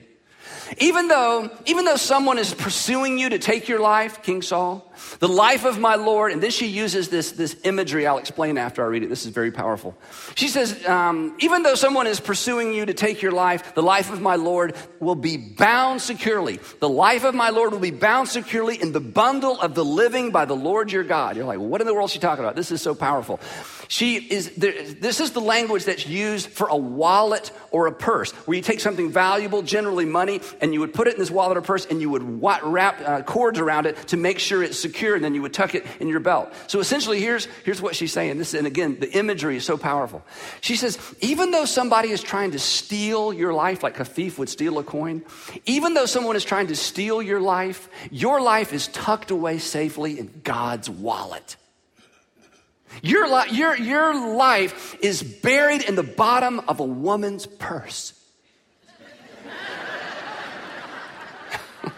Even 0.80 1.08
though, 1.08 1.50
even 1.66 1.86
though 1.86 1.96
someone 1.96 2.38
is 2.38 2.54
pursuing 2.54 3.18
you 3.18 3.30
to 3.30 3.40
take 3.40 3.68
your 3.68 3.80
life, 3.80 4.24
King 4.24 4.42
Saul, 4.42 4.92
the 5.20 5.28
life 5.28 5.66
of 5.66 5.80
my 5.80 5.96
Lord, 5.96 6.32
and 6.32 6.42
then 6.42 6.52
she 6.52 6.68
uses 6.68 7.10
this, 7.10 7.34
this 7.34 7.56
imagery 7.64 8.08
I'll 8.08 8.18
explain 8.18 8.58
after 8.58 8.84
I 8.84 8.88
read 8.88 9.04
it. 9.04 9.10
This 9.10 9.26
is 9.26 9.32
very 9.32 9.52
powerful. 9.52 9.96
She 10.36 10.48
says, 10.48 10.86
um, 10.88 11.36
even 11.40 11.64
though 11.64 11.76
someone 11.76 12.08
is 12.08 12.20
pursuing 12.20 12.74
you 12.74 12.86
to 12.86 12.94
take 12.94 13.22
your 13.22 13.32
life, 13.32 13.76
the 13.76 13.84
life 13.84 14.12
of 14.12 14.22
my 14.22 14.36
Lord 14.36 14.76
will 15.00 15.16
be 15.16 15.38
bound 15.38 16.02
securely. 16.02 16.60
The 16.80 16.90
life 16.90 17.24
of 17.24 17.36
my 17.36 17.50
Lord 17.50 17.72
will 17.72 17.80
be 17.80 17.92
bound 17.92 18.30
securely 18.30 18.82
in 18.82 18.92
the 18.92 19.00
bundle 19.00 19.60
of 19.60 19.76
the 19.76 19.86
living 19.86 20.32
by 20.32 20.46
the 20.46 20.56
Lord 20.56 20.92
your 20.92 21.04
God. 21.04 21.36
You're 21.36 21.46
like, 21.46 21.60
what 21.60 21.82
in 21.82 21.88
the 21.88 21.94
world 21.94 22.10
is 22.10 22.14
she 22.14 22.20
talking 22.20 22.44
about? 22.44 22.56
This 22.56 22.72
is 22.72 22.82
so 22.82 22.96
powerful. 22.96 23.40
She 23.88 24.16
is, 24.16 24.52
this 24.56 25.20
is 25.20 25.32
the 25.32 25.42
language 25.42 25.86
that's 25.86 26.08
used 26.08 26.50
for 26.50 26.68
a 26.68 26.76
wallet 26.78 27.52
or 27.72 27.88
a 27.88 27.92
purse, 27.92 28.32
where 28.32 28.56
you 28.56 28.64
take 28.64 28.80
something 28.80 29.12
valuable, 29.12 29.62
generally 29.62 30.06
money, 30.06 30.42
and 30.62 30.74
you 30.74 30.80
would 30.80 30.94
put 30.94 31.08
it 31.08 31.14
in 31.14 31.20
this 31.20 31.32
wallet 31.32 31.58
or 31.58 31.62
purse 31.62 31.86
and 31.86 32.02
you 32.02 32.10
would 32.10 32.24
wrap 32.42 33.02
uh, 33.02 33.22
cords 33.22 33.60
around 33.60 33.86
it 33.86 33.96
to 34.08 34.18
make 34.18 34.40
sure 34.40 34.64
it's 34.64 34.80
secure, 34.80 35.16
and 35.16 35.24
then 35.24 35.36
you 35.36 35.42
would 35.42 35.54
tuck 35.54 35.76
it 35.76 35.86
in 36.00 36.08
your 36.08 36.20
belt. 36.20 36.52
So 36.68 36.80
essentially, 36.80 37.20
here's, 37.20 37.48
here's 37.64 37.82
what 37.82 37.96
she's 37.96 38.14
saying. 38.14 38.38
This, 38.38 38.54
and 38.54 38.68
again, 38.68 38.98
the 39.00 39.12
imagery 39.12 39.58
is 39.58 39.66
so 39.66 39.78
powerful. 39.78 40.24
She 40.62 40.76
says, 40.76 40.98
even 41.22 41.52
though 41.52 41.66
somebody 41.66 42.10
is 42.10 42.22
trying 42.22 42.52
to 42.52 42.60
steal 42.60 43.34
your 43.34 43.54
life, 43.54 43.84
like 43.84 44.00
a 44.00 44.06
thief 44.06 44.40
would 44.40 44.50
steal 44.50 44.78
a 44.80 44.84
coin, 44.84 45.24
even 45.66 45.94
though 45.94 46.06
someone 46.06 46.36
is 46.36 46.46
trying 46.46 46.68
to 46.68 46.76
steal 46.76 47.22
your 47.22 47.42
life, 47.42 47.90
your 48.12 48.42
life 48.42 48.74
is 48.74 48.88
tucked 48.88 49.32
away 49.32 49.58
safely 49.58 50.20
in 50.20 50.42
God's 50.44 50.90
wallet. 50.90 51.56
Your, 53.02 53.28
li- 53.28 53.52
your, 53.52 53.76
your 53.76 54.36
life 54.36 54.96
is 55.02 55.22
buried 55.24 55.84
in 55.84 55.96
the 55.96 56.04
bottom 56.04 56.60
of 56.62 56.80
a 56.80 56.86
woman's 56.86 57.46
purse. 57.46 58.14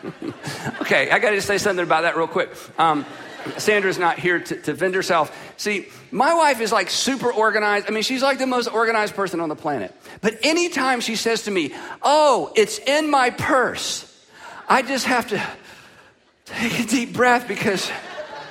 okay, 0.82 1.12
I 1.12 1.20
got 1.20 1.32
to 1.32 1.42
say 1.42 1.58
something 1.58 1.84
about 1.84 2.02
that 2.02 2.18
real 2.18 2.28
quick. 2.28 2.50
Um, 2.80 3.06
Sandra's 3.58 3.98
not 3.98 4.20
here 4.20 4.40
to, 4.40 4.62
to 4.64 4.74
vend 4.74 4.96
herself. 4.96 5.36
See, 5.58 5.88
my 6.12 6.34
wife 6.34 6.60
is 6.60 6.72
like 6.72 6.90
super 6.90 7.32
organized. 7.32 7.88
I 7.88 7.92
mean, 7.92 8.04
she's 8.04 8.22
like 8.22 8.40
the 8.40 8.48
most 8.48 8.68
organized 8.68 9.16
person 9.16 9.40
on 9.40 9.50
the 9.50 9.56
planet. 9.56 9.96
But 10.22 10.38
anytime 10.44 11.00
she 11.00 11.16
says 11.16 11.44
to 11.44 11.52
me, 11.52 11.74
Oh, 12.02 12.52
it's 12.56 12.80
in 12.80 13.10
my 13.10 13.30
purse, 13.30 14.04
I 14.68 14.82
just 14.82 15.06
have 15.06 15.28
to 15.30 15.42
take 16.46 16.80
a 16.80 16.86
deep 16.86 17.14
breath 17.14 17.48
because 17.48 17.90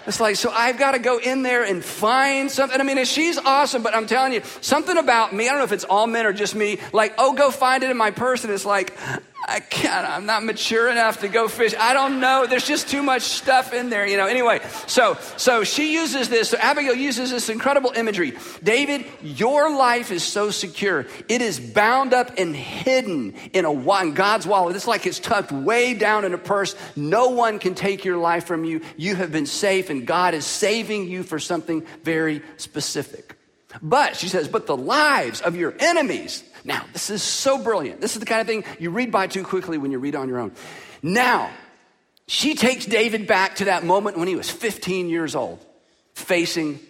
it's 0.07 0.21
like, 0.21 0.37
so 0.37 0.51
I've 0.51 0.79
got 0.79 0.93
to 0.93 0.99
go 0.99 1.19
in 1.19 1.43
there 1.43 1.65
and 1.65 1.85
find 1.85 2.51
something. 2.51 2.81
I 2.81 2.85
mean, 2.85 3.05
she's 3.05 3.39
awesome, 3.39 3.83
but 3.83 3.95
I'm 3.95 4.07
telling 4.07 4.33
you, 4.33 4.43
something 4.61 4.97
about 4.97 5.35
me, 5.35 5.49
I 5.49 5.51
don't 5.51 5.59
know 5.59 5.65
if 5.65 5.73
it's 5.73 5.85
all 5.85 6.07
men 6.07 6.27
or 6.27 6.33
just 6.33 6.55
me, 6.55 6.79
like, 6.93 7.15
oh, 7.19 7.33
go 7.33 7.51
find 7.51 7.83
it 7.83 7.91
in 7.91 7.97
my 7.97 8.11
purse. 8.11 8.45
And 8.45 8.53
it's 8.53 8.65
like, 8.65 8.97
I 9.49 9.61
can't, 9.61 10.09
I'm 10.09 10.27
not 10.27 10.43
mature 10.43 10.91
enough 10.91 11.21
to 11.21 11.29
go 11.29 11.47
fish. 11.47 11.73
I 11.79 11.93
don't 11.93 12.19
know. 12.19 12.47
There's 12.47 12.67
just 12.67 12.89
too 12.89 13.01
much 13.01 13.23
stuff 13.23 13.73
in 13.73 13.91
there, 13.91 14.05
you 14.05 14.17
know. 14.17 14.27
Anyway, 14.27 14.61
so 14.89 15.17
so 15.37 15.63
she 15.63 15.95
uses 15.95 16.29
this, 16.29 16.51
so 16.51 16.59
Abigail 16.59 16.97
uses 16.97 17.31
this 17.31 17.49
incredible 17.49 17.93
imagery. 17.93 18.37
David, 18.65 19.07
your 19.23 19.71
life 19.73 20.11
is 20.11 20.25
so 20.25 20.51
secure. 20.51 21.07
It 21.29 21.43
is 21.43 21.61
bound 21.61 22.13
up 22.13 22.33
and 22.39 22.57
hidden 22.57 23.35
in 23.53 23.65
a 23.65 24.03
in 24.03 24.15
God's 24.15 24.49
wallet. 24.49 24.75
It's 24.75 24.89
like 24.89 25.07
it's 25.07 25.21
tucked 25.21 25.53
way 25.53 25.95
down 25.95 26.25
in 26.25 26.35
a 26.35 26.39
purse. 26.39 26.75
No 26.97 27.29
one 27.29 27.61
can 27.61 27.77
take 27.77 28.05
your 28.05 28.17
life 28.17 28.47
from 28.47 28.65
you. 28.65 28.81
You 28.97 29.15
have 29.15 29.31
been 29.31 29.47
safe, 29.47 29.91
and 29.91 30.05
God 30.05 30.35
is 30.35 30.45
saving 30.45 31.07
you 31.07 31.23
for 31.23 31.39
something 31.39 31.87
very 32.03 32.43
specific. 32.57 33.37
But 33.83 34.17
she 34.17 34.29
says, 34.29 34.49
but 34.49 34.67
the 34.67 34.77
lives 34.77 35.41
of 35.41 35.57
your 35.57 35.75
enemies 35.79 36.45
now, 36.67 36.85
this 36.93 37.11
is 37.11 37.23
so 37.23 37.63
brilliant. 37.63 38.01
This 38.01 38.15
is 38.15 38.21
the 38.21 38.27
kind 38.27 38.41
of 38.41 38.49
thing 38.49 38.65
you 38.81 38.91
read 38.91 39.13
by 39.13 39.29
too 39.29 39.45
quickly 39.45 39.79
when 39.79 39.93
you 39.93 40.01
read 40.01 40.17
on 40.17 40.29
your 40.29 40.39
own. 40.39 40.51
Now, 41.01 41.51
she 42.27 42.57
takes 42.57 42.85
David 42.85 43.29
back 43.29 43.57
to 43.57 43.67
that 43.67 43.85
moment 43.85 44.19
when 44.19 44.27
he 44.27 44.35
was 44.35 44.51
15 44.51 45.09
years 45.09 45.37
old, 45.37 45.65
facing 46.15 46.81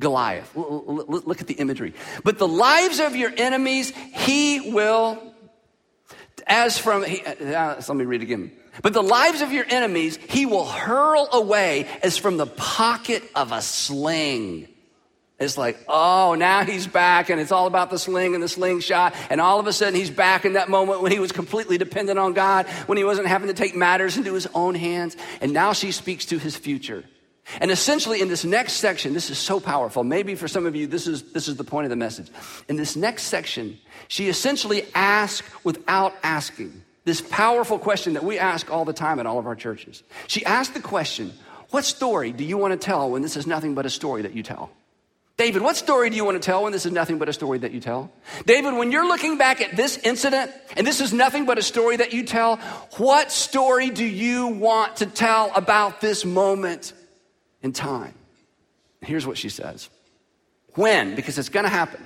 Goliath. 0.00 0.50
Look 0.56 1.42
at 1.42 1.46
the 1.46 1.54
imagery. 1.54 1.92
But 2.24 2.38
the 2.38 2.48
lives 2.48 2.98
of 2.98 3.14
your 3.14 3.30
enemies, 3.36 3.90
he 4.14 4.72
will, 4.72 5.22
as 6.46 6.78
from, 6.78 7.04
he, 7.04 7.22
uh, 7.22 7.74
let 7.76 7.94
me 7.94 8.06
read 8.06 8.22
again. 8.22 8.52
But 8.82 8.94
the 8.94 9.02
lives 9.02 9.42
of 9.42 9.52
your 9.52 9.66
enemies, 9.68 10.16
he 10.16 10.46
will 10.46 10.64
hurl 10.64 11.28
away 11.30 11.86
as 12.02 12.16
from 12.16 12.38
the 12.38 12.46
pocket 12.46 13.22
of 13.34 13.52
a 13.52 13.60
sling. 13.60 14.68
It's 15.38 15.58
like, 15.58 15.78
oh, 15.86 16.34
now 16.34 16.64
he's 16.64 16.86
back, 16.86 17.28
and 17.28 17.38
it's 17.38 17.52
all 17.52 17.66
about 17.66 17.90
the 17.90 17.98
sling 17.98 18.34
and 18.34 18.42
the 18.42 18.48
slingshot. 18.48 19.14
And 19.28 19.38
all 19.38 19.60
of 19.60 19.66
a 19.66 19.72
sudden, 19.72 19.94
he's 19.94 20.10
back 20.10 20.46
in 20.46 20.54
that 20.54 20.70
moment 20.70 21.02
when 21.02 21.12
he 21.12 21.18
was 21.18 21.30
completely 21.30 21.76
dependent 21.76 22.18
on 22.18 22.32
God, 22.32 22.66
when 22.86 22.96
he 22.96 23.04
wasn't 23.04 23.26
having 23.26 23.48
to 23.48 23.54
take 23.54 23.76
matters 23.76 24.16
into 24.16 24.32
his 24.32 24.46
own 24.54 24.74
hands. 24.74 25.14
And 25.42 25.52
now 25.52 25.74
she 25.74 25.92
speaks 25.92 26.24
to 26.26 26.38
his 26.38 26.56
future. 26.56 27.04
And 27.60 27.70
essentially, 27.70 28.22
in 28.22 28.28
this 28.28 28.46
next 28.46 28.74
section, 28.74 29.12
this 29.12 29.28
is 29.28 29.38
so 29.38 29.60
powerful. 29.60 30.04
Maybe 30.04 30.34
for 30.34 30.48
some 30.48 30.64
of 30.64 30.74
you, 30.74 30.86
this 30.86 31.06
is, 31.06 31.22
this 31.32 31.48
is 31.48 31.56
the 31.56 31.64
point 31.64 31.84
of 31.84 31.90
the 31.90 31.96
message. 31.96 32.28
In 32.68 32.76
this 32.76 32.96
next 32.96 33.24
section, 33.24 33.78
she 34.08 34.28
essentially 34.28 34.86
asks 34.94 35.48
without 35.64 36.14
asking 36.22 36.82
this 37.04 37.20
powerful 37.20 37.78
question 37.78 38.14
that 38.14 38.24
we 38.24 38.38
ask 38.38 38.70
all 38.70 38.84
the 38.84 38.92
time 38.92 39.20
in 39.20 39.26
all 39.26 39.38
of 39.38 39.46
our 39.46 39.54
churches. 39.54 40.02
She 40.26 40.44
asked 40.44 40.74
the 40.74 40.80
question, 40.80 41.32
What 41.70 41.84
story 41.84 42.32
do 42.32 42.42
you 42.42 42.56
want 42.56 42.72
to 42.72 42.84
tell 42.84 43.10
when 43.10 43.22
this 43.22 43.36
is 43.36 43.46
nothing 43.46 43.74
but 43.74 43.86
a 43.86 43.90
story 43.90 44.22
that 44.22 44.34
you 44.34 44.42
tell? 44.42 44.70
David, 45.36 45.60
what 45.60 45.76
story 45.76 46.08
do 46.08 46.16
you 46.16 46.24
want 46.24 46.40
to 46.40 46.44
tell 46.44 46.62
when 46.62 46.72
this 46.72 46.86
is 46.86 46.92
nothing 46.92 47.18
but 47.18 47.28
a 47.28 47.32
story 47.32 47.58
that 47.58 47.72
you 47.72 47.80
tell? 47.80 48.10
David, 48.46 48.74
when 48.74 48.90
you're 48.90 49.06
looking 49.06 49.36
back 49.36 49.60
at 49.60 49.76
this 49.76 49.98
incident 49.98 50.50
and 50.76 50.86
this 50.86 51.02
is 51.02 51.12
nothing 51.12 51.44
but 51.44 51.58
a 51.58 51.62
story 51.62 51.96
that 51.98 52.14
you 52.14 52.24
tell, 52.24 52.56
what 52.96 53.30
story 53.30 53.90
do 53.90 54.04
you 54.04 54.46
want 54.46 54.96
to 54.96 55.06
tell 55.06 55.52
about 55.54 56.00
this 56.00 56.24
moment 56.24 56.94
in 57.62 57.72
time? 57.72 58.14
Here's 59.02 59.26
what 59.26 59.36
she 59.36 59.50
says. 59.50 59.90
When? 60.74 61.14
Because 61.14 61.38
it's 61.38 61.50
going 61.50 61.64
to 61.64 61.70
happen. 61.70 62.02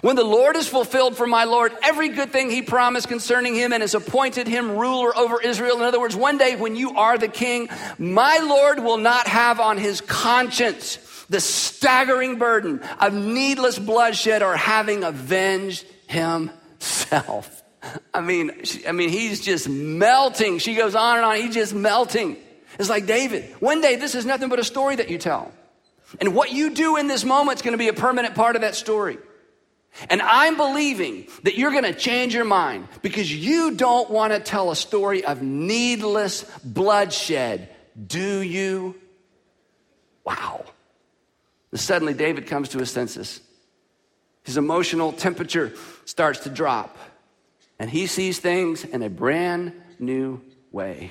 When 0.00 0.16
the 0.16 0.24
Lord 0.24 0.56
has 0.56 0.66
fulfilled 0.66 1.16
for 1.16 1.28
my 1.28 1.44
Lord 1.44 1.72
every 1.84 2.08
good 2.08 2.32
thing 2.32 2.50
he 2.50 2.62
promised 2.62 3.06
concerning 3.06 3.54
him 3.54 3.72
and 3.72 3.80
has 3.80 3.94
appointed 3.94 4.48
him 4.48 4.72
ruler 4.72 5.16
over 5.16 5.40
Israel. 5.40 5.76
In 5.76 5.84
other 5.84 6.00
words, 6.00 6.16
one 6.16 6.36
day 6.36 6.56
when 6.56 6.74
you 6.74 6.96
are 6.96 7.16
the 7.16 7.28
king, 7.28 7.68
my 7.96 8.38
Lord 8.42 8.80
will 8.80 8.96
not 8.96 9.28
have 9.28 9.60
on 9.60 9.78
his 9.78 10.00
conscience 10.00 10.98
the 11.28 11.40
staggering 11.40 12.38
burden 12.38 12.80
of 13.00 13.14
needless 13.14 13.78
bloodshed 13.78 14.42
or 14.42 14.56
having 14.56 15.04
avenged 15.04 15.84
himself. 16.06 17.62
I 18.12 18.20
mean, 18.20 18.52
I 18.86 18.92
mean, 18.92 19.10
he's 19.10 19.40
just 19.40 19.68
melting. 19.68 20.58
She 20.58 20.74
goes 20.74 20.94
on 20.94 21.16
and 21.16 21.24
on. 21.24 21.36
He's 21.36 21.54
just 21.54 21.74
melting. 21.74 22.36
It's 22.78 22.88
like 22.88 23.06
David. 23.06 23.54
One 23.60 23.80
day, 23.80 23.96
this 23.96 24.14
is 24.14 24.26
nothing 24.26 24.48
but 24.48 24.58
a 24.58 24.64
story 24.64 24.96
that 24.96 25.08
you 25.08 25.18
tell. 25.18 25.52
And 26.20 26.34
what 26.34 26.52
you 26.52 26.70
do 26.70 26.96
in 26.96 27.08
this 27.08 27.24
moment 27.24 27.58
is 27.58 27.62
going 27.62 27.72
to 27.72 27.78
be 27.78 27.88
a 27.88 27.92
permanent 27.92 28.34
part 28.34 28.56
of 28.56 28.62
that 28.62 28.74
story. 28.74 29.18
And 30.10 30.20
I'm 30.20 30.56
believing 30.56 31.26
that 31.44 31.56
you're 31.56 31.70
going 31.70 31.84
to 31.84 31.94
change 31.94 32.34
your 32.34 32.44
mind 32.44 32.86
because 33.02 33.32
you 33.32 33.72
don't 33.76 34.10
want 34.10 34.32
to 34.32 34.40
tell 34.40 34.70
a 34.70 34.76
story 34.76 35.24
of 35.24 35.42
needless 35.42 36.44
bloodshed, 36.62 37.70
do 38.06 38.40
you? 38.40 38.94
Wow. 40.24 40.66
Suddenly, 41.80 42.14
David 42.14 42.46
comes 42.46 42.70
to 42.70 42.78
his 42.78 42.90
senses. 42.90 43.40
His 44.44 44.56
emotional 44.56 45.12
temperature 45.12 45.72
starts 46.04 46.40
to 46.40 46.50
drop, 46.50 46.96
and 47.78 47.90
he 47.90 48.06
sees 48.06 48.38
things 48.38 48.84
in 48.84 49.02
a 49.02 49.10
brand 49.10 49.72
new 49.98 50.40
way. 50.70 51.10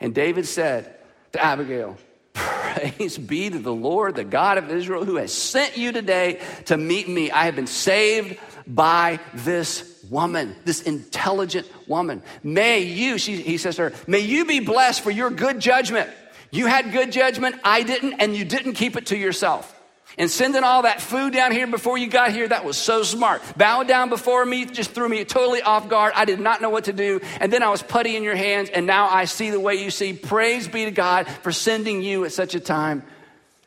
And 0.00 0.14
David 0.14 0.46
said 0.46 0.96
to 1.32 1.44
Abigail, 1.44 1.98
Praise 2.32 3.18
be 3.18 3.50
to 3.50 3.58
the 3.58 3.72
Lord, 3.72 4.14
the 4.14 4.24
God 4.24 4.58
of 4.58 4.70
Israel, 4.70 5.04
who 5.04 5.16
has 5.16 5.32
sent 5.32 5.76
you 5.76 5.92
today 5.92 6.40
to 6.66 6.76
meet 6.76 7.08
me. 7.08 7.30
I 7.30 7.44
have 7.44 7.56
been 7.56 7.66
saved 7.66 8.38
by 8.66 9.18
this 9.34 10.04
woman, 10.08 10.54
this 10.64 10.82
intelligent 10.82 11.66
woman. 11.88 12.22
May 12.42 12.80
you, 12.80 13.18
she, 13.18 13.36
he 13.36 13.58
says 13.58 13.76
to 13.76 13.90
her, 13.90 13.92
may 14.06 14.20
you 14.20 14.44
be 14.44 14.60
blessed 14.60 15.02
for 15.02 15.10
your 15.10 15.30
good 15.30 15.60
judgment. 15.60 16.08
You 16.50 16.66
had 16.66 16.92
good 16.92 17.12
judgment, 17.12 17.56
I 17.62 17.82
didn't, 17.82 18.14
and 18.14 18.34
you 18.34 18.44
didn't 18.44 18.74
keep 18.74 18.96
it 18.96 19.06
to 19.06 19.16
yourself. 19.16 19.74
And 20.16 20.28
sending 20.30 20.64
all 20.64 20.82
that 20.82 21.00
food 21.00 21.32
down 21.32 21.52
here 21.52 21.66
before 21.66 21.96
you 21.96 22.08
got 22.08 22.32
here, 22.32 22.48
that 22.48 22.64
was 22.64 22.76
so 22.76 23.04
smart. 23.04 23.40
Bowing 23.56 23.86
down 23.86 24.08
before 24.08 24.44
me 24.44 24.64
just 24.64 24.90
threw 24.90 25.08
me 25.08 25.24
totally 25.24 25.62
off 25.62 25.88
guard. 25.88 26.12
I 26.16 26.24
did 26.24 26.40
not 26.40 26.60
know 26.60 26.70
what 26.70 26.84
to 26.84 26.92
do. 26.92 27.20
And 27.40 27.52
then 27.52 27.62
I 27.62 27.68
was 27.68 27.82
putty 27.82 28.16
in 28.16 28.24
your 28.24 28.34
hands, 28.34 28.68
and 28.70 28.86
now 28.86 29.08
I 29.08 29.26
see 29.26 29.50
the 29.50 29.60
way 29.60 29.76
you 29.76 29.90
see. 29.90 30.14
Praise 30.14 30.66
be 30.66 30.86
to 30.86 30.90
God 30.90 31.28
for 31.28 31.52
sending 31.52 32.02
you 32.02 32.24
at 32.24 32.32
such 32.32 32.54
a 32.56 32.60
time 32.60 33.04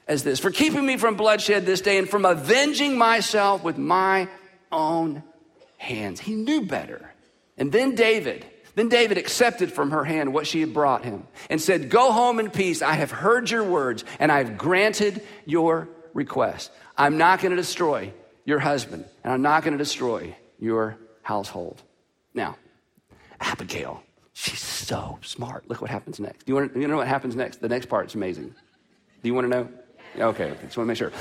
as 0.08 0.24
this, 0.24 0.40
for 0.40 0.52
keeping 0.52 0.86
me 0.86 0.98
from 0.98 1.16
bloodshed 1.16 1.66
this 1.66 1.80
day, 1.80 1.98
and 1.98 2.10
from 2.10 2.26
avenging 2.26 2.98
myself 2.98 3.64
with 3.64 3.78
my 3.78 4.28
own 4.72 5.24
hands. 5.78 6.20
He 6.20 6.36
knew 6.36 6.66
better. 6.66 7.14
And 7.58 7.72
then 7.72 7.96
David, 7.96 8.46
then 8.76 8.90
David 8.90 9.18
accepted 9.18 9.72
from 9.72 9.92
her 9.92 10.04
hand 10.04 10.34
what 10.34 10.48
she 10.48 10.62
had 10.62 10.74
brought 10.74 11.04
him 11.04 11.28
and 11.50 11.62
said, 11.62 11.90
Go 11.90 12.12
home 12.12 12.40
in 12.40 12.50
peace. 12.50 12.82
I 12.82 12.94
have 12.94 13.12
heard 13.12 13.50
your 13.50 13.64
words 13.64 14.04
and 14.20 14.32
I 14.32 14.40
have 14.40 14.58
granted 14.58 15.22
your 15.46 15.90
request. 16.14 16.72
I'm 16.98 17.18
not 17.18 17.40
going 17.40 17.52
to 17.52 17.58
destroy 17.58 18.14
your 18.46 18.60
husband 18.60 19.06
and 19.24 19.34
I'm 19.34 19.42
not 19.42 19.64
going 19.64 19.74
to 19.74 19.78
destroy 19.78 20.36
your 20.60 20.98
household. 21.24 21.82
Now, 22.34 22.58
Abigail, 23.40 24.04
She's 24.34 24.60
so 24.60 25.20
smart. 25.22 25.70
Look 25.70 25.82
what 25.82 25.92
happens 25.92 26.20
next. 26.20 26.46
Do 26.46 26.52
you 26.52 26.56
want 26.56 26.74
to, 26.74 26.80
you 26.80 26.88
know 26.88 26.98
what 26.98 27.08
happens 27.08 27.36
next? 27.36 27.62
The 27.62 27.70
next 27.70 27.88
part 27.88 28.08
is 28.08 28.16
amazing. 28.16 28.56
Do 29.22 29.30
you 29.30 29.34
want 29.34 29.46
to 29.46 29.50
know? 29.50 29.70
Okay, 30.18 30.50
just 30.64 30.78
want 30.78 30.86
to 30.86 30.86
make 30.86 30.98
sure. 30.98 31.12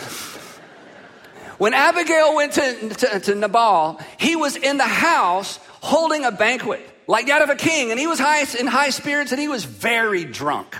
When 1.59 1.75
Abigail 1.75 2.35
went 2.35 2.53
to, 2.55 2.89
to, 2.89 3.21
to, 3.21 3.35
Nabal, 3.35 4.01
he 4.19 4.37
was 4.37 4.57
in 4.57 4.79
the 4.79 4.87
house 4.87 5.59
holding 5.83 6.25
a 6.25 6.33
banquet, 6.33 6.81
like 7.11 7.27
that 7.27 7.42
of 7.42 7.51
a 7.51 7.57
king, 7.57 7.90
and 7.90 7.99
he 7.99 8.07
was 8.07 8.20
high, 8.20 8.46
in 8.57 8.68
high 8.68 8.90
spirits 8.90 9.33
and 9.33 9.40
he 9.40 9.49
was 9.49 9.64
very 9.64 10.25
drunk. 10.25 10.77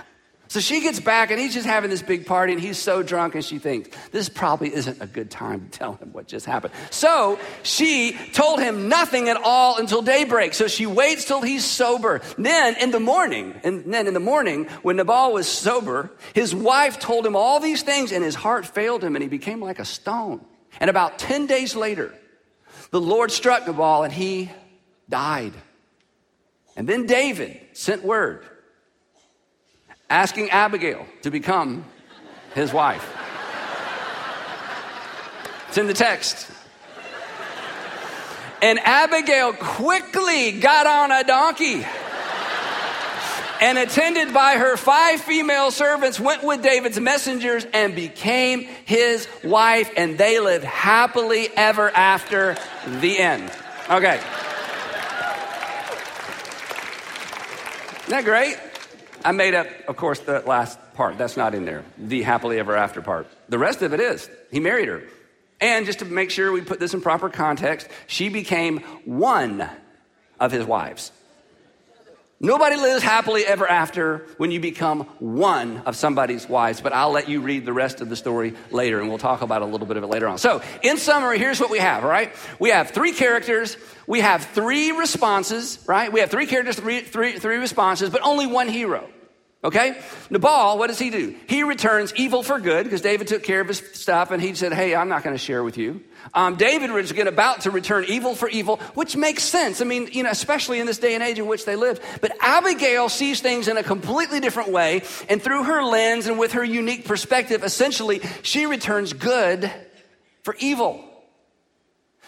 So 0.47 0.61
she 0.61 0.79
gets 0.79 0.99
back 0.99 1.29
and 1.29 1.39
he's 1.39 1.53
just 1.53 1.65
having 1.65 1.89
this 1.89 2.01
big 2.01 2.25
party 2.25 2.53
and 2.53 2.61
he's 2.61 2.77
so 2.77 3.03
drunk 3.03 3.35
and 3.35 3.43
she 3.43 3.59
thinks, 3.59 3.89
this 4.11 4.29
probably 4.29 4.73
isn't 4.73 5.01
a 5.01 5.07
good 5.07 5.29
time 5.29 5.61
to 5.61 5.69
tell 5.69 5.93
him 5.95 6.13
what 6.13 6.27
just 6.27 6.45
happened. 6.45 6.73
So 6.89 7.37
she 7.63 8.17
told 8.31 8.61
him 8.61 8.87
nothing 8.87 9.27
at 9.27 9.37
all 9.43 9.77
until 9.77 10.01
daybreak. 10.01 10.53
So 10.53 10.67
she 10.67 10.85
waits 10.85 11.25
till 11.25 11.41
he's 11.41 11.65
sober. 11.65 12.21
Then 12.37 12.75
in 12.77 12.91
the 12.91 12.99
morning, 13.01 13.59
and 13.65 13.93
then 13.93 14.07
in 14.07 14.13
the 14.13 14.21
morning, 14.21 14.65
when 14.83 14.95
Nabal 14.95 15.33
was 15.33 15.47
sober, 15.47 16.11
his 16.33 16.55
wife 16.55 16.97
told 16.99 17.25
him 17.25 17.35
all 17.35 17.59
these 17.59 17.83
things 17.83 18.13
and 18.13 18.23
his 18.23 18.35
heart 18.35 18.65
failed 18.65 19.03
him 19.03 19.17
and 19.17 19.23
he 19.23 19.29
became 19.29 19.61
like 19.61 19.79
a 19.79 19.85
stone. 19.85 20.45
And 20.79 20.89
about 20.89 21.19
10 21.19 21.45
days 21.45 21.75
later, 21.75 22.13
the 22.89 23.01
Lord 23.01 23.31
struck 23.31 23.67
Nabal 23.67 24.03
and 24.03 24.13
he 24.13 24.49
died. 25.09 25.53
And 26.75 26.87
then 26.87 27.05
David 27.05 27.59
sent 27.73 28.03
word 28.03 28.45
asking 30.09 30.49
Abigail 30.49 31.05
to 31.21 31.31
become 31.31 31.85
his 32.53 32.73
wife. 32.73 33.17
It's 35.69 35.77
in 35.77 35.87
the 35.87 35.93
text. 35.93 36.49
And 38.61 38.77
Abigail 38.79 39.53
quickly 39.53 40.59
got 40.59 40.85
on 40.85 41.11
a 41.11 41.23
donkey 41.23 41.85
and 43.61 43.77
attended 43.77 44.33
by 44.33 44.57
her 44.57 44.75
five 44.75 45.21
female 45.21 45.71
servants 45.71 46.19
went 46.19 46.43
with 46.43 46.61
David's 46.61 46.99
messengers 46.99 47.65
and 47.73 47.95
became 47.95 48.61
his 48.85 49.27
wife 49.43 49.89
and 49.95 50.17
they 50.17 50.39
lived 50.39 50.65
happily 50.65 51.47
ever 51.55 51.89
after 51.89 52.57
the 52.99 53.17
end. 53.17 53.51
Okay. 53.89 54.19
That 58.11 58.25
great? 58.25 58.57
I 59.23 59.31
made 59.31 59.53
up, 59.53 59.67
of 59.87 59.97
course, 59.97 60.19
the 60.19 60.39
last 60.39 60.79
part. 60.93 61.17
That's 61.17 61.37
not 61.37 61.53
in 61.53 61.65
there, 61.65 61.83
the 61.97 62.21
happily 62.23 62.59
ever 62.59 62.75
after 62.75 63.01
part. 63.01 63.27
The 63.49 63.57
rest 63.57 63.81
of 63.81 63.93
it 63.93 63.99
is. 63.99 64.29
He 64.51 64.59
married 64.59 64.87
her. 64.87 65.03
And 65.59 65.85
just 65.85 65.99
to 65.99 66.05
make 66.05 66.31
sure 66.31 66.51
we 66.51 66.61
put 66.61 66.79
this 66.79 66.93
in 66.93 67.01
proper 67.01 67.29
context, 67.29 67.87
she 68.07 68.29
became 68.29 68.79
one 69.05 69.69
of 70.39 70.51
his 70.51 70.65
wives. 70.65 71.11
Nobody 72.43 72.75
lives 72.75 73.03
happily 73.03 73.45
ever 73.45 73.67
after 73.67 74.25
when 74.37 74.49
you 74.49 74.59
become 74.59 75.01
one 75.19 75.83
of 75.85 75.95
somebody's 75.95 76.49
wives, 76.49 76.81
but 76.81 76.91
I'll 76.91 77.11
let 77.11 77.29
you 77.29 77.39
read 77.39 77.67
the 77.67 77.71
rest 77.71 78.01
of 78.01 78.09
the 78.09 78.15
story 78.15 78.55
later 78.71 78.99
and 78.99 79.09
we'll 79.09 79.19
talk 79.19 79.43
about 79.43 79.61
a 79.61 79.65
little 79.65 79.85
bit 79.85 79.95
of 79.95 80.03
it 80.03 80.07
later 80.07 80.27
on. 80.27 80.39
So, 80.39 80.63
in 80.81 80.97
summary, 80.97 81.37
here's 81.37 81.59
what 81.59 81.69
we 81.69 81.77
have, 81.77 82.03
all 82.03 82.09
right? 82.09 82.33
We 82.57 82.71
have 82.71 82.89
three 82.89 83.11
characters, 83.11 83.77
we 84.07 84.21
have 84.21 84.43
three 84.43 84.91
responses, 84.91 85.77
right? 85.85 86.11
We 86.11 86.21
have 86.21 86.31
three 86.31 86.47
characters, 86.47 86.77
three, 86.77 87.01
three, 87.01 87.37
three 87.37 87.57
responses, 87.57 88.09
but 88.09 88.21
only 88.23 88.47
one 88.47 88.69
hero. 88.69 89.07
Okay? 89.63 90.01
Nabal, 90.31 90.79
what 90.79 90.87
does 90.87 90.97
he 90.97 91.11
do? 91.11 91.35
He 91.47 91.61
returns 91.61 92.11
evil 92.15 92.41
for 92.41 92.59
good 92.59 92.83
because 92.83 93.01
David 93.01 93.27
took 93.27 93.43
care 93.43 93.61
of 93.61 93.67
his 93.67 93.77
stuff 93.93 94.31
and 94.31 94.41
he 94.41 94.55
said, 94.55 94.73
Hey, 94.73 94.95
I'm 94.95 95.07
not 95.07 95.23
going 95.23 95.35
to 95.35 95.39
share 95.43 95.63
with 95.63 95.77
you. 95.77 96.01
Um, 96.33 96.55
David 96.55 96.89
was 96.91 97.11
about 97.11 97.61
to 97.61 97.71
return 97.71 98.05
evil 98.07 98.33
for 98.33 98.49
evil, 98.49 98.77
which 98.95 99.15
makes 99.15 99.43
sense. 99.43 99.79
I 99.79 99.85
mean, 99.85 100.09
you 100.11 100.23
know, 100.23 100.31
especially 100.31 100.79
in 100.79 100.87
this 100.87 100.97
day 100.97 101.13
and 101.13 101.23
age 101.23 101.37
in 101.37 101.45
which 101.45 101.65
they 101.65 101.75
lived. 101.75 102.01
But 102.21 102.31
Abigail 102.39 103.07
sees 103.07 103.39
things 103.39 103.67
in 103.67 103.77
a 103.77 103.83
completely 103.83 104.39
different 104.39 104.71
way. 104.71 105.03
And 105.29 105.39
through 105.41 105.65
her 105.65 105.83
lens 105.83 106.25
and 106.25 106.39
with 106.39 106.53
her 106.53 106.63
unique 106.63 107.05
perspective, 107.05 107.63
essentially, 107.63 108.21
she 108.41 108.65
returns 108.65 109.13
good 109.13 109.71
for 110.41 110.55
evil. 110.59 111.03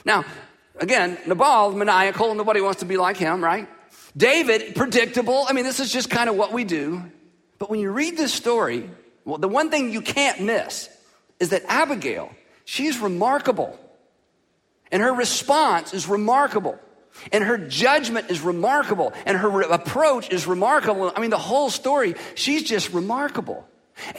Now, 0.05 0.23
again, 0.75 1.17
Nabal, 1.25 1.71
maniacal, 1.71 2.35
nobody 2.35 2.61
wants 2.61 2.81
to 2.81 2.85
be 2.85 2.97
like 2.97 3.17
him, 3.17 3.43
right? 3.43 3.67
David, 4.15 4.75
predictable. 4.75 5.45
I 5.47 5.53
mean, 5.53 5.63
this 5.63 5.79
is 5.79 5.91
just 5.91 6.11
kind 6.11 6.29
of 6.29 6.35
what 6.35 6.51
we 6.51 6.63
do. 6.63 7.01
But 7.63 7.69
when 7.69 7.79
you 7.79 7.93
read 7.93 8.17
this 8.17 8.33
story, 8.33 8.89
well, 9.23 9.37
the 9.37 9.47
one 9.47 9.69
thing 9.69 9.93
you 9.93 10.01
can't 10.01 10.41
miss 10.41 10.89
is 11.39 11.51
that 11.51 11.63
Abigail, 11.69 12.29
she's 12.65 12.99
remarkable. 12.99 13.79
And 14.91 15.01
her 15.01 15.13
response 15.13 15.93
is 15.93 16.05
remarkable. 16.05 16.77
And 17.31 17.41
her 17.41 17.57
judgment 17.57 18.29
is 18.29 18.41
remarkable. 18.41 19.13
And 19.25 19.37
her 19.37 19.49
re- 19.49 19.65
approach 19.69 20.29
is 20.29 20.45
remarkable. 20.45 21.13
I 21.15 21.21
mean, 21.21 21.29
the 21.29 21.37
whole 21.37 21.69
story, 21.69 22.15
she's 22.35 22.63
just 22.63 22.91
remarkable. 22.91 23.65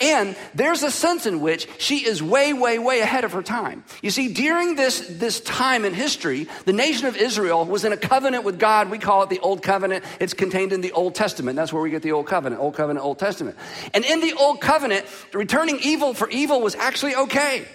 And 0.00 0.36
there's 0.54 0.82
a 0.82 0.90
sense 0.90 1.26
in 1.26 1.40
which 1.40 1.68
she 1.78 2.06
is 2.06 2.22
way, 2.22 2.52
way, 2.52 2.78
way 2.78 3.00
ahead 3.00 3.24
of 3.24 3.32
her 3.32 3.42
time. 3.42 3.84
You 4.02 4.10
see, 4.10 4.32
during 4.32 4.76
this, 4.76 5.00
this 5.08 5.40
time 5.40 5.84
in 5.84 5.94
history, 5.94 6.48
the 6.64 6.72
nation 6.72 7.06
of 7.06 7.16
Israel 7.16 7.64
was 7.64 7.84
in 7.84 7.92
a 7.92 7.96
covenant 7.96 8.44
with 8.44 8.58
God. 8.58 8.90
We 8.90 8.98
call 8.98 9.22
it 9.22 9.30
the 9.30 9.40
Old 9.40 9.62
Covenant. 9.62 10.04
It's 10.20 10.34
contained 10.34 10.72
in 10.72 10.80
the 10.80 10.92
Old 10.92 11.14
Testament. 11.14 11.56
That's 11.56 11.72
where 11.72 11.82
we 11.82 11.90
get 11.90 12.02
the 12.02 12.12
Old 12.12 12.26
Covenant, 12.26 12.62
Old 12.62 12.74
Covenant, 12.74 13.04
Old 13.04 13.18
Testament. 13.18 13.56
And 13.92 14.04
in 14.04 14.20
the 14.20 14.32
Old 14.34 14.60
Covenant, 14.60 15.06
returning 15.32 15.78
evil 15.80 16.14
for 16.14 16.28
evil 16.30 16.60
was 16.60 16.74
actually 16.74 17.16
okay. 17.16 17.66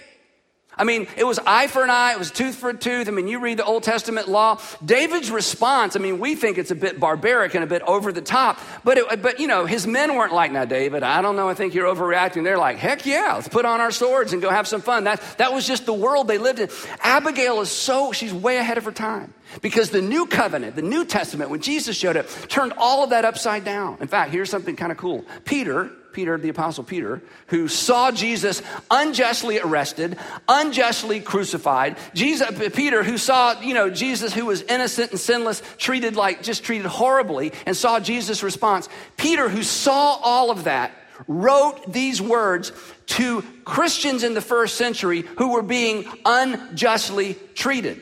I 0.76 0.84
mean, 0.84 1.08
it 1.16 1.24
was 1.24 1.38
eye 1.46 1.66
for 1.66 1.82
an 1.84 1.90
eye, 1.90 2.12
it 2.12 2.18
was 2.18 2.30
tooth 2.30 2.54
for 2.54 2.70
a 2.70 2.76
tooth. 2.76 3.08
I 3.08 3.10
mean, 3.10 3.28
you 3.28 3.38
read 3.40 3.58
the 3.58 3.64
Old 3.64 3.82
Testament 3.82 4.28
law. 4.28 4.60
David's 4.84 5.30
response, 5.30 5.96
I 5.96 5.98
mean, 5.98 6.18
we 6.18 6.34
think 6.34 6.58
it's 6.58 6.70
a 6.70 6.74
bit 6.74 6.98
barbaric 6.98 7.54
and 7.54 7.62
a 7.62 7.66
bit 7.66 7.82
over 7.82 8.12
the 8.12 8.22
top, 8.22 8.58
but, 8.82 8.96
it, 8.96 9.22
but 9.22 9.40
you 9.40 9.46
know, 9.46 9.66
his 9.66 9.86
men 9.86 10.14
weren't 10.14 10.32
like, 10.32 10.52
now, 10.52 10.64
David, 10.64 11.02
I 11.02 11.20
don't 11.22 11.36
know, 11.36 11.48
I 11.48 11.54
think 11.54 11.74
you're 11.74 11.92
overreacting. 11.92 12.44
They're 12.44 12.56
like, 12.58 12.78
heck 12.78 13.04
yeah, 13.04 13.34
let's 13.34 13.48
put 13.48 13.64
on 13.64 13.80
our 13.80 13.90
swords 13.90 14.32
and 14.32 14.40
go 14.40 14.48
have 14.48 14.66
some 14.66 14.80
fun. 14.80 15.04
That, 15.04 15.20
that 15.38 15.52
was 15.52 15.66
just 15.66 15.86
the 15.86 15.92
world 15.92 16.28
they 16.28 16.38
lived 16.38 16.60
in. 16.60 16.70
Abigail 17.00 17.60
is 17.60 17.70
so, 17.70 18.12
she's 18.12 18.32
way 18.32 18.56
ahead 18.56 18.78
of 18.78 18.84
her 18.84 18.92
time 18.92 19.34
because 19.62 19.90
the 19.90 20.02
new 20.02 20.26
covenant, 20.26 20.76
the 20.76 20.82
New 20.82 21.04
Testament, 21.04 21.50
when 21.50 21.60
Jesus 21.60 21.96
showed 21.96 22.16
up, 22.16 22.26
turned 22.48 22.72
all 22.78 23.04
of 23.04 23.10
that 23.10 23.24
upside 23.24 23.64
down. 23.64 23.98
In 24.00 24.08
fact, 24.08 24.32
here's 24.32 24.48
something 24.48 24.76
kind 24.76 24.92
of 24.92 24.98
cool. 24.98 25.24
Peter, 25.44 25.90
Peter, 26.12 26.36
the 26.38 26.48
Apostle 26.48 26.84
Peter, 26.84 27.22
who 27.48 27.68
saw 27.68 28.10
Jesus 28.10 28.62
unjustly 28.90 29.60
arrested, 29.60 30.18
unjustly 30.48 31.20
crucified. 31.20 31.96
Jesus, 32.14 32.50
Peter, 32.74 33.02
who 33.02 33.18
saw, 33.18 33.60
you 33.60 33.74
know, 33.74 33.90
Jesus 33.90 34.32
who 34.32 34.46
was 34.46 34.62
innocent 34.62 35.10
and 35.10 35.20
sinless, 35.20 35.62
treated 35.78 36.16
like, 36.16 36.42
just 36.42 36.64
treated 36.64 36.86
horribly, 36.86 37.52
and 37.66 37.76
saw 37.76 38.00
Jesus' 38.00 38.42
response. 38.42 38.88
Peter, 39.16 39.48
who 39.48 39.62
saw 39.62 40.18
all 40.22 40.50
of 40.50 40.64
that, 40.64 40.92
wrote 41.26 41.92
these 41.92 42.20
words 42.20 42.72
to 43.06 43.42
Christians 43.64 44.22
in 44.22 44.34
the 44.34 44.40
first 44.40 44.76
century 44.76 45.22
who 45.36 45.52
were 45.52 45.62
being 45.62 46.04
unjustly 46.24 47.34
treated. 47.54 48.00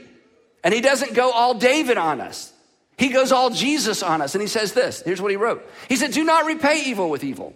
And 0.64 0.74
he 0.74 0.80
doesn't 0.80 1.14
go 1.14 1.30
all 1.30 1.54
David 1.54 1.98
on 1.98 2.20
us. 2.20 2.52
He 2.98 3.08
goes 3.10 3.30
all 3.30 3.50
Jesus 3.50 4.02
on 4.02 4.20
us. 4.20 4.34
And 4.34 4.42
he 4.42 4.48
says 4.48 4.72
this. 4.72 5.02
Here's 5.02 5.22
what 5.22 5.30
he 5.30 5.36
wrote. 5.36 5.66
He 5.88 5.96
said, 5.96 6.12
Do 6.12 6.24
not 6.24 6.46
repay 6.46 6.82
evil 6.86 7.08
with 7.10 7.22
evil. 7.22 7.54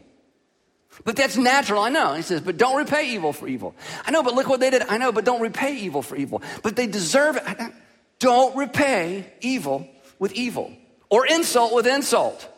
But 1.04 1.16
that's 1.16 1.36
natural, 1.36 1.82
I 1.82 1.88
know. 1.88 2.14
He 2.14 2.22
says, 2.22 2.40
but 2.40 2.56
don't 2.56 2.76
repay 2.76 3.14
evil 3.14 3.32
for 3.32 3.48
evil. 3.48 3.74
I 4.04 4.10
know, 4.10 4.22
but 4.22 4.34
look 4.34 4.48
what 4.48 4.60
they 4.60 4.70
did. 4.70 4.82
I 4.82 4.98
know, 4.98 5.10
but 5.10 5.24
don't 5.24 5.40
repay 5.40 5.76
evil 5.78 6.02
for 6.02 6.16
evil. 6.16 6.42
But 6.62 6.76
they 6.76 6.86
deserve 6.86 7.36
it. 7.36 7.72
Don't 8.18 8.54
repay 8.56 9.32
evil 9.40 9.88
with 10.18 10.32
evil 10.32 10.72
or 11.10 11.26
insult 11.26 11.74
with 11.74 11.86
insult. 11.86 12.48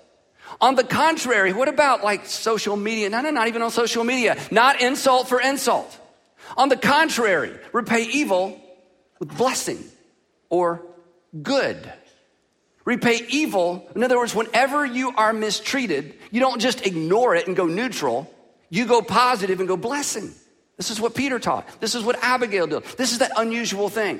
On 0.60 0.74
the 0.74 0.84
contrary, 0.84 1.52
what 1.52 1.68
about 1.68 2.04
like 2.04 2.26
social 2.26 2.76
media? 2.76 3.08
No, 3.08 3.22
no, 3.22 3.30
not 3.30 3.48
even 3.48 3.62
on 3.62 3.70
social 3.70 4.04
media. 4.04 4.36
Not 4.50 4.80
insult 4.80 5.28
for 5.28 5.40
insult. 5.40 5.98
On 6.56 6.68
the 6.68 6.76
contrary, 6.76 7.52
repay 7.72 8.02
evil 8.02 8.60
with 9.18 9.36
blessing 9.36 9.82
or 10.50 10.82
good. 11.42 11.92
Repay 12.84 13.22
evil. 13.30 13.88
In 13.96 14.04
other 14.04 14.18
words, 14.18 14.34
whenever 14.34 14.84
you 14.84 15.14
are 15.16 15.32
mistreated, 15.32 16.14
you 16.34 16.40
don't 16.40 16.60
just 16.60 16.84
ignore 16.84 17.36
it 17.36 17.46
and 17.46 17.54
go 17.54 17.66
neutral. 17.66 18.28
You 18.68 18.86
go 18.86 19.02
positive 19.02 19.60
and 19.60 19.68
go 19.68 19.76
blessing. 19.76 20.34
This 20.76 20.90
is 20.90 21.00
what 21.00 21.14
Peter 21.14 21.38
taught. 21.38 21.80
This 21.80 21.94
is 21.94 22.02
what 22.02 22.16
Abigail 22.24 22.66
did. 22.66 22.82
This 22.96 23.12
is 23.12 23.18
that 23.18 23.30
unusual 23.36 23.88
thing. 23.88 24.18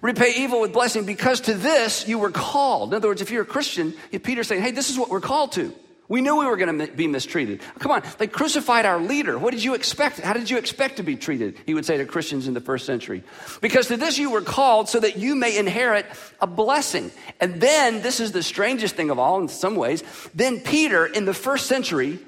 Repay 0.00 0.34
evil 0.36 0.60
with 0.60 0.72
blessing 0.72 1.06
because 1.06 1.40
to 1.40 1.54
this 1.54 2.06
you 2.06 2.20
were 2.20 2.30
called. 2.30 2.90
In 2.90 2.94
other 2.94 3.08
words, 3.08 3.20
if 3.20 3.32
you're 3.32 3.42
a 3.42 3.44
Christian, 3.46 3.94
Peter's 4.22 4.46
saying, 4.46 4.62
hey, 4.62 4.70
this 4.70 4.90
is 4.90 4.96
what 4.96 5.10
we're 5.10 5.20
called 5.20 5.50
to. 5.52 5.74
We 6.10 6.22
knew 6.22 6.40
we 6.40 6.46
were 6.46 6.56
going 6.56 6.76
to 6.76 6.92
be 6.92 7.06
mistreated. 7.06 7.60
Come 7.78 7.92
on, 7.92 8.02
they 8.18 8.26
crucified 8.26 8.84
our 8.84 8.98
leader. 8.98 9.38
What 9.38 9.52
did 9.52 9.62
you 9.62 9.74
expect? 9.74 10.18
How 10.18 10.32
did 10.32 10.50
you 10.50 10.58
expect 10.58 10.96
to 10.96 11.04
be 11.04 11.14
treated? 11.14 11.56
He 11.66 11.72
would 11.72 11.86
say 11.86 11.98
to 11.98 12.04
Christians 12.04 12.48
in 12.48 12.54
the 12.54 12.60
first 12.60 12.84
century. 12.84 13.22
Because 13.60 13.86
to 13.86 13.96
this 13.96 14.18
you 14.18 14.32
were 14.32 14.42
called 14.42 14.88
so 14.88 14.98
that 14.98 15.18
you 15.18 15.36
may 15.36 15.56
inherit 15.56 16.06
a 16.40 16.48
blessing. 16.48 17.12
And 17.38 17.60
then, 17.60 18.02
this 18.02 18.18
is 18.18 18.32
the 18.32 18.42
strangest 18.42 18.96
thing 18.96 19.10
of 19.10 19.20
all 19.20 19.40
in 19.40 19.46
some 19.46 19.76
ways, 19.76 20.02
then 20.34 20.58
Peter 20.58 21.06
in 21.06 21.26
the 21.26 21.34
first 21.34 21.66
century 21.66 22.18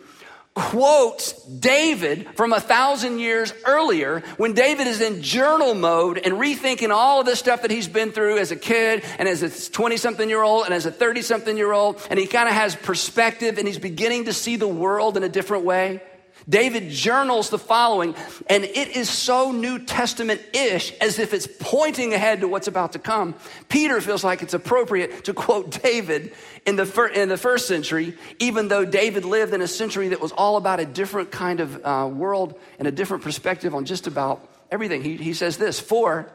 quotes 0.54 1.32
David 1.44 2.28
from 2.36 2.52
a 2.52 2.60
thousand 2.60 3.18
years 3.18 3.52
earlier 3.64 4.20
when 4.36 4.52
David 4.52 4.86
is 4.86 5.00
in 5.00 5.22
journal 5.22 5.74
mode 5.74 6.18
and 6.18 6.34
rethinking 6.34 6.90
all 6.90 7.20
of 7.20 7.26
the 7.26 7.36
stuff 7.36 7.62
that 7.62 7.70
he's 7.70 7.88
been 7.88 8.12
through 8.12 8.38
as 8.38 8.50
a 8.50 8.56
kid 8.56 9.02
and 9.18 9.28
as 9.28 9.42
a 9.42 9.70
20 9.72 9.96
something 9.96 10.28
year 10.28 10.42
old 10.42 10.66
and 10.66 10.74
as 10.74 10.84
a 10.84 10.90
30 10.90 11.22
something 11.22 11.56
year 11.56 11.72
old. 11.72 12.06
And 12.10 12.18
he 12.18 12.26
kind 12.26 12.48
of 12.48 12.54
has 12.54 12.76
perspective 12.76 13.58
and 13.58 13.66
he's 13.66 13.78
beginning 13.78 14.26
to 14.26 14.32
see 14.32 14.56
the 14.56 14.68
world 14.68 15.16
in 15.16 15.22
a 15.22 15.28
different 15.28 15.64
way. 15.64 16.02
David 16.48 16.90
journals 16.90 17.50
the 17.50 17.58
following, 17.58 18.14
and 18.48 18.64
it 18.64 18.88
is 18.96 19.08
so 19.08 19.52
New 19.52 19.78
Testament 19.78 20.40
ish 20.52 20.92
as 21.00 21.18
if 21.18 21.32
it's 21.32 21.48
pointing 21.60 22.14
ahead 22.14 22.40
to 22.40 22.48
what's 22.48 22.66
about 22.66 22.92
to 22.92 22.98
come. 22.98 23.34
Peter 23.68 24.00
feels 24.00 24.24
like 24.24 24.42
it's 24.42 24.54
appropriate 24.54 25.24
to 25.24 25.34
quote 25.34 25.82
David 25.82 26.32
in 26.66 26.76
the, 26.76 26.86
fir- 26.86 27.08
in 27.08 27.28
the 27.28 27.36
first 27.36 27.66
century, 27.66 28.16
even 28.38 28.68
though 28.68 28.84
David 28.84 29.24
lived 29.24 29.54
in 29.54 29.62
a 29.62 29.68
century 29.68 30.08
that 30.08 30.20
was 30.20 30.32
all 30.32 30.56
about 30.56 30.80
a 30.80 30.86
different 30.86 31.30
kind 31.30 31.60
of 31.60 31.84
uh, 31.84 32.08
world 32.12 32.58
and 32.78 32.88
a 32.88 32.92
different 32.92 33.22
perspective 33.22 33.74
on 33.74 33.84
just 33.84 34.06
about 34.06 34.48
everything. 34.70 35.02
He, 35.02 35.16
he 35.16 35.34
says 35.34 35.56
this 35.56 35.78
For, 35.78 36.30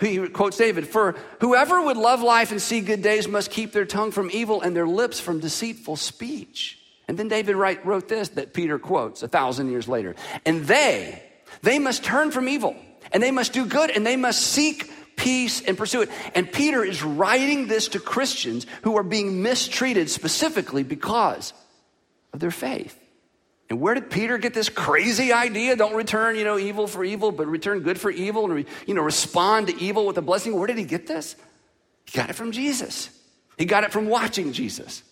he 0.00 0.28
quotes 0.28 0.56
David, 0.56 0.88
For 0.88 1.14
whoever 1.40 1.80
would 1.80 1.96
love 1.96 2.22
life 2.22 2.52
and 2.52 2.60
see 2.60 2.80
good 2.80 3.02
days 3.02 3.28
must 3.28 3.50
keep 3.50 3.72
their 3.72 3.84
tongue 3.84 4.10
from 4.10 4.30
evil 4.32 4.62
and 4.62 4.74
their 4.74 4.86
lips 4.86 5.20
from 5.20 5.40
deceitful 5.40 5.96
speech. 5.96 6.81
And 7.12 7.18
then 7.18 7.28
David 7.28 7.56
write, 7.56 7.84
wrote 7.84 8.08
this 8.08 8.30
that 8.30 8.54
Peter 8.54 8.78
quotes 8.78 9.22
a 9.22 9.28
thousand 9.28 9.70
years 9.70 9.86
later. 9.86 10.14
And 10.46 10.64
they, 10.64 11.22
they 11.60 11.78
must 11.78 12.02
turn 12.02 12.30
from 12.30 12.48
evil 12.48 12.74
and 13.12 13.22
they 13.22 13.30
must 13.30 13.52
do 13.52 13.66
good 13.66 13.90
and 13.90 14.06
they 14.06 14.16
must 14.16 14.40
seek 14.40 14.90
peace 15.14 15.60
and 15.60 15.76
pursue 15.76 16.00
it. 16.00 16.10
And 16.34 16.50
Peter 16.50 16.82
is 16.82 17.02
writing 17.02 17.66
this 17.66 17.88
to 17.88 18.00
Christians 18.00 18.66
who 18.84 18.96
are 18.96 19.02
being 19.02 19.42
mistreated 19.42 20.08
specifically 20.08 20.84
because 20.84 21.52
of 22.32 22.40
their 22.40 22.50
faith. 22.50 22.98
And 23.68 23.78
where 23.78 23.92
did 23.92 24.08
Peter 24.08 24.38
get 24.38 24.54
this 24.54 24.70
crazy 24.70 25.34
idea? 25.34 25.76
Don't 25.76 25.94
return, 25.94 26.36
you 26.36 26.44
know, 26.44 26.58
evil 26.58 26.86
for 26.86 27.04
evil, 27.04 27.30
but 27.30 27.46
return 27.46 27.80
good 27.80 28.00
for 28.00 28.10
evil 28.10 28.50
and, 28.50 28.64
you 28.86 28.94
know, 28.94 29.02
respond 29.02 29.66
to 29.66 29.78
evil 29.78 30.06
with 30.06 30.16
a 30.16 30.22
blessing. 30.22 30.56
Where 30.56 30.66
did 30.66 30.78
he 30.78 30.84
get 30.84 31.06
this? 31.06 31.36
He 32.06 32.16
got 32.16 32.30
it 32.30 32.36
from 32.36 32.52
Jesus. 32.52 33.10
He 33.58 33.66
got 33.66 33.84
it 33.84 33.92
from 33.92 34.06
watching 34.06 34.54
Jesus. 34.54 35.02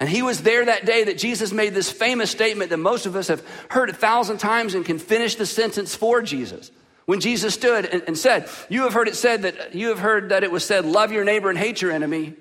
And 0.00 0.08
he 0.08 0.22
was 0.22 0.42
there 0.42 0.64
that 0.64 0.86
day 0.86 1.04
that 1.04 1.18
Jesus 1.18 1.52
made 1.52 1.74
this 1.74 1.92
famous 1.92 2.30
statement 2.30 2.70
that 2.70 2.78
most 2.78 3.04
of 3.04 3.14
us 3.14 3.28
have 3.28 3.46
heard 3.68 3.90
a 3.90 3.92
thousand 3.92 4.38
times 4.38 4.74
and 4.74 4.84
can 4.84 4.98
finish 4.98 5.34
the 5.34 5.44
sentence 5.44 5.94
for 5.94 6.22
Jesus. 6.22 6.70
When 7.04 7.20
Jesus 7.20 7.52
stood 7.52 7.84
and, 7.84 8.02
and, 8.06 8.16
said, 8.16 8.48
You 8.70 8.84
have 8.84 8.94
heard 8.94 9.08
it 9.08 9.16
said 9.16 9.42
that 9.42 9.74
you 9.74 9.88
have 9.88 9.98
heard 9.98 10.30
that 10.30 10.42
it 10.42 10.50
was 10.50 10.64
said, 10.64 10.86
love 10.86 11.12
your 11.12 11.24
neighbor 11.24 11.50
and 11.50 11.58
hate 11.58 11.82
your 11.82 11.90
enemy. 11.90 12.34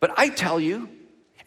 But 0.00 0.12
I 0.16 0.28
tell 0.28 0.60
you, 0.60 0.88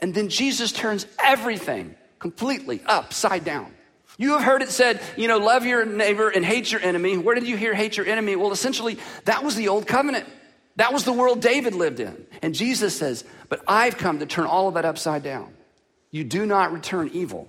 and 0.01 0.13
then 0.13 0.29
Jesus 0.29 0.71
turns 0.71 1.05
everything 1.23 1.95
completely 2.17 2.81
upside 2.85 3.45
down. 3.45 3.73
You 4.17 4.31
have 4.31 4.43
heard 4.43 4.61
it 4.61 4.69
said, 4.69 4.99
you 5.15 5.29
know, 5.29 5.37
love 5.37 5.65
your 5.65 5.85
neighbor 5.85 6.27
and 6.27 6.43
hate 6.43 6.71
your 6.71 6.81
enemy. 6.81 7.17
Where 7.17 7.35
did 7.35 7.47
you 7.47 7.55
hear 7.55 7.73
hate 7.73 7.95
your 7.95 8.05
enemy? 8.05 8.35
Well, 8.35 8.51
essentially, 8.51 8.97
that 9.23 9.43
was 9.43 9.55
the 9.55 9.69
old 9.69 9.87
covenant. 9.87 10.27
That 10.75 10.93
was 10.93 11.03
the 11.03 11.13
world 11.13 11.41
David 11.41 11.75
lived 11.75 11.99
in. 11.99 12.25
And 12.41 12.55
Jesus 12.55 12.95
says, 12.95 13.23
But 13.49 13.61
I've 13.67 13.97
come 13.97 14.19
to 14.19 14.25
turn 14.25 14.45
all 14.45 14.67
of 14.67 14.75
that 14.75 14.85
upside 14.85 15.23
down. 15.23 15.53
You 16.11 16.23
do 16.23 16.45
not 16.45 16.71
return 16.71 17.09
evil 17.13 17.47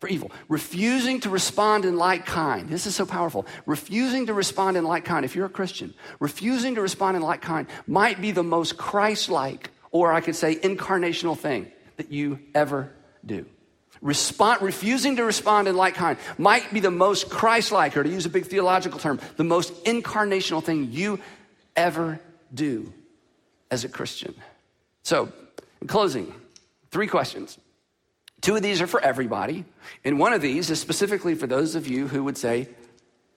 for 0.00 0.08
evil. 0.08 0.30
Refusing 0.48 1.20
to 1.20 1.30
respond 1.30 1.84
in 1.84 1.96
like 1.96 2.26
kind. 2.26 2.68
This 2.68 2.86
is 2.86 2.94
so 2.94 3.06
powerful. 3.06 3.46
Refusing 3.66 4.26
to 4.26 4.34
respond 4.34 4.76
in 4.76 4.84
like 4.84 5.04
kind, 5.04 5.24
if 5.24 5.34
you're 5.34 5.46
a 5.46 5.50
Christian, 5.50 5.94
refusing 6.20 6.76
to 6.76 6.82
respond 6.82 7.16
in 7.16 7.22
like 7.22 7.42
kind 7.42 7.66
might 7.86 8.20
be 8.20 8.30
the 8.30 8.42
most 8.42 8.76
Christ 8.76 9.28
like, 9.28 9.70
or 9.90 10.12
I 10.12 10.20
could 10.20 10.36
say 10.36 10.54
incarnational 10.54 11.36
thing 11.36 11.70
that 11.96 12.12
you 12.12 12.38
ever 12.54 12.92
do. 13.24 13.46
Respond, 14.00 14.62
refusing 14.62 15.16
to 15.16 15.24
respond 15.24 15.66
in 15.66 15.76
like 15.76 15.94
kind 15.94 16.18
might 16.36 16.72
be 16.72 16.78
the 16.78 16.90
most 16.90 17.30
Christ 17.30 17.72
like, 17.72 17.96
or 17.96 18.04
to 18.04 18.08
use 18.08 18.26
a 18.26 18.30
big 18.30 18.46
theological 18.46 19.00
term, 19.00 19.18
the 19.36 19.44
most 19.44 19.84
incarnational 19.84 20.62
thing 20.62 20.92
you 20.92 21.18
ever 21.74 22.20
do 22.52 22.92
as 23.70 23.84
a 23.84 23.88
Christian? 23.88 24.34
So, 25.02 25.32
in 25.80 25.88
closing, 25.88 26.34
three 26.90 27.06
questions. 27.06 27.58
Two 28.40 28.56
of 28.56 28.62
these 28.62 28.80
are 28.80 28.86
for 28.86 29.00
everybody, 29.00 29.64
and 30.04 30.18
one 30.18 30.32
of 30.32 30.40
these 30.40 30.70
is 30.70 30.80
specifically 30.80 31.34
for 31.34 31.46
those 31.46 31.74
of 31.74 31.88
you 31.88 32.06
who 32.06 32.22
would 32.24 32.38
say 32.38 32.68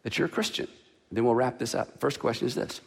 that 0.04 0.18
you're 0.18 0.28
a 0.28 0.32
Christian. 0.32 0.68
Then 1.12 1.26
we'll 1.26 1.36
wrap 1.36 1.60
this 1.60 1.76
up. 1.76 2.00
First 2.00 2.20
question 2.20 2.48
is 2.48 2.56
this 2.56 2.82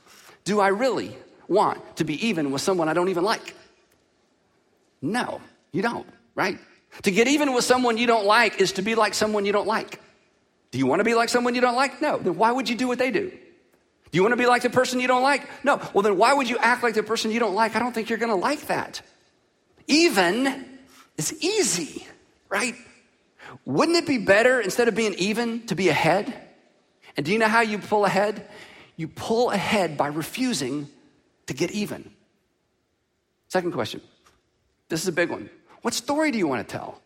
Do 0.45 0.61
I 0.61 0.69
really 0.69 1.17
want 1.49 1.97
to 1.97 2.05
be 2.05 2.27
even 2.27 2.51
with 2.51 2.63
someone 2.63 2.89
I 2.89 2.95
don't 2.95 3.09
even 3.09 3.25
like? 3.25 3.55
No, 5.03 5.41
you 5.73 5.83
don't, 5.83 6.07
right? 6.35 6.59
To 7.03 7.11
get 7.11 7.27
even 7.27 7.53
with 7.53 7.65
someone 7.65 7.99
you 7.99 8.07
don't 8.07 8.25
like 8.25 8.61
is 8.61 8.73
to 8.73 8.83
be 8.83 8.95
like 8.95 9.15
someone 9.15 9.45
you 9.45 9.53
don't 9.53 9.67
like. 9.67 10.01
Do 10.71 10.79
you 10.79 10.87
want 10.87 11.01
to 11.01 11.05
be 11.05 11.15
like 11.15 11.29
someone 11.29 11.55
you 11.55 11.61
don't 11.61 11.77
like? 11.77 12.01
No. 12.01 12.19
Then 12.19 12.37
why 12.37 12.53
would 12.53 12.69
you 12.69 12.77
do 12.77 12.89
what 12.89 12.99
they 12.99 13.11
do? 13.11 13.33
Do 14.15 14.19
you 14.19 14.23
want 14.23 14.35
to 14.35 14.37
be 14.37 14.47
like 14.47 14.63
the 14.63 14.71
person 14.71 15.01
you 15.01 15.09
don't 15.09 15.25
like? 15.25 15.43
No. 15.65 15.83
Well, 15.93 16.03
then 16.03 16.17
why 16.17 16.33
would 16.33 16.49
you 16.49 16.57
act 16.59 16.85
like 16.85 16.95
the 16.95 17.03
person 17.03 17.33
you 17.33 17.41
don't 17.41 17.57
like? 17.57 17.75
I 17.75 17.81
don't 17.81 17.93
think 17.93 18.09
you're 18.09 18.19
going 18.21 18.31
to 18.31 18.37
like 18.37 18.69
that. 18.69 19.03
Even 19.89 20.65
is 21.17 21.33
easy, 21.43 22.07
right? 22.49 22.77
Wouldn't 23.65 23.99
it 23.99 24.07
be 24.07 24.19
better 24.19 24.61
instead 24.61 24.87
of 24.87 24.95
being 24.95 25.15
even 25.15 25.67
to 25.67 25.75
be 25.75 25.89
ahead? 25.89 26.33
And 27.17 27.27
do 27.27 27.33
you 27.33 27.41
know 27.41 27.49
how 27.49 27.63
you 27.63 27.79
pull 27.79 28.05
ahead? 28.05 28.49
You 28.97 29.09
pull 29.09 29.51
ahead 29.51 29.97
by 29.97 30.07
refusing 30.07 30.87
to 31.49 31.55
get 31.55 31.73
even. 31.73 32.09
Second 33.49 33.73
question. 33.73 34.01
This 34.91 35.03
is 35.03 35.09
a 35.09 35.13
big 35.13 35.29
one. 35.29 35.51
What 35.83 35.93
story 35.93 36.31
do 36.31 36.39
you 36.39 36.47
want 36.47 36.69
to 36.69 36.73
tell? 36.73 37.03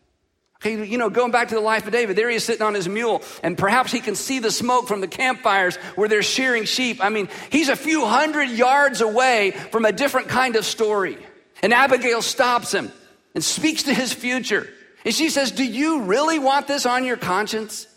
Okay, 0.61 0.83
you 0.85 0.97
know, 0.97 1.09
going 1.09 1.31
back 1.31 1.47
to 1.49 1.55
the 1.55 1.61
life 1.61 1.85
of 1.85 1.93
David, 1.93 2.17
there 2.17 2.29
he 2.29 2.35
is 2.35 2.43
sitting 2.43 2.63
on 2.63 2.73
his 2.73 2.89
mule, 2.89 3.21
and 3.43 3.57
perhaps 3.57 3.93
he 3.93 4.01
can 4.01 4.15
see 4.15 4.39
the 4.39 4.51
smoke 4.51 4.89
from 4.89 4.99
the 4.99 5.07
campfires 5.07 5.77
where 5.95 6.09
they're 6.09 6.21
shearing 6.21 6.65
sheep. 6.65 7.01
I 7.01 7.07
mean, 7.07 7.29
he's 7.49 7.69
a 7.69 7.77
few 7.77 8.05
hundred 8.05 8.49
yards 8.49 8.99
away 8.99 9.51
from 9.51 9.85
a 9.85 9.93
different 9.93 10.27
kind 10.27 10.57
of 10.57 10.65
story. 10.65 11.17
And 11.63 11.73
Abigail 11.73 12.21
stops 12.21 12.73
him 12.73 12.91
and 13.33 13.41
speaks 13.41 13.83
to 13.83 13.93
his 13.93 14.11
future. 14.11 14.67
And 15.05 15.13
she 15.13 15.29
says, 15.29 15.51
Do 15.51 15.63
you 15.63 16.01
really 16.01 16.39
want 16.39 16.67
this 16.67 16.85
on 16.85 17.05
your 17.05 17.15
conscience? 17.17 17.87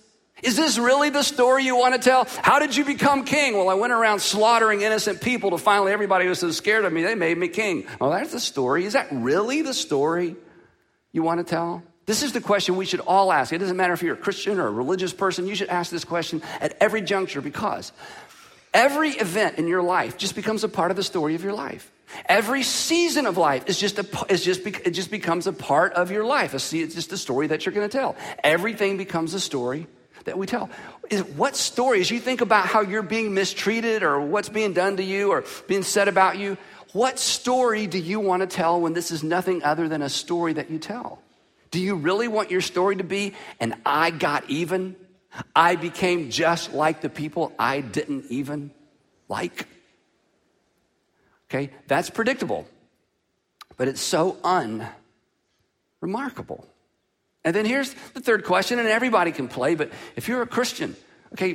Is 0.40 0.56
this 0.56 0.78
really 0.78 1.10
the 1.10 1.22
story 1.24 1.64
you 1.64 1.76
want 1.76 1.94
to 1.94 2.00
tell? 2.00 2.26
How 2.42 2.60
did 2.60 2.76
you 2.76 2.84
become 2.84 3.24
king? 3.24 3.54
Well, 3.54 3.70
I 3.70 3.74
went 3.74 3.92
around 3.92 4.20
slaughtering 4.20 4.82
innocent 4.82 5.20
people 5.20 5.50
to 5.50 5.58
finally 5.58 5.92
everybody 5.92 6.28
was 6.28 6.38
so 6.38 6.52
scared 6.52 6.84
of 6.84 6.92
me, 6.92 7.02
they 7.02 7.16
made 7.16 7.38
me 7.38 7.48
king. 7.48 7.86
Well, 8.00 8.10
that's 8.10 8.32
the 8.32 8.40
story. 8.40 8.84
Is 8.84 8.92
that 8.92 9.08
really 9.10 9.62
the 9.62 9.74
story 9.74 10.36
you 11.10 11.24
want 11.24 11.44
to 11.44 11.44
tell? 11.44 11.82
This 12.04 12.22
is 12.22 12.32
the 12.32 12.40
question 12.40 12.76
we 12.76 12.84
should 12.84 13.00
all 13.00 13.32
ask. 13.32 13.52
It 13.52 13.58
doesn't 13.58 13.76
matter 13.76 13.92
if 13.92 14.02
you're 14.02 14.14
a 14.14 14.18
Christian 14.18 14.58
or 14.58 14.66
a 14.66 14.70
religious 14.70 15.12
person, 15.12 15.46
you 15.46 15.54
should 15.54 15.68
ask 15.68 15.90
this 15.90 16.04
question 16.04 16.42
at 16.60 16.76
every 16.80 17.00
juncture 17.00 17.40
because 17.40 17.92
every 18.74 19.10
event 19.10 19.58
in 19.58 19.68
your 19.68 19.82
life 19.82 20.16
just 20.18 20.34
becomes 20.34 20.64
a 20.64 20.68
part 20.68 20.90
of 20.90 20.96
the 20.96 21.04
story 21.04 21.34
of 21.34 21.44
your 21.44 21.52
life. 21.52 21.90
Every 22.26 22.62
season 22.62 23.26
of 23.26 23.38
life 23.38 23.64
is 23.68 23.78
just 23.78 23.98
a, 23.98 24.06
is 24.28 24.44
just, 24.44 24.66
it 24.66 24.90
just 24.90 25.10
becomes 25.10 25.46
a 25.46 25.52
part 25.52 25.94
of 25.94 26.10
your 26.10 26.24
life. 26.24 26.54
It's 26.54 26.70
just 26.70 27.12
a 27.12 27.16
story 27.16 27.46
that 27.46 27.64
you're 27.64 27.72
going 27.72 27.88
to 27.88 27.96
tell. 27.96 28.16
Everything 28.44 28.96
becomes 28.96 29.32
a 29.32 29.40
story 29.40 29.86
that 30.24 30.36
we 30.36 30.46
tell. 30.46 30.68
Is 31.08 31.24
what 31.24 31.56
stories 31.56 32.10
you 32.10 32.20
think 32.20 32.40
about 32.40 32.66
how 32.66 32.80
you're 32.80 33.02
being 33.02 33.32
mistreated 33.32 34.02
or 34.02 34.20
what's 34.20 34.48
being 34.48 34.72
done 34.72 34.96
to 34.98 35.02
you 35.02 35.30
or 35.30 35.44
being 35.68 35.82
said 35.82 36.08
about 36.08 36.36
you? 36.38 36.58
What 36.92 37.18
story 37.18 37.86
do 37.86 37.98
you 37.98 38.20
want 38.20 38.42
to 38.42 38.46
tell 38.46 38.80
when 38.80 38.92
this 38.92 39.10
is 39.10 39.22
nothing 39.22 39.62
other 39.62 39.88
than 39.88 40.02
a 40.02 40.10
story 40.10 40.52
that 40.54 40.70
you 40.70 40.78
tell? 40.78 41.21
Do 41.72 41.80
you 41.80 41.96
really 41.96 42.28
want 42.28 42.52
your 42.52 42.60
story 42.60 42.94
to 42.96 43.04
be, 43.04 43.34
and 43.58 43.74
I 43.84 44.10
got 44.10 44.48
even? 44.48 44.94
I 45.56 45.76
became 45.76 46.30
just 46.30 46.72
like 46.72 47.00
the 47.00 47.08
people 47.08 47.52
I 47.58 47.80
didn't 47.80 48.26
even 48.28 48.70
like? 49.28 49.66
Okay, 51.50 51.70
that's 51.86 52.10
predictable, 52.10 52.66
but 53.76 53.88
it's 53.88 54.02
so 54.02 54.36
unremarkable. 56.00 56.68
And 57.44 57.56
then 57.56 57.64
here's 57.64 57.92
the 58.14 58.20
third 58.20 58.44
question, 58.44 58.78
and 58.78 58.86
everybody 58.88 59.32
can 59.32 59.48
play, 59.48 59.74
but 59.74 59.90
if 60.14 60.28
you're 60.28 60.42
a 60.42 60.46
Christian, 60.46 60.94
okay, 61.32 61.54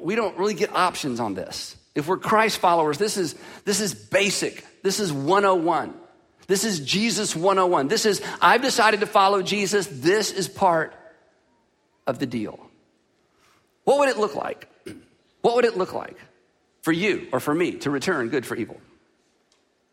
we 0.00 0.14
don't 0.14 0.36
really 0.38 0.54
get 0.54 0.74
options 0.74 1.20
on 1.20 1.32
this. 1.34 1.74
If 1.94 2.06
we're 2.06 2.18
Christ 2.18 2.58
followers, 2.58 2.98
this 2.98 3.16
is, 3.16 3.34
this 3.64 3.80
is 3.80 3.94
basic. 3.94 4.64
This 4.82 5.00
is 5.00 5.10
101. 5.10 5.94
This 6.46 6.64
is 6.64 6.80
Jesus 6.80 7.34
101. 7.34 7.88
This 7.88 8.06
is, 8.06 8.20
I've 8.40 8.62
decided 8.62 9.00
to 9.00 9.06
follow 9.06 9.42
Jesus. 9.42 9.86
This 9.86 10.30
is 10.30 10.48
part 10.48 10.94
of 12.06 12.18
the 12.18 12.26
deal. 12.26 12.58
What 13.84 13.98
would 13.98 14.08
it 14.08 14.18
look 14.18 14.34
like? 14.34 14.68
What 15.40 15.56
would 15.56 15.64
it 15.64 15.76
look 15.76 15.92
like 15.92 16.16
for 16.82 16.92
you 16.92 17.28
or 17.32 17.40
for 17.40 17.54
me 17.54 17.72
to 17.78 17.90
return 17.90 18.28
good 18.28 18.46
for 18.46 18.56
evil? 18.56 18.80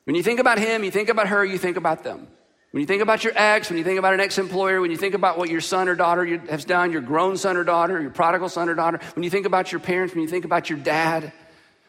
When 0.05 0.15
you 0.15 0.23
think 0.23 0.39
about 0.39 0.57
him, 0.57 0.83
you 0.83 0.91
think 0.91 1.09
about 1.09 1.27
her, 1.27 1.45
you 1.45 1.57
think 1.57 1.77
about 1.77 2.03
them. 2.03 2.27
When 2.71 2.79
you 2.79 2.87
think 2.87 3.01
about 3.01 3.23
your 3.23 3.33
ex, 3.35 3.69
when 3.69 3.77
you 3.77 3.83
think 3.83 3.99
about 3.99 4.13
an 4.13 4.21
ex 4.21 4.37
employer, 4.37 4.79
when 4.79 4.91
you 4.91 4.97
think 4.97 5.13
about 5.13 5.37
what 5.37 5.49
your 5.49 5.59
son 5.59 5.89
or 5.89 5.95
daughter 5.95 6.25
has 6.49 6.63
done, 6.63 6.91
your 6.93 7.01
grown 7.01 7.35
son 7.35 7.57
or 7.57 7.65
daughter, 7.65 8.01
your 8.01 8.11
prodigal 8.11 8.47
son 8.47 8.69
or 8.69 8.75
daughter, 8.75 8.99
when 9.13 9.23
you 9.23 9.29
think 9.29 9.45
about 9.45 9.71
your 9.73 9.81
parents, 9.81 10.13
when 10.13 10.21
you 10.21 10.29
think 10.29 10.45
about 10.45 10.69
your 10.69 10.79
dad, 10.79 11.33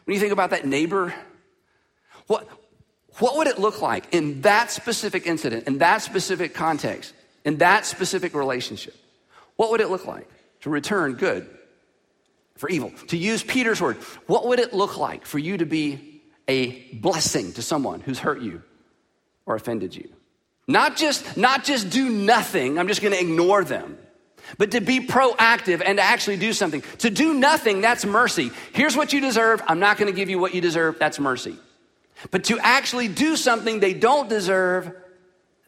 when 0.03 0.13
you 0.13 0.19
think 0.19 0.33
about 0.33 0.49
that 0.49 0.65
neighbor, 0.65 1.13
what, 2.27 2.47
what 3.19 3.37
would 3.37 3.47
it 3.47 3.59
look 3.59 3.81
like 3.81 4.13
in 4.13 4.41
that 4.41 4.71
specific 4.71 5.27
incident, 5.27 5.67
in 5.67 5.79
that 5.79 6.01
specific 6.01 6.53
context, 6.53 7.13
in 7.45 7.57
that 7.57 7.85
specific 7.85 8.33
relationship? 8.33 8.95
What 9.55 9.71
would 9.71 9.81
it 9.81 9.89
look 9.89 10.07
like 10.07 10.27
to 10.61 10.69
return 10.69 11.13
good 11.13 11.47
for 12.55 12.69
evil? 12.69 12.91
To 13.07 13.17
use 13.17 13.43
Peter's 13.43 13.81
word, 13.81 13.97
what 14.25 14.47
would 14.47 14.59
it 14.59 14.73
look 14.73 14.97
like 14.97 15.25
for 15.25 15.37
you 15.37 15.57
to 15.57 15.65
be 15.65 16.21
a 16.47 16.93
blessing 16.93 17.53
to 17.53 17.61
someone 17.61 17.99
who's 17.99 18.19
hurt 18.19 18.41
you 18.41 18.63
or 19.45 19.55
offended 19.55 19.95
you? 19.95 20.09
Not 20.67 20.95
just, 20.95 21.37
not 21.37 21.63
just 21.63 21.89
do 21.89 22.09
nothing, 22.09 22.79
I'm 22.79 22.87
just 22.87 23.01
gonna 23.01 23.17
ignore 23.17 23.63
them, 23.63 23.97
but 24.57 24.71
to 24.71 24.81
be 24.81 25.05
proactive 25.05 25.81
and 25.85 25.97
to 25.97 26.03
actually 26.03 26.37
do 26.37 26.53
something. 26.53 26.81
To 26.99 27.09
do 27.09 27.33
nothing, 27.33 27.81
that's 27.81 28.05
mercy. 28.05 28.49
Here's 28.71 28.95
what 28.95 29.13
you 29.13 29.19
deserve, 29.19 29.61
I'm 29.67 29.79
not 29.79 29.97
gonna 29.97 30.13
give 30.13 30.29
you 30.29 30.39
what 30.39 30.55
you 30.55 30.61
deserve, 30.61 30.97
that's 30.97 31.19
mercy. 31.19 31.57
But 32.31 32.45
to 32.45 32.59
actually 32.59 33.07
do 33.07 33.35
something 33.35 33.79
they 33.79 33.93
don't 33.93 34.29
deserve, 34.29 34.91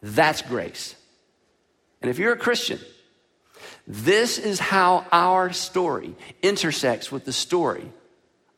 that's 0.02 0.42
grace. 0.42 0.94
And 2.02 2.10
if 2.10 2.18
you're 2.18 2.32
a 2.32 2.38
Christian, 2.38 2.78
this 3.86 4.38
is 4.38 4.58
how 4.58 5.06
our 5.12 5.52
story 5.52 6.14
intersects 6.42 7.10
with 7.12 7.24
the 7.24 7.32
story 7.32 7.90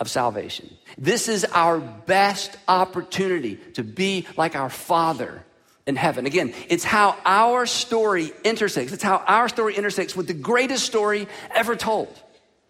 of 0.01 0.09
salvation. 0.09 0.71
This 0.97 1.29
is 1.29 1.45
our 1.45 1.79
best 1.81 2.57
opportunity 2.67 3.57
to 3.75 3.83
be 3.83 4.27
like 4.37 4.55
our 4.55 4.71
Father 4.71 5.45
in 5.87 5.97
heaven. 5.97 6.27
Again, 6.27 6.55
it's 6.69 6.85
how 6.85 7.17
our 7.25 7.67
story 7.67 8.33
intersects. 8.45 8.93
It's 8.93 9.03
how 9.03 9.23
our 9.27 9.49
story 9.49 9.75
intersects 9.75 10.15
with 10.15 10.27
the 10.27 10.35
greatest 10.35 10.85
story 10.85 11.27
ever 11.55 11.77
told. 11.77 12.09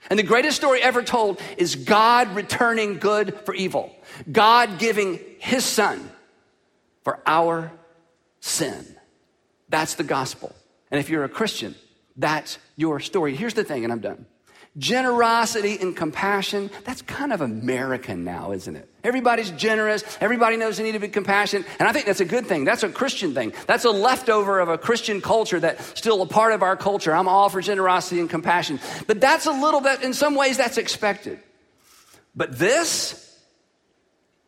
And 0.08 0.18
the 0.18 0.24
greatest 0.24 0.56
story 0.56 0.80
ever 0.80 1.02
told 1.02 1.40
is 1.58 1.74
God 1.74 2.34
returning 2.34 2.98
good 2.98 3.38
for 3.44 3.54
evil, 3.54 3.94
God 4.30 4.78
giving 4.78 5.20
his 5.38 5.64
son 5.64 6.10
for 7.04 7.20
our 7.26 7.70
sin. 8.40 8.96
That's 9.68 9.94
the 9.94 10.04
gospel. 10.04 10.54
And 10.90 10.98
if 10.98 11.10
you're 11.10 11.24
a 11.24 11.28
Christian, 11.28 11.74
that's 12.16 12.58
your 12.76 13.00
story. 13.00 13.34
Here's 13.36 13.54
the 13.54 13.64
thing, 13.64 13.84
and 13.84 13.92
I'm 13.92 14.00
done. 14.00 14.26
Generosity 14.76 15.78
and 15.80 15.96
compassion, 15.96 16.70
that's 16.84 17.02
kind 17.02 17.32
of 17.32 17.40
American 17.40 18.22
now, 18.22 18.52
isn't 18.52 18.76
it? 18.76 18.88
Everybody's 19.02 19.50
generous. 19.52 20.04
Everybody 20.20 20.56
knows 20.56 20.76
they 20.76 20.84
need 20.84 20.92
to 20.92 21.00
be 21.00 21.08
compassionate. 21.08 21.66
And 21.80 21.88
I 21.88 21.92
think 21.92 22.06
that's 22.06 22.20
a 22.20 22.24
good 22.24 22.46
thing. 22.46 22.64
That's 22.64 22.84
a 22.84 22.88
Christian 22.88 23.34
thing. 23.34 23.54
That's 23.66 23.84
a 23.84 23.90
leftover 23.90 24.60
of 24.60 24.68
a 24.68 24.78
Christian 24.78 25.20
culture 25.20 25.58
that's 25.58 25.98
still 25.98 26.22
a 26.22 26.26
part 26.26 26.52
of 26.52 26.62
our 26.62 26.76
culture. 26.76 27.12
I'm 27.12 27.28
all 27.28 27.48
for 27.48 27.60
generosity 27.60 28.20
and 28.20 28.30
compassion. 28.30 28.78
But 29.06 29.20
that's 29.20 29.46
a 29.46 29.52
little 29.52 29.80
bit, 29.80 30.02
in 30.02 30.14
some 30.14 30.36
ways, 30.36 30.58
that's 30.58 30.78
expected. 30.78 31.40
But 32.36 32.56
this, 32.56 33.27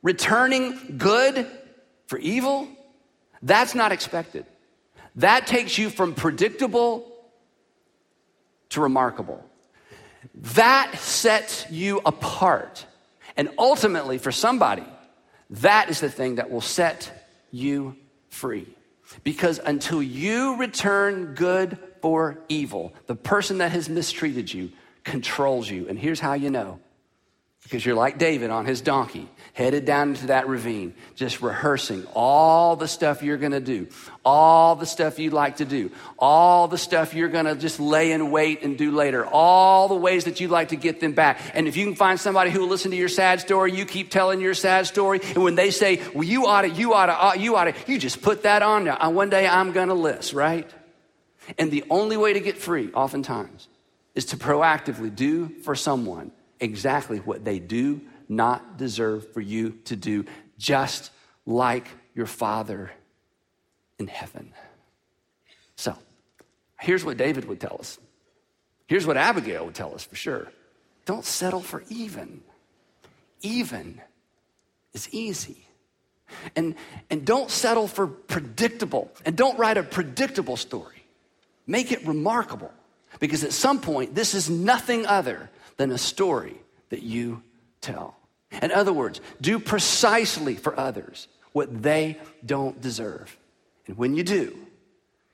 returning 0.03 0.97
good 0.99 1.47
for 2.07 2.19
evil, 2.19 2.69
that's 3.43 3.75
not 3.75 3.93
expected. 3.93 4.47
That 5.17 5.47
takes 5.47 5.79
you 5.79 5.91
from 5.91 6.15
predictable 6.15 7.07
to 8.71 8.81
remarkable. 8.81 9.45
That 10.35 10.99
sets 10.99 11.71
you 11.71 12.01
apart. 12.05 12.87
And 13.37 13.51
ultimately, 13.59 14.19
for 14.19 14.33
somebody, 14.33 14.85
that 15.51 15.91
is 15.91 16.01
the 16.01 16.11
thing 16.11 16.37
that 16.37 16.51
will 16.51 16.61
set 16.61 17.11
you 17.51 17.97
free. 18.29 18.69
Because 19.25 19.59
until 19.59 20.03
you 20.03 20.57
return 20.57 21.35
good 21.35 21.79
for 22.01 22.39
evil, 22.49 22.93
the 23.07 23.17
person 23.17 23.59
that 23.59 23.73
has 23.73 23.89
mistreated 23.89 24.53
you 24.53 24.71
controls 25.05 25.69
you. 25.69 25.89
And 25.89 25.99
here's 25.99 26.21
how 26.21 26.35
you 26.35 26.51
know 26.51 26.79
because 27.71 27.87
you're 27.87 27.95
like 27.95 28.19
David 28.19 28.51
on 28.51 28.67
his 28.67 28.81
donkey, 28.81 29.29
headed 29.53 29.85
down 29.85 30.09
into 30.09 30.27
that 30.27 30.49
ravine, 30.49 30.93
just 31.15 31.41
rehearsing 31.41 32.05
all 32.15 32.75
the 32.75 32.89
stuff 32.89 33.23
you're 33.23 33.37
gonna 33.37 33.61
do, 33.61 33.87
all 34.25 34.75
the 34.75 34.87
stuff 34.87 35.21
you'd 35.21 35.33
like 35.33 35.59
to 35.59 35.65
do, 35.65 35.89
all 36.19 36.67
the 36.67 36.77
stuff 36.77 37.15
you're 37.15 37.29
gonna 37.29 37.55
just 37.55 37.79
lay 37.79 38.11
in 38.11 38.33
wait 38.33 38.65
and 38.65 38.77
do 38.77 38.91
later, 38.91 39.25
all 39.25 39.87
the 39.87 39.95
ways 39.95 40.25
that 40.25 40.41
you'd 40.41 40.51
like 40.51 40.71
to 40.71 40.77
get 40.77 40.99
them 40.99 41.13
back. 41.13 41.39
And 41.55 41.69
if 41.69 41.77
you 41.77 41.85
can 41.85 41.95
find 41.95 42.19
somebody 42.19 42.51
who 42.51 42.59
will 42.59 42.69
listen 42.69 42.91
to 42.91 42.97
your 42.97 43.09
sad 43.09 43.41
story, 43.41 43.73
you 43.73 43.85
keep 43.85 44.11
telling 44.11 44.41
your 44.41 44.55
sad 44.55 44.89
story. 44.89 45.21
And 45.23 45.45
when 45.45 45.55
they 45.55 45.71
say, 45.71 46.03
well, 46.13 46.25
you 46.25 46.47
ought 46.47 46.63
to, 46.63 46.71
you 46.71 46.93
ought 46.93 47.07
to, 47.07 47.25
uh, 47.25 47.35
you 47.35 47.55
ought 47.55 47.67
to, 47.67 47.75
you 47.87 48.01
just 48.01 48.21
put 48.21 48.43
that 48.43 48.63
on 48.63 48.83
there. 48.83 48.97
One 48.97 49.31
day 49.31 49.47
I'm 49.47 49.71
gonna 49.71 49.95
list, 49.95 50.33
right? 50.33 50.69
And 51.57 51.71
the 51.71 51.85
only 51.89 52.17
way 52.17 52.33
to 52.33 52.41
get 52.41 52.59
free, 52.59 52.91
oftentimes, 52.93 53.69
is 54.17 54.25
to 54.27 54.37
proactively 54.37 55.15
do 55.15 55.51
for 55.63 55.77
someone 55.77 56.33
exactly 56.61 57.19
what 57.19 57.45
they 57.45 57.59
do 57.59 58.01
not 58.29 58.79
deserve 58.79 59.33
for 59.33 59.41
you 59.41 59.71
to 59.87 59.97
do, 59.97 60.25
just 60.57 61.11
like 61.45 61.89
your 62.15 62.27
Father 62.27 62.91
in 63.99 64.07
heaven. 64.07 64.53
So, 65.75 65.97
here's 66.79 67.05
what 67.05 67.17
David 67.17 67.47
would 67.47 67.61
tell 67.61 67.77
us. 67.81 67.99
Here's 68.87 69.07
what 69.07 69.17
Abigail 69.17 69.67
would 69.67 69.75
tell 69.75 69.95
us 69.95 70.05
for 70.05 70.17
sure. 70.17 70.51
Don't 71.07 71.25
settle 71.25 71.61
for 71.61 71.83
even. 71.89 72.43
Even 73.43 74.01
is 74.93 75.09
easy. 75.13 75.67
And, 76.55 76.77
and 77.09 77.25
don't 77.25 77.51
settle 77.51 77.89
for 77.89 78.07
predictable. 78.07 79.11
And 79.25 79.37
don't 79.37 79.59
write 79.59 79.77
a 79.77 79.83
predictable 79.83 80.57
story. 80.57 81.03
Make 81.67 81.91
it 81.91 82.07
remarkable. 82.07 82.73
Because 83.19 83.45
at 83.45 83.53
some 83.53 83.81
point, 83.81 84.15
this 84.15 84.35
is 84.35 84.49
nothing 84.49 85.07
other 85.07 85.51
than 85.77 85.91
a 85.91 85.99
story 85.99 86.57
that 86.91 87.03
you 87.03 87.43
tell. 87.81 88.17
In 88.63 88.71
other 88.71 88.93
words, 88.93 89.21
do 89.41 89.59
precisely 89.59 90.57
for 90.57 90.79
others 90.79 91.29
what 91.53 91.83
they 91.83 92.19
don't 92.45 92.81
deserve. 92.81 93.37
And 93.87 93.97
when 93.97 94.15
you 94.15 94.23
do, 94.23 94.57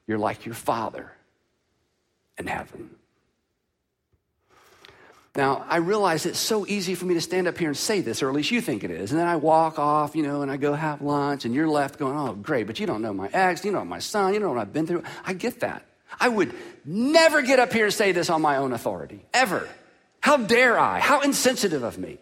you're 0.06 0.18
like 0.18 0.46
your 0.46 0.54
Father 0.54 1.12
in 2.38 2.46
heaven. 2.46 2.90
Now, 5.34 5.66
I 5.68 5.76
realize 5.76 6.24
it's 6.24 6.38
so 6.38 6.66
easy 6.66 6.94
for 6.94 7.04
me 7.04 7.12
to 7.14 7.20
stand 7.20 7.46
up 7.46 7.58
here 7.58 7.68
and 7.68 7.76
say 7.76 8.00
this, 8.00 8.22
or 8.22 8.28
at 8.30 8.34
least 8.34 8.50
you 8.50 8.62
think 8.62 8.84
it 8.84 8.90
is. 8.90 9.10
And 9.10 9.20
then 9.20 9.26
I 9.26 9.36
walk 9.36 9.78
off, 9.78 10.16
you 10.16 10.22
know, 10.22 10.40
and 10.40 10.50
I 10.50 10.56
go 10.56 10.72
have 10.72 11.02
lunch, 11.02 11.44
and 11.44 11.54
you're 11.54 11.68
left 11.68 11.98
going, 11.98 12.16
oh, 12.16 12.32
great, 12.32 12.66
but 12.66 12.80
you 12.80 12.86
don't 12.86 13.02
know 13.02 13.12
my 13.12 13.28
ex, 13.34 13.62
you 13.62 13.70
don't 13.70 13.82
know 13.82 13.90
my 13.90 13.98
son, 13.98 14.32
you 14.32 14.40
don't 14.40 14.48
know 14.48 14.54
what 14.54 14.62
I've 14.62 14.72
been 14.72 14.86
through. 14.86 15.02
I 15.26 15.34
get 15.34 15.60
that. 15.60 15.84
I 16.18 16.28
would 16.28 16.54
never 16.84 17.42
get 17.42 17.58
up 17.58 17.72
here 17.72 17.86
and 17.86 17.94
say 17.94 18.12
this 18.12 18.30
on 18.30 18.42
my 18.42 18.56
own 18.56 18.72
authority, 18.72 19.24
ever. 19.34 19.68
How 20.20 20.36
dare 20.36 20.78
I? 20.78 21.00
How 21.00 21.20
insensitive 21.20 21.82
of 21.82 21.98
me. 21.98 22.18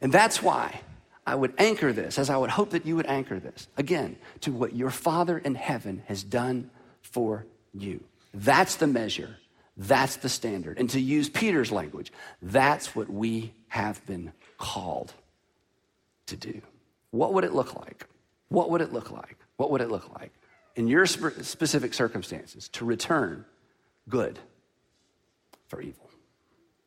And 0.00 0.12
that's 0.12 0.42
why 0.42 0.80
I 1.26 1.34
would 1.34 1.54
anchor 1.58 1.92
this, 1.92 2.18
as 2.18 2.30
I 2.30 2.36
would 2.36 2.50
hope 2.50 2.70
that 2.70 2.86
you 2.86 2.96
would 2.96 3.06
anchor 3.06 3.40
this, 3.40 3.68
again, 3.76 4.16
to 4.42 4.52
what 4.52 4.74
your 4.74 4.90
Father 4.90 5.38
in 5.38 5.54
heaven 5.54 6.02
has 6.06 6.22
done 6.22 6.70
for 7.02 7.46
you. 7.72 8.04
That's 8.32 8.76
the 8.76 8.86
measure. 8.86 9.36
That's 9.76 10.16
the 10.16 10.28
standard. 10.28 10.78
And 10.78 10.88
to 10.90 11.00
use 11.00 11.28
Peter's 11.28 11.72
language, 11.72 12.12
that's 12.40 12.94
what 12.94 13.10
we 13.10 13.52
have 13.68 14.04
been 14.06 14.32
called 14.58 15.12
to 16.26 16.36
do. 16.36 16.62
What 17.10 17.34
would 17.34 17.44
it 17.44 17.52
look 17.52 17.74
like? 17.74 18.06
What 18.48 18.70
would 18.70 18.80
it 18.80 18.92
look 18.92 19.10
like? 19.10 19.36
What 19.56 19.70
would 19.70 19.80
it 19.80 19.90
look 19.90 20.12
like 20.18 20.32
in 20.76 20.86
your 20.86 21.06
specific 21.06 21.92
circumstances 21.94 22.68
to 22.68 22.84
return 22.84 23.44
good 24.08 24.38
for 25.66 25.80
evil? 25.80 26.05